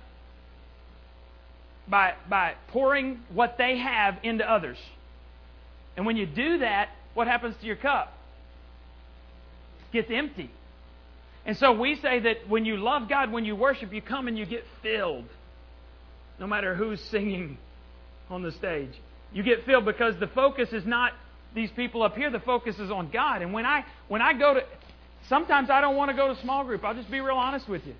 by, 1.87 2.13
by 2.29 2.53
pouring 2.69 3.19
what 3.33 3.57
they 3.57 3.77
have 3.77 4.17
into 4.23 4.49
others. 4.49 4.77
And 5.97 6.05
when 6.05 6.15
you 6.15 6.25
do 6.25 6.59
that, 6.59 6.89
what 7.13 7.27
happens 7.27 7.55
to 7.59 7.67
your 7.67 7.75
cup? 7.75 8.13
Gets 9.91 10.09
empty. 10.09 10.49
And 11.45 11.57
so 11.57 11.73
we 11.73 11.95
say 11.97 12.19
that 12.21 12.47
when 12.47 12.65
you 12.65 12.77
love 12.77 13.09
God, 13.09 13.31
when 13.31 13.43
you 13.43 13.55
worship, 13.55 13.93
you 13.93 14.01
come 14.01 14.27
and 14.27 14.37
you 14.37 14.45
get 14.45 14.63
filled. 14.81 15.25
No 16.39 16.47
matter 16.47 16.73
who's 16.73 17.01
singing 17.01 17.57
on 18.29 18.41
the 18.41 18.51
stage. 18.53 18.93
You 19.33 19.43
get 19.43 19.65
filled 19.65 19.85
because 19.85 20.15
the 20.19 20.27
focus 20.27 20.69
is 20.71 20.85
not 20.85 21.11
these 21.55 21.71
people 21.71 22.03
up 22.03 22.15
here, 22.15 22.29
the 22.29 22.39
focus 22.39 22.79
is 22.79 22.91
on 22.91 23.09
God. 23.11 23.41
And 23.41 23.53
when 23.53 23.65
I 23.65 23.85
when 24.07 24.21
I 24.21 24.33
go 24.33 24.55
to 24.55 24.63
sometimes 25.29 25.69
I 25.69 25.81
don't 25.81 25.95
want 25.95 26.11
to 26.11 26.17
go 26.17 26.33
to 26.33 26.41
small 26.41 26.63
group. 26.63 26.83
I'll 26.83 26.95
just 26.95 27.11
be 27.11 27.21
real 27.21 27.35
honest 27.35 27.67
with 27.67 27.85
you. 27.85 27.95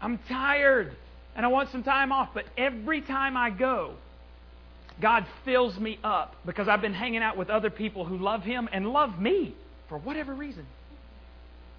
I'm 0.00 0.18
tired 0.28 0.96
and 1.36 1.44
I 1.44 1.48
want 1.48 1.70
some 1.70 1.82
time 1.82 2.12
off, 2.12 2.30
but 2.34 2.44
every 2.56 3.00
time 3.00 3.36
I 3.36 3.50
go, 3.50 3.94
God 5.00 5.26
fills 5.44 5.78
me 5.78 5.98
up 6.04 6.36
because 6.44 6.68
I've 6.68 6.80
been 6.80 6.94
hanging 6.94 7.22
out 7.22 7.36
with 7.36 7.50
other 7.50 7.70
people 7.70 8.04
who 8.04 8.18
love 8.18 8.42
him 8.42 8.68
and 8.72 8.88
love 8.88 9.18
me 9.20 9.54
for 9.88 9.98
whatever 9.98 10.34
reason. 10.34 10.66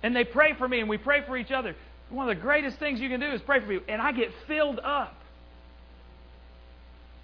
And 0.03 0.15
they 0.15 0.23
pray 0.23 0.53
for 0.53 0.67
me 0.67 0.79
and 0.79 0.89
we 0.89 0.97
pray 0.97 1.23
for 1.25 1.37
each 1.37 1.51
other. 1.51 1.75
One 2.09 2.29
of 2.29 2.35
the 2.35 2.41
greatest 2.41 2.77
things 2.77 2.99
you 2.99 3.09
can 3.09 3.19
do 3.19 3.27
is 3.27 3.41
pray 3.41 3.59
for 3.59 3.67
me. 3.67 3.79
And 3.87 4.01
I 4.01 4.11
get 4.11 4.31
filled 4.47 4.79
up. 4.79 5.15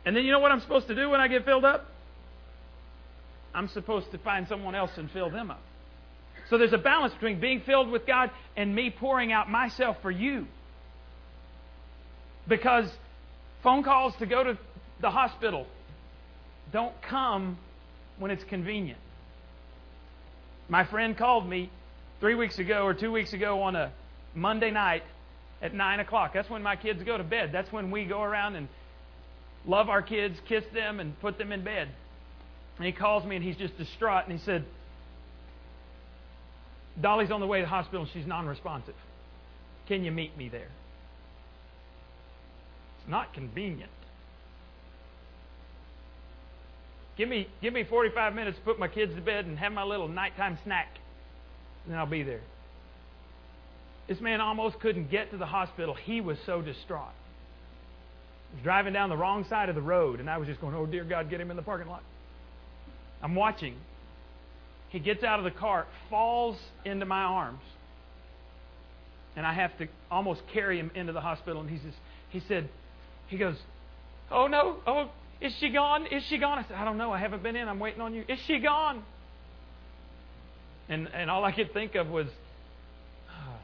And 0.05 0.15
then 0.15 0.23
you 0.23 0.31
know 0.31 0.39
what 0.39 0.51
I'm 0.51 0.61
supposed 0.61 0.87
to 0.87 0.95
do 0.95 1.09
when 1.09 1.19
I 1.19 1.27
get 1.27 1.43
filled 1.43 1.65
up? 1.65 1.89
I'm 3.57 3.67
supposed 3.69 4.11
to 4.11 4.19
find 4.19 4.47
someone 4.47 4.75
else 4.75 4.91
and 4.97 5.09
fill 5.09 5.31
them 5.31 5.49
up. 5.49 5.61
So 6.47 6.59
there's 6.59 6.73
a 6.73 6.77
balance 6.77 7.11
between 7.13 7.39
being 7.39 7.61
filled 7.61 7.89
with 7.89 8.05
God 8.05 8.29
and 8.55 8.73
me 8.73 8.91
pouring 8.91 9.31
out 9.31 9.49
myself 9.49 9.97
for 10.03 10.11
you. 10.11 10.45
Because 12.47 12.87
phone 13.63 13.83
calls 13.83 14.15
to 14.17 14.27
go 14.27 14.43
to 14.43 14.59
the 15.01 15.09
hospital 15.09 15.65
don't 16.71 16.93
come 17.01 17.57
when 18.19 18.29
it's 18.29 18.43
convenient. 18.43 18.99
My 20.69 20.83
friend 20.83 21.17
called 21.17 21.49
me 21.49 21.71
three 22.19 22.35
weeks 22.35 22.59
ago 22.59 22.83
or 22.83 22.93
two 22.93 23.11
weeks 23.11 23.33
ago 23.33 23.63
on 23.63 23.75
a 23.75 23.91
Monday 24.35 24.69
night 24.69 25.01
at 25.63 25.73
9 25.73 25.99
o'clock. 25.99 26.31
That's 26.31 26.49
when 26.49 26.61
my 26.61 26.75
kids 26.75 27.01
go 27.01 27.17
to 27.17 27.23
bed. 27.23 27.49
That's 27.51 27.71
when 27.71 27.89
we 27.89 28.05
go 28.05 28.21
around 28.21 28.55
and 28.55 28.67
love 29.65 29.89
our 29.89 30.03
kids, 30.03 30.37
kiss 30.47 30.63
them, 30.75 30.99
and 30.99 31.19
put 31.19 31.39
them 31.39 31.51
in 31.51 31.63
bed. 31.63 31.89
And 32.77 32.85
he 32.85 32.91
calls 32.91 33.25
me 33.25 33.35
and 33.35 33.43
he's 33.43 33.57
just 33.57 33.77
distraught. 33.77 34.27
And 34.27 34.37
he 34.37 34.45
said, 34.45 34.65
Dolly's 37.01 37.31
on 37.31 37.39
the 37.39 37.47
way 37.47 37.59
to 37.59 37.65
the 37.65 37.69
hospital 37.69 38.01
and 38.03 38.11
she's 38.13 38.25
non 38.25 38.47
responsive. 38.47 38.95
Can 39.87 40.03
you 40.03 40.11
meet 40.11 40.37
me 40.37 40.49
there? 40.49 40.69
It's 42.99 43.09
not 43.09 43.33
convenient. 43.33 43.91
Give 47.17 47.27
me, 47.27 47.47
give 47.61 47.73
me 47.73 47.83
45 47.83 48.35
minutes 48.35 48.57
to 48.57 48.63
put 48.63 48.77
my 48.77 48.87
kids 48.87 49.15
to 49.15 49.21
bed 49.21 49.45
and 49.45 49.57
have 49.57 49.71
my 49.71 49.83
little 49.83 50.07
nighttime 50.07 50.59
snack, 50.63 50.87
and 51.87 51.95
I'll 51.95 52.05
be 52.05 52.21
there. 52.21 52.41
This 54.07 54.21
man 54.21 54.39
almost 54.39 54.79
couldn't 54.79 55.09
get 55.09 55.31
to 55.31 55.37
the 55.37 55.45
hospital. 55.45 55.95
He 55.95 56.21
was 56.21 56.37
so 56.45 56.61
distraught. 56.61 57.13
He 58.51 58.57
was 58.57 58.63
driving 58.63 58.93
down 58.93 59.09
the 59.09 59.17
wrong 59.17 59.45
side 59.49 59.67
of 59.67 59.75
the 59.75 59.81
road, 59.81 60.19
and 60.19 60.29
I 60.29 60.37
was 60.37 60.47
just 60.47 60.61
going, 60.61 60.75
Oh, 60.75 60.85
dear 60.85 61.03
God, 61.03 61.29
get 61.29 61.41
him 61.41 61.49
in 61.49 61.57
the 61.57 61.63
parking 61.63 61.87
lot. 61.87 62.03
I'm 63.21 63.35
watching. 63.35 63.75
He 64.89 64.99
gets 64.99 65.23
out 65.23 65.39
of 65.39 65.45
the 65.45 65.51
car, 65.51 65.85
falls 66.09 66.57
into 66.85 67.05
my 67.05 67.23
arms. 67.23 67.61
and 69.35 69.45
I 69.45 69.53
have 69.53 69.77
to 69.77 69.87
almost 70.09 70.41
carry 70.53 70.79
him 70.79 70.91
into 70.95 71.13
the 71.13 71.21
hospital. 71.21 71.61
And 71.61 71.69
he 71.69 71.77
says, 71.77 71.93
he 72.29 72.41
said, 72.47 72.69
he 73.27 73.37
goes, 73.37 73.55
oh 74.31 74.47
no, 74.47 74.77
oh, 74.87 75.09
is 75.39 75.53
she 75.59 75.69
gone? 75.69 76.07
Is 76.07 76.23
she 76.23 76.39
gone? 76.39 76.57
I 76.57 76.63
said, 76.63 76.77
I 76.77 76.85
don't 76.85 76.97
know. 76.97 77.11
I 77.11 77.19
haven't 77.19 77.43
been 77.43 77.55
in. 77.55 77.67
I'm 77.67 77.79
waiting 77.79 78.01
on 78.01 78.13
you. 78.15 78.25
Is 78.27 78.39
she 78.47 78.59
gone? 78.59 79.03
And 80.89 81.07
and 81.13 81.29
all 81.29 81.43
I 81.45 81.51
could 81.51 81.73
think 81.73 81.95
of 81.95 82.09
was, 82.09 82.27
oh, 83.29 83.55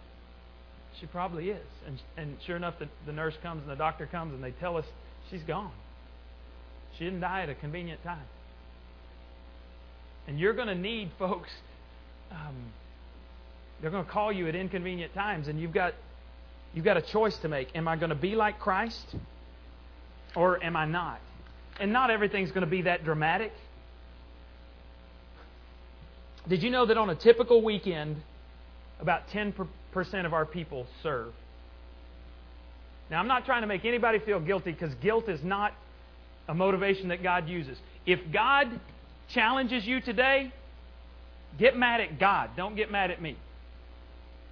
she 1.00 1.08
probably 1.08 1.50
is. 1.50 1.68
And 1.88 2.00
and 2.18 2.38
sure 2.46 2.56
enough, 2.56 2.76
the, 2.80 2.88
the 3.08 3.14
nurse 3.14 3.36
comes 3.42 3.64
and 3.64 3.72
the 3.72 3.76
doctor 3.76 4.06
comes 4.06 4.34
and 4.34 4.44
they 4.44 4.52
tell 4.52 4.78
us 4.78 4.86
she's 5.32 5.44
gone. 5.44 5.72
She 6.98 7.06
didn't 7.06 7.22
die 7.22 7.42
at 7.44 7.50
a 7.50 7.56
convenient 7.56 8.04
time. 8.04 8.26
And 10.28 10.40
you're 10.40 10.54
going 10.54 10.68
to 10.68 10.76
need 10.76 11.12
folks. 11.20 11.50
Um, 12.32 12.56
they're 13.82 13.92
going 13.92 14.06
to 14.06 14.12
call 14.12 14.32
you 14.32 14.48
at 14.48 14.56
inconvenient 14.56 15.14
times, 15.14 15.48
and 15.48 15.60
you've 15.60 15.74
got 15.74 15.94
you've 16.74 16.86
got 16.86 16.98
a 16.98 17.02
choice 17.02 17.38
to 17.40 17.50
make. 17.50 17.76
Am 17.76 17.88
I 17.88 17.96
going 17.96 18.10
to 18.10 18.16
be 18.16 18.36
like 18.36 18.60
Christ, 18.60 19.16
or 20.36 20.64
am 20.64 20.76
I 20.76 20.86
not? 20.86 21.20
And 21.80 21.92
not 21.92 22.10
everything's 22.10 22.52
going 22.52 22.64
to 22.64 22.70
be 22.70 22.84
that 22.84 23.04
dramatic. 23.04 23.52
Did 26.48 26.62
you 26.62 26.70
know 26.70 26.86
that 26.86 26.98
on 26.98 27.10
a 27.10 27.16
typical 27.16 27.62
weekend, 27.62 28.18
about 29.00 29.30
10% 29.30 29.66
of 30.26 30.34
our 30.34 30.46
people 30.46 30.88
serve? 31.02 31.34
Now, 33.10 33.20
I'm 33.20 33.28
not 33.28 33.46
trying 33.46 33.62
to 33.62 33.68
make 33.68 33.86
anybody 33.86 34.20
feel 34.20 34.40
guilty 34.40 34.72
because 34.72 34.94
guilt 34.96 35.30
is 35.30 35.44
not 35.44 35.74
a 36.48 36.54
motivation 36.54 37.10
that 37.10 37.24
God 37.24 37.48
uses. 37.48 37.78
If 38.06 38.20
God 38.32 38.80
challenges 39.34 39.86
you 39.86 40.02
today, 40.02 40.52
get 41.58 41.78
mad 41.78 42.02
at 42.02 42.20
God. 42.20 42.52
Don't 42.56 42.76
get 42.76 42.92
mad 42.92 43.12
at 43.12 43.22
me. 43.22 43.36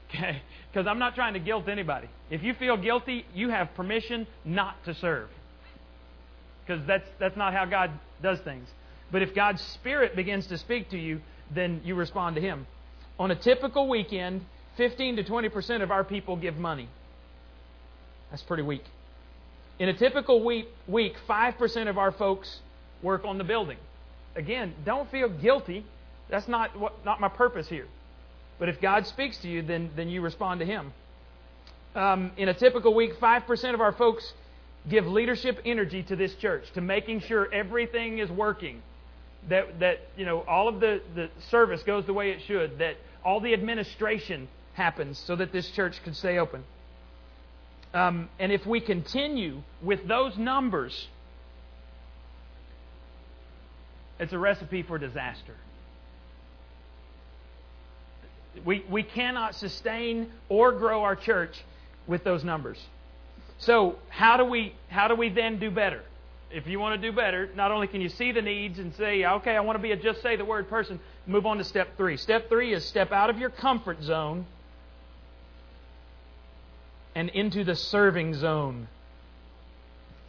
Okay? 0.09 0.41
Because 0.71 0.88
I'm 0.88 0.99
not 0.99 1.15
trying 1.15 1.34
to 1.34 1.39
guilt 1.41 1.67
anybody. 1.67 2.07
If 2.29 2.43
you 2.43 2.53
feel 2.53 2.77
guilty, 2.77 3.25
you 3.36 3.49
have 3.49 3.73
permission 3.75 4.25
not 4.45 4.82
to 4.86 4.93
serve. 4.95 5.27
Because 6.65 6.88
that's, 6.88 7.09
that's 7.19 7.36
not 7.36 7.51
how 7.51 7.65
God 7.65 7.91
does 8.23 8.39
things. 8.39 8.69
But 9.11 9.21
if 9.21 9.36
God's 9.36 9.61
Spirit 9.61 10.15
begins 10.15 10.47
to 10.47 10.57
speak 10.57 10.89
to 10.91 10.97
you, 10.97 11.19
then 11.53 11.82
you 11.84 11.95
respond 11.95 12.38
to 12.38 12.41
Him. 12.41 12.67
On 13.19 13.32
a 13.32 13.36
typical 13.36 13.89
weekend, 13.89 14.45
15 14.77 15.17
to 15.17 15.23
20% 15.25 15.84
of 15.84 15.91
our 15.91 16.05
people 16.05 16.38
give 16.38 16.55
money. 16.55 16.88
That's 18.29 18.43
pretty 18.43 18.63
weak. 18.63 18.86
In 19.77 19.89
a 19.89 19.93
typical 19.93 20.41
week, 20.41 20.69
week 20.88 21.15
5% 21.27 21.89
of 21.89 21.97
our 21.97 22.13
folks 22.13 22.61
work 23.03 23.25
on 23.25 23.38
the 23.38 23.43
building. 23.43 23.77
Again, 24.36 24.73
don't 24.86 25.09
feel 25.11 25.29
guilty. 25.29 25.86
That's 26.29 26.47
not, 26.47 26.77
what, 26.79 27.03
not 27.05 27.19
my 27.19 27.27
purpose 27.27 27.67
here. 27.67 27.88
But 28.59 28.69
if 28.69 28.79
God 28.79 29.07
speaks 29.07 29.38
to 29.39 29.47
you, 29.47 29.61
then, 29.61 29.89
then 29.95 30.09
you 30.09 30.21
respond 30.21 30.59
to 30.59 30.65
Him. 30.65 30.93
Um, 31.95 32.32
in 32.38 32.47
a 32.47 32.53
typical 32.53 32.93
week, 32.93 33.19
5% 33.19 33.73
of 33.73 33.82
our 33.82 33.91
folks 33.91 34.32
give 34.89 35.05
leadership 35.05 35.59
energy 35.65 36.03
to 36.03 36.15
this 36.15 36.34
church, 36.36 36.71
to 36.73 36.82
making 36.82 37.21
sure 37.21 37.51
everything 37.53 38.19
is 38.19 38.29
working, 38.29 38.82
that, 39.49 39.79
that 39.79 39.99
you 40.15 40.25
know, 40.25 40.41
all 40.41 40.67
of 40.67 40.79
the, 40.79 41.01
the 41.15 41.29
service 41.49 41.84
goes 41.84 42.05
the 42.05 42.13
way 42.13 42.32
it 42.32 42.39
should, 42.47 42.79
that 42.79 42.95
all 43.23 43.39
the 43.39 43.53
administration 43.53 44.47
happens 44.73 45.21
so 45.25 45.36
that 45.36 45.51
this 45.51 45.69
church 45.71 46.01
can 46.03 46.13
stay 46.13 46.38
open. 46.38 46.63
Um, 47.93 48.29
and 48.39 48.51
if 48.51 48.65
we 48.65 48.79
continue 48.79 49.61
with 49.82 50.07
those 50.07 50.38
numbers, 50.38 51.07
it's 54.22 54.34
a 54.34 54.38
recipe 54.38 54.84
for 54.84 54.99
disaster. 54.99 55.55
We, 58.63 58.86
we 58.88 59.01
cannot 59.01 59.55
sustain 59.55 60.32
or 60.47 60.72
grow 60.74 61.01
our 61.01 61.15
church 61.15 61.59
with 62.05 62.24
those 62.24 62.43
numbers. 62.43 62.78
So, 63.57 63.95
how 64.09 64.38
do 64.38 64.45
we, 64.45 64.76
how 64.89 65.07
do 65.07 65.15
we 65.15 65.30
then 65.30 65.57
do 65.57 65.72
better? 65.72 66.03
If 66.51 66.67
you 66.67 66.80
want 66.80 67.01
to 67.01 67.09
do 67.09 67.15
better, 67.15 67.49
not 67.55 67.72
only 67.72 67.88
can 67.88 67.99
you 67.99 68.09
see 68.09 68.32
the 68.32 68.43
needs 68.43 68.78
and 68.78 68.93
say, 68.95 69.26
okay, 69.26 69.55
I 69.55 69.61
want 69.61 69.80
to 69.80 69.82
be 69.82 69.91
a 69.91 69.95
just 69.95 70.22
say 70.22 70.36
the 70.36 70.45
word 70.45 70.69
person, 70.69 70.99
move 71.26 71.47
on 71.47 71.57
to 71.57 71.63
step 71.63 71.97
three. 71.97 72.17
Step 72.17 72.47
three 72.47 72.74
is 72.74 72.86
step 72.86 73.11
out 73.11 73.32
of 73.32 73.39
your 73.39 73.49
comfort 73.49 74.03
zone 74.03 74.45
and 77.15 77.30
into 77.30 77.63
the 77.63 77.76
serving 77.76 78.36
zone. 78.36 78.88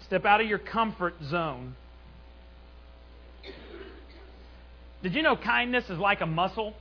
Step 0.05 0.25
out 0.25 0.41
of 0.41 0.47
your 0.47 0.59
comfort 0.59 1.15
zone. 1.25 1.75
Did 5.03 5.15
you 5.15 5.23
know 5.23 5.37
kindness 5.37 5.91
is 5.91 5.99
like 5.99 6.21
a 6.21 6.27
muscle? 6.27 6.75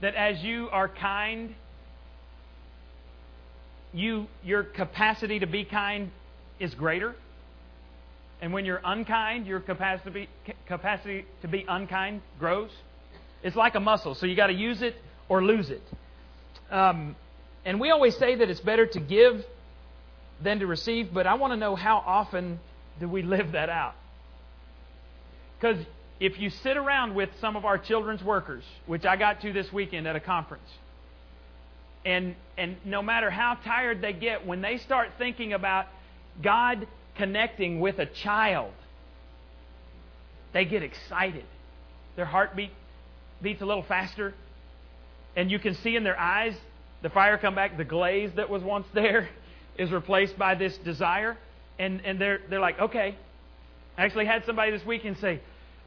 That 0.00 0.14
as 0.14 0.42
you 0.42 0.68
are 0.70 0.88
kind, 0.88 1.54
you 3.94 4.26
your 4.44 4.64
capacity 4.64 5.38
to 5.38 5.46
be 5.46 5.64
kind 5.64 6.10
is 6.58 6.74
greater. 6.74 7.14
And 8.40 8.52
when 8.52 8.64
you're 8.64 8.80
unkind, 8.84 9.46
your 9.46 9.60
capacity 9.60 10.28
capacity 10.66 11.24
to 11.42 11.48
be 11.48 11.64
unkind 11.66 12.20
grows. 12.38 12.70
It's 13.42 13.56
like 13.56 13.74
a 13.74 13.80
muscle, 13.80 14.14
so 14.14 14.26
you 14.26 14.36
got 14.36 14.48
to 14.48 14.52
use 14.52 14.82
it 14.82 14.94
or 15.28 15.42
lose 15.42 15.70
it. 15.70 15.82
Um, 16.70 17.16
and 17.64 17.80
we 17.80 17.90
always 17.90 18.16
say 18.16 18.34
that 18.36 18.50
it's 18.50 18.60
better 18.60 18.86
to 18.86 19.00
give 19.00 19.44
than 20.42 20.58
to 20.58 20.66
receive, 20.66 21.14
but 21.14 21.26
I 21.26 21.34
want 21.34 21.52
to 21.52 21.56
know 21.56 21.76
how 21.76 22.02
often 22.04 22.60
do 23.00 23.08
we 23.08 23.22
live 23.22 23.52
that 23.52 23.68
out? 23.68 23.94
Because 25.60 25.84
if 26.22 26.38
you 26.38 26.50
sit 26.50 26.76
around 26.76 27.16
with 27.16 27.30
some 27.40 27.56
of 27.56 27.64
our 27.64 27.76
children's 27.76 28.22
workers, 28.22 28.62
which 28.86 29.04
I 29.04 29.16
got 29.16 29.40
to 29.40 29.52
this 29.52 29.72
weekend 29.72 30.06
at 30.06 30.14
a 30.14 30.20
conference, 30.20 30.68
and, 32.04 32.36
and 32.56 32.76
no 32.84 33.02
matter 33.02 33.28
how 33.28 33.56
tired 33.64 34.00
they 34.00 34.12
get, 34.12 34.46
when 34.46 34.60
they 34.62 34.78
start 34.78 35.08
thinking 35.18 35.52
about 35.52 35.86
God 36.40 36.86
connecting 37.16 37.80
with 37.80 37.98
a 37.98 38.06
child, 38.06 38.70
they 40.52 40.64
get 40.64 40.84
excited. 40.84 41.44
Their 42.14 42.24
heartbeat 42.24 42.70
beats 43.42 43.60
a 43.60 43.66
little 43.66 43.82
faster, 43.82 44.32
and 45.34 45.50
you 45.50 45.58
can 45.58 45.74
see 45.74 45.96
in 45.96 46.04
their 46.04 46.18
eyes 46.18 46.54
the 47.02 47.10
fire 47.10 47.36
come 47.36 47.56
back, 47.56 47.76
the 47.76 47.84
glaze 47.84 48.30
that 48.36 48.48
was 48.48 48.62
once 48.62 48.86
there 48.94 49.28
is 49.76 49.90
replaced 49.90 50.38
by 50.38 50.54
this 50.54 50.78
desire. 50.78 51.36
And, 51.80 52.00
and 52.04 52.20
they're, 52.20 52.38
they're 52.48 52.60
like, 52.60 52.78
okay. 52.78 53.16
I 53.98 54.04
actually 54.04 54.26
had 54.26 54.44
somebody 54.46 54.70
this 54.70 54.86
weekend 54.86 55.18
say, 55.18 55.40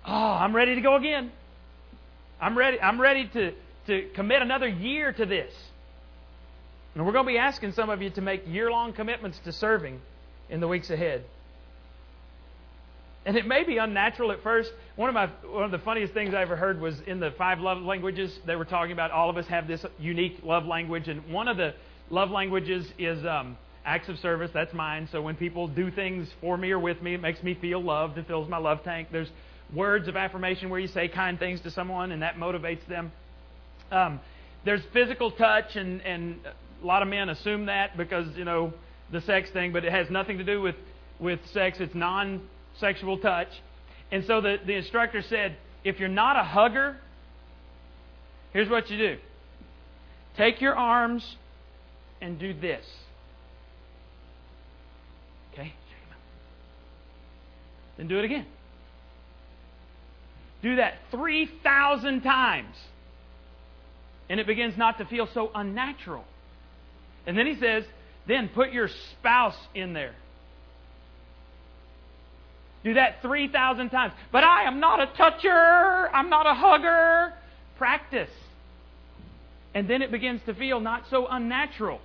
oh, 0.07 0.11
I'm 0.11 0.55
ready 0.55 0.75
to 0.75 0.81
go 0.81 0.95
again. 0.95 1.31
I'm 2.39 2.57
ready, 2.57 2.79
I'm 2.79 2.99
ready 2.99 3.27
to, 3.27 3.53
to 3.87 4.09
commit 4.15 4.41
another 4.41 4.67
year 4.67 5.11
to 5.13 5.25
this. 5.25 5.53
And 6.93 7.05
we're 7.05 7.13
going 7.13 7.25
to 7.25 7.31
be 7.31 7.37
asking 7.37 7.73
some 7.73 7.89
of 7.89 8.01
you 8.01 8.09
to 8.11 8.21
make 8.21 8.47
year 8.47 8.71
long 8.71 8.93
commitments 8.93 9.39
to 9.45 9.51
serving 9.51 9.99
in 10.49 10.59
the 10.59 10.67
weeks 10.67 10.89
ahead. 10.89 11.25
And 13.25 13.35
it 13.35 13.47
may 13.47 13.63
be 13.63 13.77
unnatural 13.77 14.31
at 14.31 14.43
first. 14.43 14.71
One 14.95 15.09
of 15.09 15.15
my 15.15 15.27
one 15.49 15.63
of 15.63 15.71
the 15.71 15.79
funniest 15.79 16.13
things 16.13 16.35
I 16.35 16.41
ever 16.43 16.55
heard 16.55 16.79
was 16.79 17.01
in 17.07 17.19
the 17.19 17.31
five 17.31 17.59
love 17.59 17.81
languages. 17.81 18.37
They 18.45 18.55
were 18.55 18.65
talking 18.65 18.91
about 18.91 19.09
all 19.09 19.31
of 19.31 19.37
us 19.37 19.47
have 19.47 19.67
this 19.67 19.83
unique 19.99 20.41
love 20.43 20.67
language, 20.67 21.07
and 21.07 21.33
one 21.33 21.47
of 21.47 21.57
the 21.57 21.73
love 22.11 22.29
languages 22.29 22.87
is 22.99 23.25
um, 23.25 23.57
acts 23.83 24.09
of 24.09 24.19
service. 24.19 24.51
That's 24.53 24.75
mine. 24.75 25.09
So 25.11 25.23
when 25.23 25.35
people 25.35 25.67
do 25.67 25.89
things 25.89 26.29
for 26.39 26.55
me 26.55 26.69
or 26.69 26.77
with 26.77 27.01
me, 27.01 27.15
it 27.15 27.21
makes 27.21 27.41
me 27.41 27.55
feel 27.55 27.81
loved 27.81 28.19
and 28.19 28.27
fills 28.27 28.47
my 28.47 28.57
love 28.59 28.83
tank. 28.83 29.07
There's 29.11 29.31
words 29.75 30.07
of 30.07 30.15
affirmation 30.15 30.69
where 30.69 30.79
you 30.79 30.87
say 30.87 31.07
kind 31.07 31.37
things 31.37 31.61
to 31.61 31.71
someone, 31.71 32.11
and 32.11 32.21
that 32.21 32.35
motivates 32.35 32.85
them. 32.87 33.11
Um, 33.91 34.19
there's 34.63 34.81
physical 34.93 35.31
touch, 35.31 35.75
and 35.75 36.01
and 36.01 36.39
a 36.81 36.85
lot 36.85 37.01
of 37.01 37.07
men 37.07 37.29
assume 37.29 37.67
that 37.67 37.97
because 37.97 38.35
you 38.35 38.45
know 38.45 38.73
the 39.11 39.21
sex 39.21 39.49
thing, 39.51 39.71
but 39.71 39.85
it 39.85 39.91
has 39.91 40.09
nothing 40.09 40.37
to 40.37 40.43
do 40.43 40.61
with 40.61 40.75
with 41.19 41.39
sex. 41.53 41.77
It's 41.79 41.95
non 41.95 42.41
sexual 42.79 43.17
touch. 43.17 43.49
And 44.11 44.25
so 44.25 44.41
the, 44.41 44.57
the 44.65 44.73
instructor 44.73 45.21
said, 45.21 45.57
if 45.83 45.99
you're 45.99 46.09
not 46.09 46.37
a 46.37 46.43
hugger, 46.43 46.97
here's 48.53 48.69
what 48.69 48.89
you 48.89 48.97
do 48.97 49.17
take 50.37 50.61
your 50.61 50.75
arms 50.75 51.37
and 52.21 52.37
do 52.37 52.53
this. 52.53 52.85
Okay? 55.53 55.73
Then 57.97 58.07
do 58.07 58.19
it 58.19 58.25
again. 58.25 58.45
Do 60.65 60.77
that 60.77 60.95
3,000 61.11 62.21
times. 62.21 62.75
And 64.27 64.39
it 64.39 64.47
begins 64.47 64.75
not 64.75 64.97
to 64.97 65.05
feel 65.05 65.27
so 65.31 65.51
unnatural. 65.53 66.23
And 67.27 67.37
then 67.37 67.45
he 67.45 67.53
says, 67.59 67.83
then 68.25 68.49
put 68.49 68.73
your 68.73 68.89
spouse 69.11 69.57
in 69.75 69.93
there. 69.93 70.15
Do 72.83 72.95
that 72.95 73.21
3,000 73.21 73.91
times. 73.91 74.13
But 74.31 74.43
I 74.43 74.63
am 74.63 74.79
not 74.79 74.99
a 74.99 75.05
toucher. 75.15 76.09
I'm 76.11 76.31
not 76.31 76.47
a 76.47 76.55
hugger. 76.55 77.35
Practice. 77.77 78.31
And 79.75 79.87
then 79.87 80.01
it 80.01 80.09
begins 80.09 80.41
to 80.47 80.55
feel 80.55 80.79
not 80.79 81.03
so 81.11 81.27
unnatural. 81.27 82.01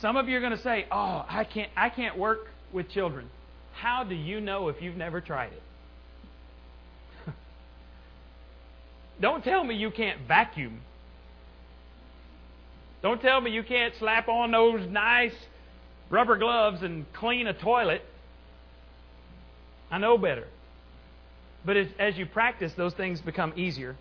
Some 0.00 0.16
of 0.16 0.28
you 0.28 0.36
are 0.36 0.40
going 0.40 0.56
to 0.56 0.62
say, 0.62 0.86
"Oh, 0.92 1.24
I 1.28 1.44
can't 1.44 1.70
I 1.76 1.88
can't 1.88 2.18
work 2.18 2.46
with 2.72 2.88
children." 2.88 3.30
How 3.72 4.04
do 4.04 4.14
you 4.14 4.40
know 4.40 4.68
if 4.68 4.82
you've 4.82 4.96
never 4.96 5.20
tried 5.20 5.52
it? 5.52 5.62
Don't 9.22 9.44
tell 9.44 9.62
me 9.62 9.76
you 9.76 9.92
can't 9.92 10.20
vacuum. 10.26 10.80
Don't 13.02 13.22
tell 13.22 13.40
me 13.40 13.52
you 13.52 13.62
can't 13.62 13.94
slap 13.98 14.28
on 14.28 14.50
those 14.50 14.84
nice 14.88 15.34
rubber 16.10 16.36
gloves 16.36 16.82
and 16.82 17.10
clean 17.12 17.46
a 17.46 17.54
toilet. 17.54 18.04
I 19.92 19.98
know 19.98 20.18
better. 20.18 20.48
But 21.64 21.76
as, 22.00 22.18
you 22.18 22.26
practice, 22.26 22.72
those 22.74 22.94
things 22.94 23.20
become 23.20 23.52
easier. 23.54 23.94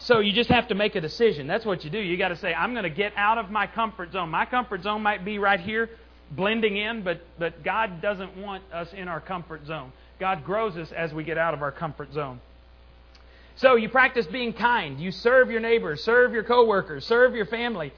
So 0.00 0.18
you 0.18 0.32
just 0.32 0.50
have 0.50 0.66
to 0.68 0.74
make 0.74 0.96
a 0.96 1.00
decision. 1.00 1.46
That's 1.46 1.64
what 1.64 1.84
you 1.84 1.90
do. 1.90 2.00
You 2.00 2.16
got 2.16 2.28
to 2.28 2.36
say, 2.36 2.52
I'm 2.52 2.72
going 2.72 2.82
to 2.82 2.90
get 2.90 3.12
out 3.16 3.38
of 3.38 3.48
my 3.48 3.68
comfort 3.68 4.10
zone. 4.12 4.28
My 4.28 4.44
comfort 4.44 4.82
zone 4.82 5.02
might 5.02 5.24
be 5.24 5.38
right 5.38 5.60
here, 5.60 5.88
blending 6.32 6.76
in, 6.76 7.04
but, 7.04 7.20
but 7.38 7.62
God 7.62 8.02
doesn't 8.02 8.36
want 8.36 8.64
us 8.72 8.92
in 8.92 9.06
our 9.06 9.20
comfort 9.20 9.66
zone. 9.66 9.92
God 10.18 10.44
grows 10.44 10.76
us 10.76 10.90
as 10.90 11.14
we 11.14 11.22
get 11.22 11.38
out 11.38 11.54
of 11.54 11.62
our 11.62 11.70
comfort 11.70 12.12
zone. 12.12 12.40
So 13.56 13.76
you 13.76 13.88
practice 13.88 14.26
being 14.26 14.52
kind. 14.52 15.00
You 15.00 15.12
serve 15.12 15.50
your 15.50 15.60
neighbors, 15.60 16.02
serve 16.02 16.32
your 16.32 16.44
coworkers, 16.44 17.04
serve 17.06 17.34
your 17.34 17.46
family. 17.46 17.92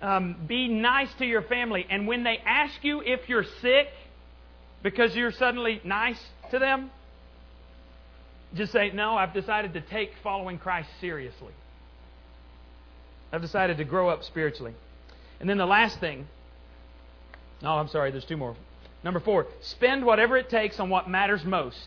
Um, 0.00 0.36
be 0.46 0.68
nice 0.68 1.12
to 1.14 1.26
your 1.26 1.42
family. 1.42 1.86
And 1.88 2.06
when 2.06 2.24
they 2.24 2.38
ask 2.38 2.82
you 2.82 3.02
if 3.02 3.28
you're 3.28 3.44
sick 3.60 3.88
because 4.82 5.14
you're 5.14 5.32
suddenly 5.32 5.80
nice 5.84 6.20
to 6.50 6.58
them, 6.58 6.90
just 8.54 8.72
say, 8.72 8.90
No, 8.90 9.16
I've 9.16 9.32
decided 9.32 9.74
to 9.74 9.80
take 9.80 10.12
following 10.22 10.58
Christ 10.58 10.88
seriously. 11.00 11.52
I've 13.32 13.42
decided 13.42 13.78
to 13.78 13.84
grow 13.84 14.08
up 14.08 14.24
spiritually. 14.24 14.74
And 15.40 15.48
then 15.48 15.56
the 15.56 15.66
last 15.66 15.98
thing, 16.00 16.26
no, 17.62 17.70
I'm 17.70 17.88
sorry, 17.88 18.10
there's 18.10 18.24
two 18.24 18.36
more. 18.36 18.56
Number 19.02 19.20
four, 19.20 19.46
spend 19.60 20.04
whatever 20.04 20.36
it 20.36 20.48
takes 20.48 20.78
on 20.78 20.90
what 20.90 21.08
matters 21.08 21.44
most. 21.44 21.86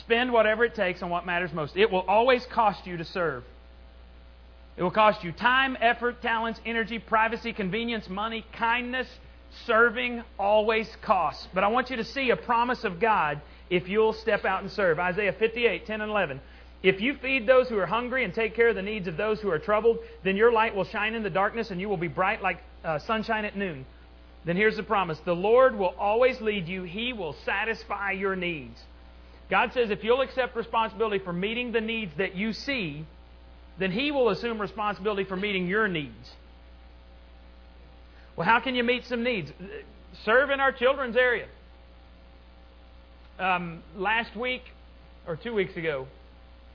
Spend 0.00 0.32
whatever 0.32 0.64
it 0.64 0.74
takes 0.74 1.02
on 1.02 1.10
what 1.10 1.26
matters 1.26 1.52
most. 1.52 1.76
It 1.76 1.90
will 1.90 2.04
always 2.08 2.44
cost 2.46 2.86
you 2.86 2.96
to 2.96 3.04
serve. 3.04 3.44
It 4.76 4.82
will 4.82 4.90
cost 4.90 5.22
you 5.22 5.32
time, 5.32 5.76
effort, 5.80 6.20
talents, 6.20 6.60
energy, 6.66 6.98
privacy, 6.98 7.52
convenience, 7.52 8.08
money, 8.08 8.44
kindness. 8.52 9.06
Serving 9.66 10.24
always 10.36 10.88
costs. 11.02 11.46
But 11.54 11.62
I 11.62 11.68
want 11.68 11.90
you 11.90 11.96
to 11.96 12.04
see 12.04 12.30
a 12.30 12.36
promise 12.36 12.82
of 12.82 12.98
God 12.98 13.40
if 13.70 13.88
you'll 13.88 14.12
step 14.12 14.44
out 14.44 14.62
and 14.62 14.72
serve. 14.72 14.98
Isaiah 14.98 15.32
58, 15.32 15.86
10 15.86 16.00
and 16.00 16.10
11. 16.10 16.40
If 16.82 17.00
you 17.00 17.14
feed 17.14 17.46
those 17.46 17.68
who 17.68 17.78
are 17.78 17.86
hungry 17.86 18.24
and 18.24 18.34
take 18.34 18.54
care 18.54 18.68
of 18.68 18.74
the 18.74 18.82
needs 18.82 19.06
of 19.06 19.16
those 19.16 19.40
who 19.40 19.50
are 19.50 19.58
troubled, 19.58 20.00
then 20.22 20.36
your 20.36 20.52
light 20.52 20.74
will 20.74 20.84
shine 20.84 21.14
in 21.14 21.22
the 21.22 21.30
darkness 21.30 21.70
and 21.70 21.80
you 21.80 21.88
will 21.88 21.96
be 21.96 22.08
bright 22.08 22.42
like 22.42 22.58
uh, 22.84 22.98
sunshine 22.98 23.44
at 23.44 23.56
noon. 23.56 23.86
Then 24.44 24.56
here's 24.56 24.76
the 24.76 24.82
promise 24.82 25.18
The 25.24 25.34
Lord 25.34 25.78
will 25.78 25.94
always 25.98 26.40
lead 26.40 26.68
you, 26.68 26.82
He 26.82 27.12
will 27.12 27.34
satisfy 27.44 28.10
your 28.10 28.36
needs. 28.36 28.78
God 29.50 29.72
says 29.72 29.90
if 29.90 30.02
you'll 30.02 30.22
accept 30.22 30.56
responsibility 30.56 31.18
for 31.18 31.32
meeting 31.32 31.72
the 31.72 31.80
needs 31.80 32.12
that 32.18 32.34
you 32.34 32.52
see, 32.52 33.04
then 33.78 33.92
He 33.92 34.10
will 34.10 34.30
assume 34.30 34.60
responsibility 34.60 35.24
for 35.24 35.36
meeting 35.36 35.66
your 35.66 35.88
needs. 35.88 36.32
Well, 38.36 38.46
how 38.46 38.60
can 38.60 38.74
you 38.74 38.82
meet 38.82 39.04
some 39.06 39.22
needs? 39.22 39.52
Serve 40.24 40.50
in 40.50 40.60
our 40.60 40.72
children's 40.72 41.16
area 41.16 41.46
um, 43.38 43.82
last 43.96 44.36
week 44.36 44.62
or 45.26 45.36
two 45.36 45.54
weeks 45.54 45.76
ago, 45.76 46.06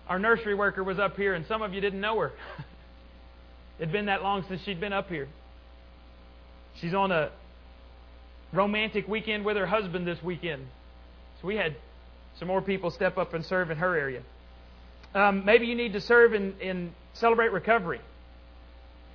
our 0.07 0.19
nursery 0.19 0.55
worker 0.55 0.83
was 0.83 0.99
up 0.99 1.15
here, 1.15 1.33
and 1.33 1.45
some 1.45 1.61
of 1.61 1.73
you 1.73 1.81
didn't 1.81 2.01
know 2.01 2.19
her. 2.19 2.31
It'd 3.79 3.91
been 3.91 4.07
that 4.07 4.23
long 4.23 4.43
since 4.47 4.61
she'd 4.63 4.79
been 4.79 4.93
up 4.93 5.09
here. 5.09 5.27
She's 6.81 6.93
on 6.93 7.11
a 7.11 7.29
romantic 8.51 9.07
weekend 9.07 9.45
with 9.45 9.55
her 9.57 9.67
husband 9.67 10.07
this 10.07 10.21
weekend. 10.23 10.65
So 11.41 11.47
we 11.47 11.55
had 11.55 11.75
some 12.39 12.47
more 12.47 12.61
people 12.61 12.89
step 12.89 13.17
up 13.17 13.33
and 13.33 13.45
serve 13.45 13.69
in 13.69 13.77
her 13.77 13.97
area. 13.97 14.21
Um, 15.13 15.43
maybe 15.43 15.65
you 15.65 15.75
need 15.75 15.93
to 15.93 16.01
serve 16.01 16.33
in, 16.33 16.53
in 16.59 16.93
Celebrate 17.13 17.51
Recovery. 17.51 17.99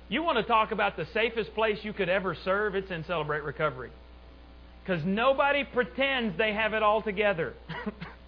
You 0.07 0.21
want 0.21 0.37
to 0.37 0.43
talk 0.43 0.71
about 0.71 0.97
the 0.97 1.05
safest 1.13 1.55
place 1.55 1.79
you 1.83 1.91
could 1.91 2.09
ever 2.09 2.35
serve? 2.35 2.75
It's 2.75 2.91
in 2.91 3.03
Celebrate 3.05 3.43
Recovery. 3.43 3.89
Because 4.83 5.03
nobody 5.03 5.63
pretends 5.63 6.37
they 6.37 6.53
have 6.53 6.73
it 6.73 6.83
all 6.83 7.01
together. 7.01 7.53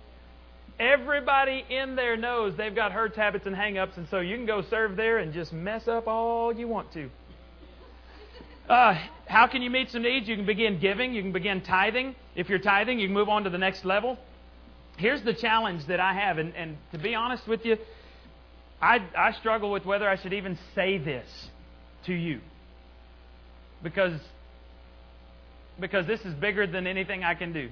Everybody 0.79 1.63
in 1.69 1.95
there 1.95 2.17
knows 2.17 2.55
they've 2.55 2.73
got 2.73 2.91
hurts, 2.91 3.15
habits, 3.15 3.45
and 3.45 3.55
hang-ups, 3.55 3.97
and 3.97 4.07
so 4.09 4.19
you 4.19 4.35
can 4.35 4.45
go 4.45 4.63
serve 4.63 4.95
there 4.95 5.19
and 5.19 5.33
just 5.33 5.53
mess 5.53 5.87
up 5.87 6.07
all 6.07 6.53
you 6.55 6.67
want 6.67 6.91
to. 6.93 7.09
Uh, 8.69 8.99
how 9.27 9.47
can 9.47 9.61
you 9.61 9.69
meet 9.69 9.91
some 9.91 10.01
needs? 10.01 10.27
You 10.27 10.35
can 10.35 10.45
begin 10.45 10.79
giving. 10.79 11.13
You 11.13 11.21
can 11.21 11.31
begin 11.31 11.61
tithing. 11.61 12.15
If 12.35 12.49
you're 12.49 12.59
tithing, 12.59 12.99
you 12.99 13.07
can 13.07 13.13
move 13.13 13.29
on 13.29 13.43
to 13.43 13.49
the 13.49 13.57
next 13.57 13.85
level. 13.85 14.17
Here's 14.97 15.23
the 15.23 15.33
challenge 15.33 15.85
that 15.87 15.99
I 15.99 16.13
have, 16.13 16.37
and, 16.37 16.55
and 16.55 16.77
to 16.91 16.97
be 16.97 17.15
honest 17.15 17.47
with 17.47 17.65
you, 17.65 17.77
I, 18.81 18.99
I 19.17 19.31
struggle 19.39 19.71
with 19.71 19.85
whether 19.85 20.07
I 20.07 20.21
should 20.21 20.33
even 20.33 20.57
say 20.75 20.97
this 20.97 21.27
to 22.05 22.13
you. 22.13 22.41
Because 23.83 24.19
because 25.79 26.07
this 26.07 26.19
is 26.21 26.33
bigger 26.33 26.65
than 26.67 26.87
anything 26.87 27.23
I 27.23 27.35
can 27.35 27.53
do. 27.53 27.69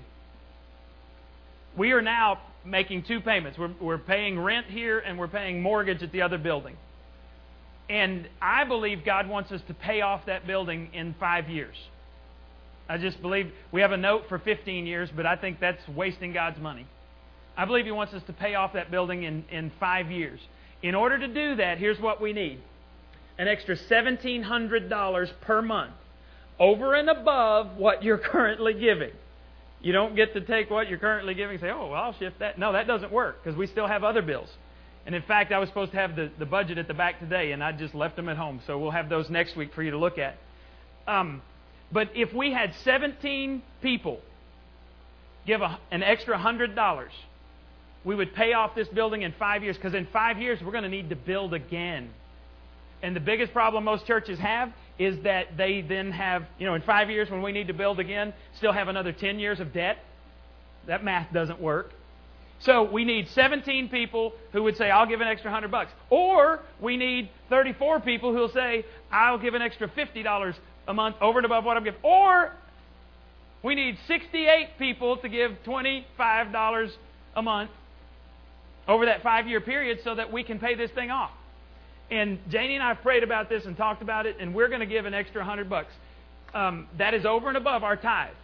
We 1.77 1.91
are 1.91 2.01
now 2.01 2.39
making 2.63 3.03
two 3.03 3.19
payments. 3.19 3.57
We're, 3.57 3.73
we're 3.81 3.97
paying 3.97 4.39
rent 4.39 4.67
here 4.67 4.99
and 4.99 5.17
we're 5.17 5.27
paying 5.27 5.61
mortgage 5.61 6.03
at 6.03 6.11
the 6.11 6.21
other 6.21 6.37
building. 6.37 6.77
And 7.89 8.27
I 8.41 8.63
believe 8.63 9.05
God 9.05 9.27
wants 9.27 9.51
us 9.51 9.61
to 9.67 9.73
pay 9.73 10.01
off 10.01 10.25
that 10.25 10.47
building 10.47 10.89
in 10.93 11.15
five 11.19 11.49
years. 11.49 11.75
I 12.87 12.97
just 12.97 13.21
believe 13.21 13.51
we 13.71 13.81
have 13.81 13.91
a 13.91 13.97
note 13.97 14.23
for 14.29 14.39
15 14.39 14.85
years, 14.85 15.09
but 15.15 15.25
I 15.25 15.35
think 15.35 15.59
that's 15.59 15.85
wasting 15.87 16.33
God's 16.33 16.59
money. 16.59 16.87
I 17.57 17.65
believe 17.65 17.85
He 17.85 17.91
wants 17.91 18.13
us 18.13 18.23
to 18.27 18.33
pay 18.33 18.55
off 18.55 18.73
that 18.73 18.91
building 18.91 19.23
in, 19.23 19.45
in 19.51 19.71
five 19.79 20.11
years. 20.11 20.39
In 20.81 20.95
order 20.95 21.17
to 21.19 21.27
do 21.27 21.55
that, 21.55 21.77
here's 21.77 21.99
what 21.99 22.21
we 22.21 22.33
need 22.33 22.59
an 23.37 23.47
extra 23.47 23.75
$1,700 23.75 25.29
per 25.41 25.61
month 25.61 25.93
over 26.57 26.93
and 26.93 27.09
above 27.09 27.77
what 27.77 28.03
you're 28.03 28.17
currently 28.17 28.73
giving. 28.73 29.11
You 29.81 29.91
don't 29.91 30.15
get 30.15 30.33
to 30.33 30.41
take 30.41 30.69
what 30.69 30.89
you're 30.89 30.99
currently 30.99 31.33
giving 31.33 31.55
and 31.55 31.61
say, 31.61 31.69
oh, 31.69 31.89
well, 31.91 32.01
I'll 32.01 32.17
shift 32.17 32.39
that. 32.39 32.57
No, 32.57 32.71
that 32.73 32.87
doesn't 32.87 33.11
work 33.11 33.43
because 33.43 33.57
we 33.57 33.67
still 33.67 33.87
have 33.87 34.03
other 34.03 34.21
bills. 34.21 34.49
And 35.05 35.13
in 35.13 35.21
fact, 35.21 35.51
I 35.51 35.59
was 35.59 35.69
supposed 35.69 35.91
to 35.91 35.97
have 35.97 36.15
the, 36.15 36.31
the 36.39 36.45
budget 36.45 36.77
at 36.77 36.87
the 36.87 36.93
back 36.93 37.19
today, 37.19 37.51
and 37.51 37.63
I 37.63 37.71
just 37.71 37.93
left 37.93 38.15
them 38.15 38.27
at 38.29 38.37
home. 38.37 38.61
So 38.65 38.79
we'll 38.79 38.91
have 38.91 39.09
those 39.09 39.29
next 39.29 39.55
week 39.55 39.73
for 39.73 39.83
you 39.83 39.91
to 39.91 39.97
look 39.97 40.17
at. 40.17 40.37
Um, 41.07 41.41
but 41.91 42.09
if 42.15 42.33
we 42.33 42.51
had 42.51 42.73
17 42.83 43.61
people 43.81 44.21
give 45.45 45.61
a, 45.61 45.77
an 45.91 46.01
extra 46.01 46.37
$100, 46.37 47.07
we 48.05 48.15
would 48.15 48.33
pay 48.35 48.53
off 48.53 48.75
this 48.75 48.87
building 48.87 49.23
in 49.23 49.33
five 49.33 49.63
years 49.63 49.75
because 49.75 49.95
in 49.95 50.07
five 50.13 50.37
years 50.37 50.61
we're 50.63 50.71
going 50.71 50.83
to 50.83 50.89
need 50.89 51.09
to 51.09 51.15
build 51.15 51.53
again. 51.53 52.09
And 53.01 53.15
the 53.15 53.19
biggest 53.19 53.51
problem 53.51 53.83
most 53.83 54.05
churches 54.05 54.39
have 54.39 54.71
is 54.97 55.21
that 55.23 55.57
they 55.57 55.81
then 55.81 56.11
have, 56.11 56.45
you 56.57 56.65
know, 56.65 56.75
in 56.75 56.81
five 56.81 57.09
years 57.09 57.29
when 57.29 57.41
we 57.41 57.51
need 57.51 57.67
to 57.67 57.73
build 57.73 57.99
again, 57.99 58.33
still 58.57 58.71
have 58.71 58.87
another 58.87 59.11
10 59.11 59.39
years 59.39 59.59
of 59.59 59.73
debt. 59.73 59.97
That 60.87 61.03
math 61.03 61.33
doesn't 61.33 61.59
work. 61.59 61.91
So 62.59 62.83
we 62.83 63.03
need 63.03 63.27
17 63.29 63.89
people 63.89 64.33
who 64.53 64.63
would 64.63 64.77
say, 64.77 64.89
I'll 64.89 65.07
give 65.07 65.19
an 65.19 65.27
extra 65.27 65.51
100 65.51 65.69
bucks. 65.69 65.91
Or 66.09 66.61
we 66.79 66.95
need 66.95 67.29
34 67.49 67.99
people 67.99 68.31
who 68.31 68.39
will 68.39 68.49
say, 68.49 68.85
I'll 69.11 69.37
give 69.39 69.55
an 69.55 69.61
extra 69.61 69.89
$50 69.89 70.55
a 70.87 70.93
month 70.93 71.15
over 71.19 71.39
and 71.39 71.45
above 71.45 71.65
what 71.65 71.75
I'm 71.75 71.83
giving. 71.83 71.99
Or 72.01 72.53
we 73.61 73.75
need 73.75 73.97
68 74.07 74.69
people 74.79 75.17
to 75.17 75.27
give 75.27 75.51
$25 75.65 76.91
a 77.35 77.41
month 77.41 77.71
over 78.87 79.05
that 79.05 79.23
five 79.23 79.47
year 79.47 79.61
period 79.61 79.99
so 80.03 80.15
that 80.15 80.31
we 80.31 80.43
can 80.43 80.59
pay 80.59 80.75
this 80.75 80.91
thing 80.91 81.11
off. 81.11 81.31
And 82.11 82.39
Janie 82.49 82.75
and 82.75 82.83
I 82.83 82.93
prayed 82.93 83.23
about 83.23 83.49
this 83.49 83.65
and 83.65 83.75
talked 83.75 84.01
about 84.01 84.25
it, 84.25 84.37
and 84.39 84.53
we're 84.53 84.67
going 84.67 84.81
to 84.81 84.85
give 84.85 85.05
an 85.05 85.13
extra 85.13 85.43
hundred 85.43 85.69
bucks. 85.69 85.93
Um, 86.53 86.87
that 86.97 87.13
is 87.13 87.25
over 87.25 87.47
and 87.47 87.57
above 87.57 87.83
our 87.83 87.95
tithe. 87.95 88.35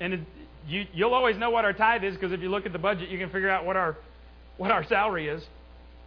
And 0.00 0.14
it, 0.14 0.20
you, 0.66 0.86
you'll 0.92 1.14
always 1.14 1.36
know 1.36 1.50
what 1.50 1.64
our 1.64 1.72
tithe 1.72 2.04
is 2.04 2.14
because 2.14 2.32
if 2.32 2.40
you 2.40 2.48
look 2.48 2.66
at 2.66 2.72
the 2.72 2.78
budget, 2.78 3.10
you 3.10 3.18
can 3.18 3.30
figure 3.30 3.50
out 3.50 3.64
what 3.66 3.76
our 3.76 3.96
what 4.56 4.70
our 4.70 4.84
salary 4.84 5.28
is. 5.28 5.42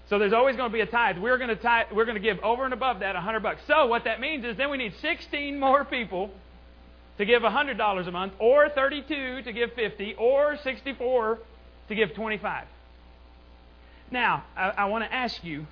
So 0.10 0.20
there's 0.20 0.34
always 0.34 0.56
going 0.56 0.70
to 0.70 0.74
be 0.74 0.82
a 0.82 0.86
tithe. 0.86 1.18
We're 1.18 1.38
going 1.38 1.50
to 1.50 1.56
tithe, 1.56 1.88
we're 1.92 2.06
going 2.06 2.22
to 2.22 2.22
give 2.22 2.38
over 2.44 2.66
and 2.66 2.74
above 2.74 3.00
that 3.00 3.16
a 3.16 3.22
hundred 3.22 3.42
bucks. 3.42 3.62
So 3.68 3.88
what 3.88 4.04
that 4.04 4.20
means 4.20 4.46
is 4.46 4.58
then 4.58 4.70
we 4.70 4.78
need 4.78 4.94
16 5.02 5.60
more 5.60 5.86
people 5.86 6.30
to 7.18 7.26
give 7.26 7.42
hundred 7.44 7.78
dollars 7.78 8.08
a 8.08 8.12
month, 8.12 8.34
or 8.40 8.70
32 8.70 9.44
to 9.44 9.54
give 9.54 9.74
50, 9.74 10.16
or 10.16 10.58
64 10.64 11.40
to 11.88 11.96
give 11.96 12.14
25. 12.14 12.68
Now 14.14 14.44
I, 14.56 14.70
I 14.70 14.86
want 14.86 15.04
to 15.04 15.14
ask 15.14 15.44
you 15.44 15.66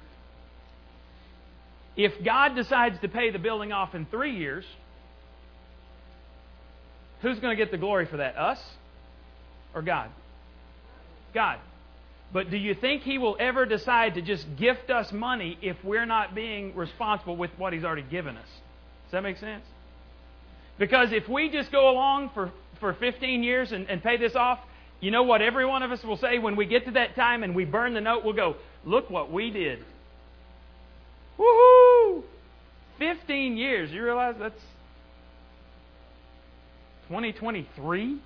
if 1.95 2.23
God 2.23 2.55
decides 2.55 2.99
to 3.01 3.07
pay 3.07 3.29
the 3.29 3.37
building 3.37 3.71
off 3.71 3.93
in 3.93 4.07
three 4.07 4.35
years, 4.35 4.65
who's 7.21 7.39
going 7.39 7.55
to 7.55 7.63
get 7.63 7.71
the 7.71 7.77
glory 7.77 8.07
for 8.07 8.17
that? 8.17 8.35
Us 8.37 8.59
or 9.75 9.83
God? 9.83 10.09
God. 11.35 11.59
But 12.33 12.49
do 12.49 12.57
you 12.57 12.73
think 12.73 13.03
He 13.03 13.19
will 13.19 13.37
ever 13.39 13.65
decide 13.65 14.15
to 14.15 14.21
just 14.21 14.47
gift 14.55 14.89
us 14.89 15.11
money 15.11 15.59
if 15.61 15.77
we're 15.83 16.07
not 16.07 16.33
being 16.33 16.75
responsible 16.75 17.37
with 17.37 17.51
what 17.57 17.73
He's 17.73 17.83
already 17.83 18.01
given 18.01 18.37
us? 18.37 18.47
Does 19.05 19.11
that 19.11 19.21
make 19.21 19.37
sense? 19.37 19.65
Because 20.79 21.11
if 21.11 21.29
we 21.29 21.49
just 21.49 21.71
go 21.71 21.91
along 21.91 22.31
for, 22.33 22.51
for 22.79 22.93
15 22.93 23.43
years 23.43 23.71
and, 23.71 23.87
and 23.87 24.01
pay 24.01 24.17
this 24.17 24.35
off, 24.35 24.59
you 25.01 25.11
know 25.11 25.23
what 25.23 25.41
every 25.41 25.65
one 25.65 25.83
of 25.83 25.91
us 25.91 26.03
will 26.03 26.17
say 26.17 26.39
when 26.39 26.55
we 26.55 26.65
get 26.65 26.85
to 26.85 26.91
that 26.91 27.15
time 27.15 27.43
and 27.43 27.53
we 27.55 27.65
burn 27.65 27.93
the 27.93 28.01
note? 28.01 28.23
We'll 28.23 28.33
go, 28.33 28.55
Look 28.85 29.09
what 29.09 29.31
we 29.31 29.51
did. 29.51 29.79
Woohoo! 31.37 32.23
15 32.99 33.57
years. 33.57 33.91
You 33.91 34.03
realize 34.03 34.35
that's 34.39 34.61
2023? 37.07 38.19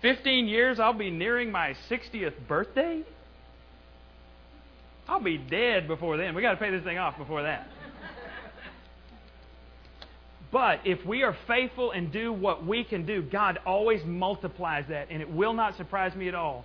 15 0.00 0.46
years, 0.46 0.78
I'll 0.78 0.92
be 0.92 1.10
nearing 1.10 1.50
my 1.50 1.74
60th 1.90 2.34
birthday? 2.46 3.02
I'll 5.08 5.22
be 5.22 5.38
dead 5.38 5.88
before 5.88 6.16
then. 6.16 6.34
we 6.34 6.42
got 6.42 6.52
to 6.52 6.56
pay 6.56 6.70
this 6.70 6.84
thing 6.84 6.98
off 6.98 7.16
before 7.16 7.42
that. 7.42 7.66
But 10.50 10.80
if 10.84 11.04
we 11.04 11.22
are 11.22 11.36
faithful 11.46 11.90
and 11.90 12.10
do 12.10 12.32
what 12.32 12.64
we 12.64 12.84
can 12.84 13.04
do, 13.04 13.22
God 13.22 13.58
always 13.66 14.02
multiplies 14.04 14.84
that. 14.88 15.08
And 15.10 15.20
it 15.20 15.30
will 15.30 15.52
not 15.52 15.76
surprise 15.76 16.14
me 16.14 16.28
at 16.28 16.34
all 16.34 16.64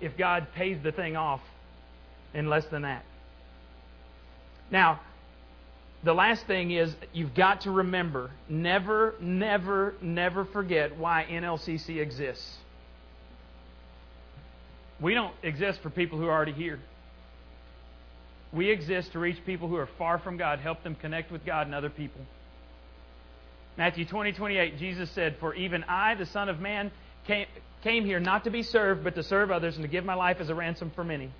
if 0.00 0.16
God 0.18 0.48
pays 0.54 0.78
the 0.82 0.92
thing 0.92 1.16
off 1.16 1.40
in 2.34 2.48
less 2.48 2.66
than 2.66 2.82
that. 2.82 3.04
Now, 4.70 5.00
the 6.04 6.12
last 6.12 6.46
thing 6.46 6.70
is 6.72 6.94
you've 7.14 7.34
got 7.34 7.62
to 7.62 7.70
remember 7.70 8.30
never, 8.48 9.14
never, 9.20 9.94
never 10.02 10.44
forget 10.44 10.98
why 10.98 11.26
NLCC 11.28 12.00
exists. 12.00 12.58
We 15.00 15.14
don't 15.14 15.34
exist 15.42 15.80
for 15.82 15.90
people 15.90 16.18
who 16.18 16.26
are 16.26 16.32
already 16.32 16.52
here. 16.52 16.80
We 18.52 18.70
exist 18.70 19.12
to 19.12 19.18
reach 19.18 19.44
people 19.44 19.68
who 19.68 19.76
are 19.76 19.88
far 19.98 20.18
from 20.18 20.36
God, 20.36 20.60
help 20.60 20.82
them 20.82 20.94
connect 20.94 21.30
with 21.32 21.44
God 21.44 21.66
and 21.66 21.74
other 21.74 21.90
people. 21.90 22.20
Matthew 23.76 24.06
20, 24.06 24.32
28, 24.32 24.78
Jesus 24.78 25.10
said, 25.10 25.36
For 25.38 25.54
even 25.54 25.84
I, 25.84 26.14
the 26.14 26.26
Son 26.26 26.48
of 26.48 26.60
Man, 26.60 26.90
came, 27.26 27.46
came 27.82 28.04
here 28.04 28.18
not 28.18 28.44
to 28.44 28.50
be 28.50 28.62
served, 28.62 29.04
but 29.04 29.14
to 29.16 29.22
serve 29.22 29.50
others 29.50 29.76
and 29.76 29.82
to 29.84 29.88
give 29.88 30.04
my 30.04 30.14
life 30.14 30.38
as 30.40 30.48
a 30.48 30.54
ransom 30.54 30.90
for 30.94 31.04
many. 31.04 31.30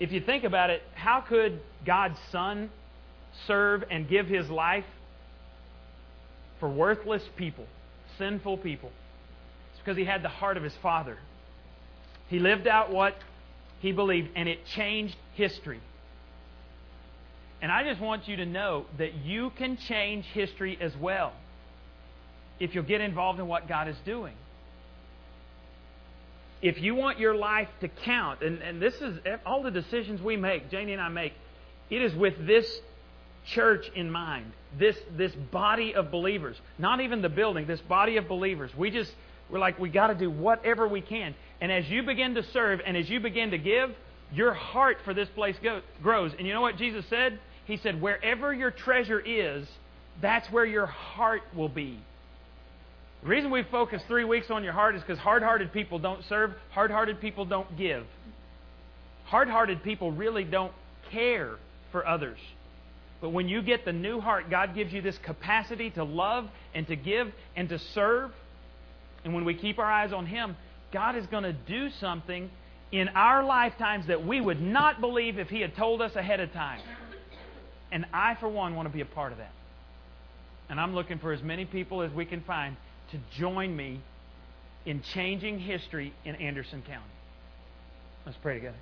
If 0.00 0.10
you 0.10 0.20
think 0.20 0.42
about 0.42 0.70
it, 0.70 0.82
how 0.94 1.20
could 1.20 1.60
God's 1.86 2.18
Son 2.32 2.70
serve 3.46 3.84
and 3.90 4.08
give 4.08 4.26
his 4.26 4.50
life 4.50 4.84
for 6.58 6.68
worthless 6.68 7.22
people, 7.36 7.66
sinful 8.18 8.58
people? 8.58 8.90
It's 9.70 9.80
because 9.80 9.96
he 9.96 10.04
had 10.04 10.24
the 10.24 10.28
heart 10.28 10.56
of 10.56 10.64
his 10.64 10.74
Father. 10.82 11.18
He 12.28 12.40
lived 12.40 12.66
out 12.66 12.90
what 12.90 13.14
he 13.78 13.92
believed, 13.92 14.30
and 14.34 14.48
it 14.48 14.66
changed 14.66 15.16
history. 15.34 15.80
And 17.62 17.70
I 17.70 17.84
just 17.84 18.00
want 18.00 18.26
you 18.26 18.36
to 18.36 18.44
know 18.44 18.86
that 18.98 19.14
you 19.14 19.50
can 19.50 19.76
change 19.76 20.24
history 20.26 20.76
as 20.80 20.96
well 20.96 21.32
if 22.58 22.74
you'll 22.74 22.84
get 22.84 23.00
involved 23.00 23.38
in 23.38 23.46
what 23.46 23.68
God 23.68 23.88
is 23.88 23.96
doing. 24.04 24.34
If 26.60 26.80
you 26.80 26.96
want 26.96 27.18
your 27.18 27.36
life 27.36 27.68
to 27.80 27.88
count, 27.88 28.42
and, 28.42 28.60
and 28.62 28.82
this 28.82 28.94
is 28.94 29.18
all 29.46 29.62
the 29.62 29.70
decisions 29.70 30.20
we 30.20 30.36
make, 30.36 30.70
Janie 30.70 30.92
and 30.92 31.00
I 31.00 31.08
make, 31.08 31.34
it 31.88 32.02
is 32.02 32.14
with 32.14 32.34
this 32.46 32.66
church 33.46 33.90
in 33.94 34.10
mind, 34.10 34.52
this, 34.78 34.96
this 35.16 35.32
body 35.32 35.94
of 35.94 36.10
believers, 36.10 36.56
not 36.78 37.00
even 37.00 37.22
the 37.22 37.28
building, 37.28 37.66
this 37.66 37.80
body 37.80 38.16
of 38.16 38.28
believers. 38.28 38.70
We 38.76 38.90
just, 38.90 39.12
we're 39.50 39.58
like, 39.58 39.78
we 39.78 39.88
got 39.88 40.08
to 40.08 40.14
do 40.14 40.30
whatever 40.30 40.86
we 40.88 41.00
can. 41.00 41.34
And 41.60 41.70
as 41.70 41.88
you 41.88 42.02
begin 42.02 42.34
to 42.34 42.42
serve 42.52 42.80
and 42.84 42.96
as 42.96 43.08
you 43.08 43.20
begin 43.20 43.50
to 43.52 43.58
give, 43.58 43.90
your 44.32 44.54
heart 44.54 44.98
for 45.04 45.14
this 45.14 45.28
place 45.30 45.56
grows. 46.02 46.32
And 46.36 46.46
you 46.46 46.54
know 46.54 46.60
what 46.60 46.76
Jesus 46.76 47.04
said? 47.10 47.38
He 47.64 47.76
said, 47.76 48.00
Wherever 48.00 48.52
your 48.52 48.70
treasure 48.70 49.20
is, 49.20 49.66
that's 50.20 50.50
where 50.50 50.64
your 50.64 50.86
heart 50.86 51.42
will 51.56 51.68
be. 51.68 51.98
The 53.22 53.28
reason 53.28 53.50
we 53.50 53.62
focus 53.62 54.02
three 54.08 54.24
weeks 54.24 54.50
on 54.50 54.64
your 54.64 54.72
heart 54.72 54.96
is 54.96 55.02
because 55.02 55.18
hard 55.18 55.42
hearted 55.42 55.72
people 55.72 55.98
don't 55.98 56.24
serve, 56.28 56.52
hard 56.70 56.90
hearted 56.90 57.20
people 57.20 57.44
don't 57.44 57.76
give. 57.78 58.04
Hard 59.24 59.48
hearted 59.48 59.82
people 59.82 60.10
really 60.10 60.44
don't 60.44 60.72
care 61.10 61.56
for 61.92 62.06
others. 62.06 62.38
But 63.20 63.30
when 63.30 63.48
you 63.48 63.62
get 63.62 63.84
the 63.84 63.92
new 63.92 64.20
heart, 64.20 64.50
God 64.50 64.74
gives 64.74 64.92
you 64.92 65.00
this 65.00 65.16
capacity 65.18 65.90
to 65.90 66.02
love 66.02 66.48
and 66.74 66.86
to 66.88 66.96
give 66.96 67.28
and 67.54 67.68
to 67.68 67.78
serve. 67.78 68.32
And 69.24 69.32
when 69.32 69.44
we 69.44 69.54
keep 69.54 69.78
our 69.78 69.90
eyes 69.90 70.12
on 70.12 70.26
Him, 70.26 70.56
God 70.92 71.14
is 71.14 71.24
going 71.26 71.44
to 71.44 71.52
do 71.52 71.90
something 72.00 72.50
in 72.90 73.08
our 73.10 73.44
lifetimes 73.44 74.08
that 74.08 74.26
we 74.26 74.40
would 74.40 74.60
not 74.60 75.00
believe 75.00 75.38
if 75.38 75.48
He 75.48 75.60
had 75.60 75.76
told 75.76 76.02
us 76.02 76.16
ahead 76.16 76.40
of 76.40 76.52
time. 76.52 76.80
And 77.92 78.06
I, 78.12 78.34
for 78.40 78.48
one, 78.48 78.74
want 78.74 78.88
to 78.88 78.92
be 78.92 79.02
a 79.02 79.06
part 79.06 79.30
of 79.30 79.38
that. 79.38 79.52
And 80.68 80.80
I'm 80.80 80.94
looking 80.94 81.18
for 81.18 81.32
as 81.32 81.42
many 81.42 81.66
people 81.66 82.02
as 82.02 82.10
we 82.10 82.24
can 82.24 82.40
find 82.40 82.76
to 83.12 83.18
join 83.38 83.76
me 83.76 84.00
in 84.86 85.02
changing 85.14 85.60
history 85.60 86.12
in 86.24 86.34
Anderson 86.36 86.82
County. 86.82 87.04
Let's 88.24 88.38
pray 88.42 88.54
together. 88.54 88.78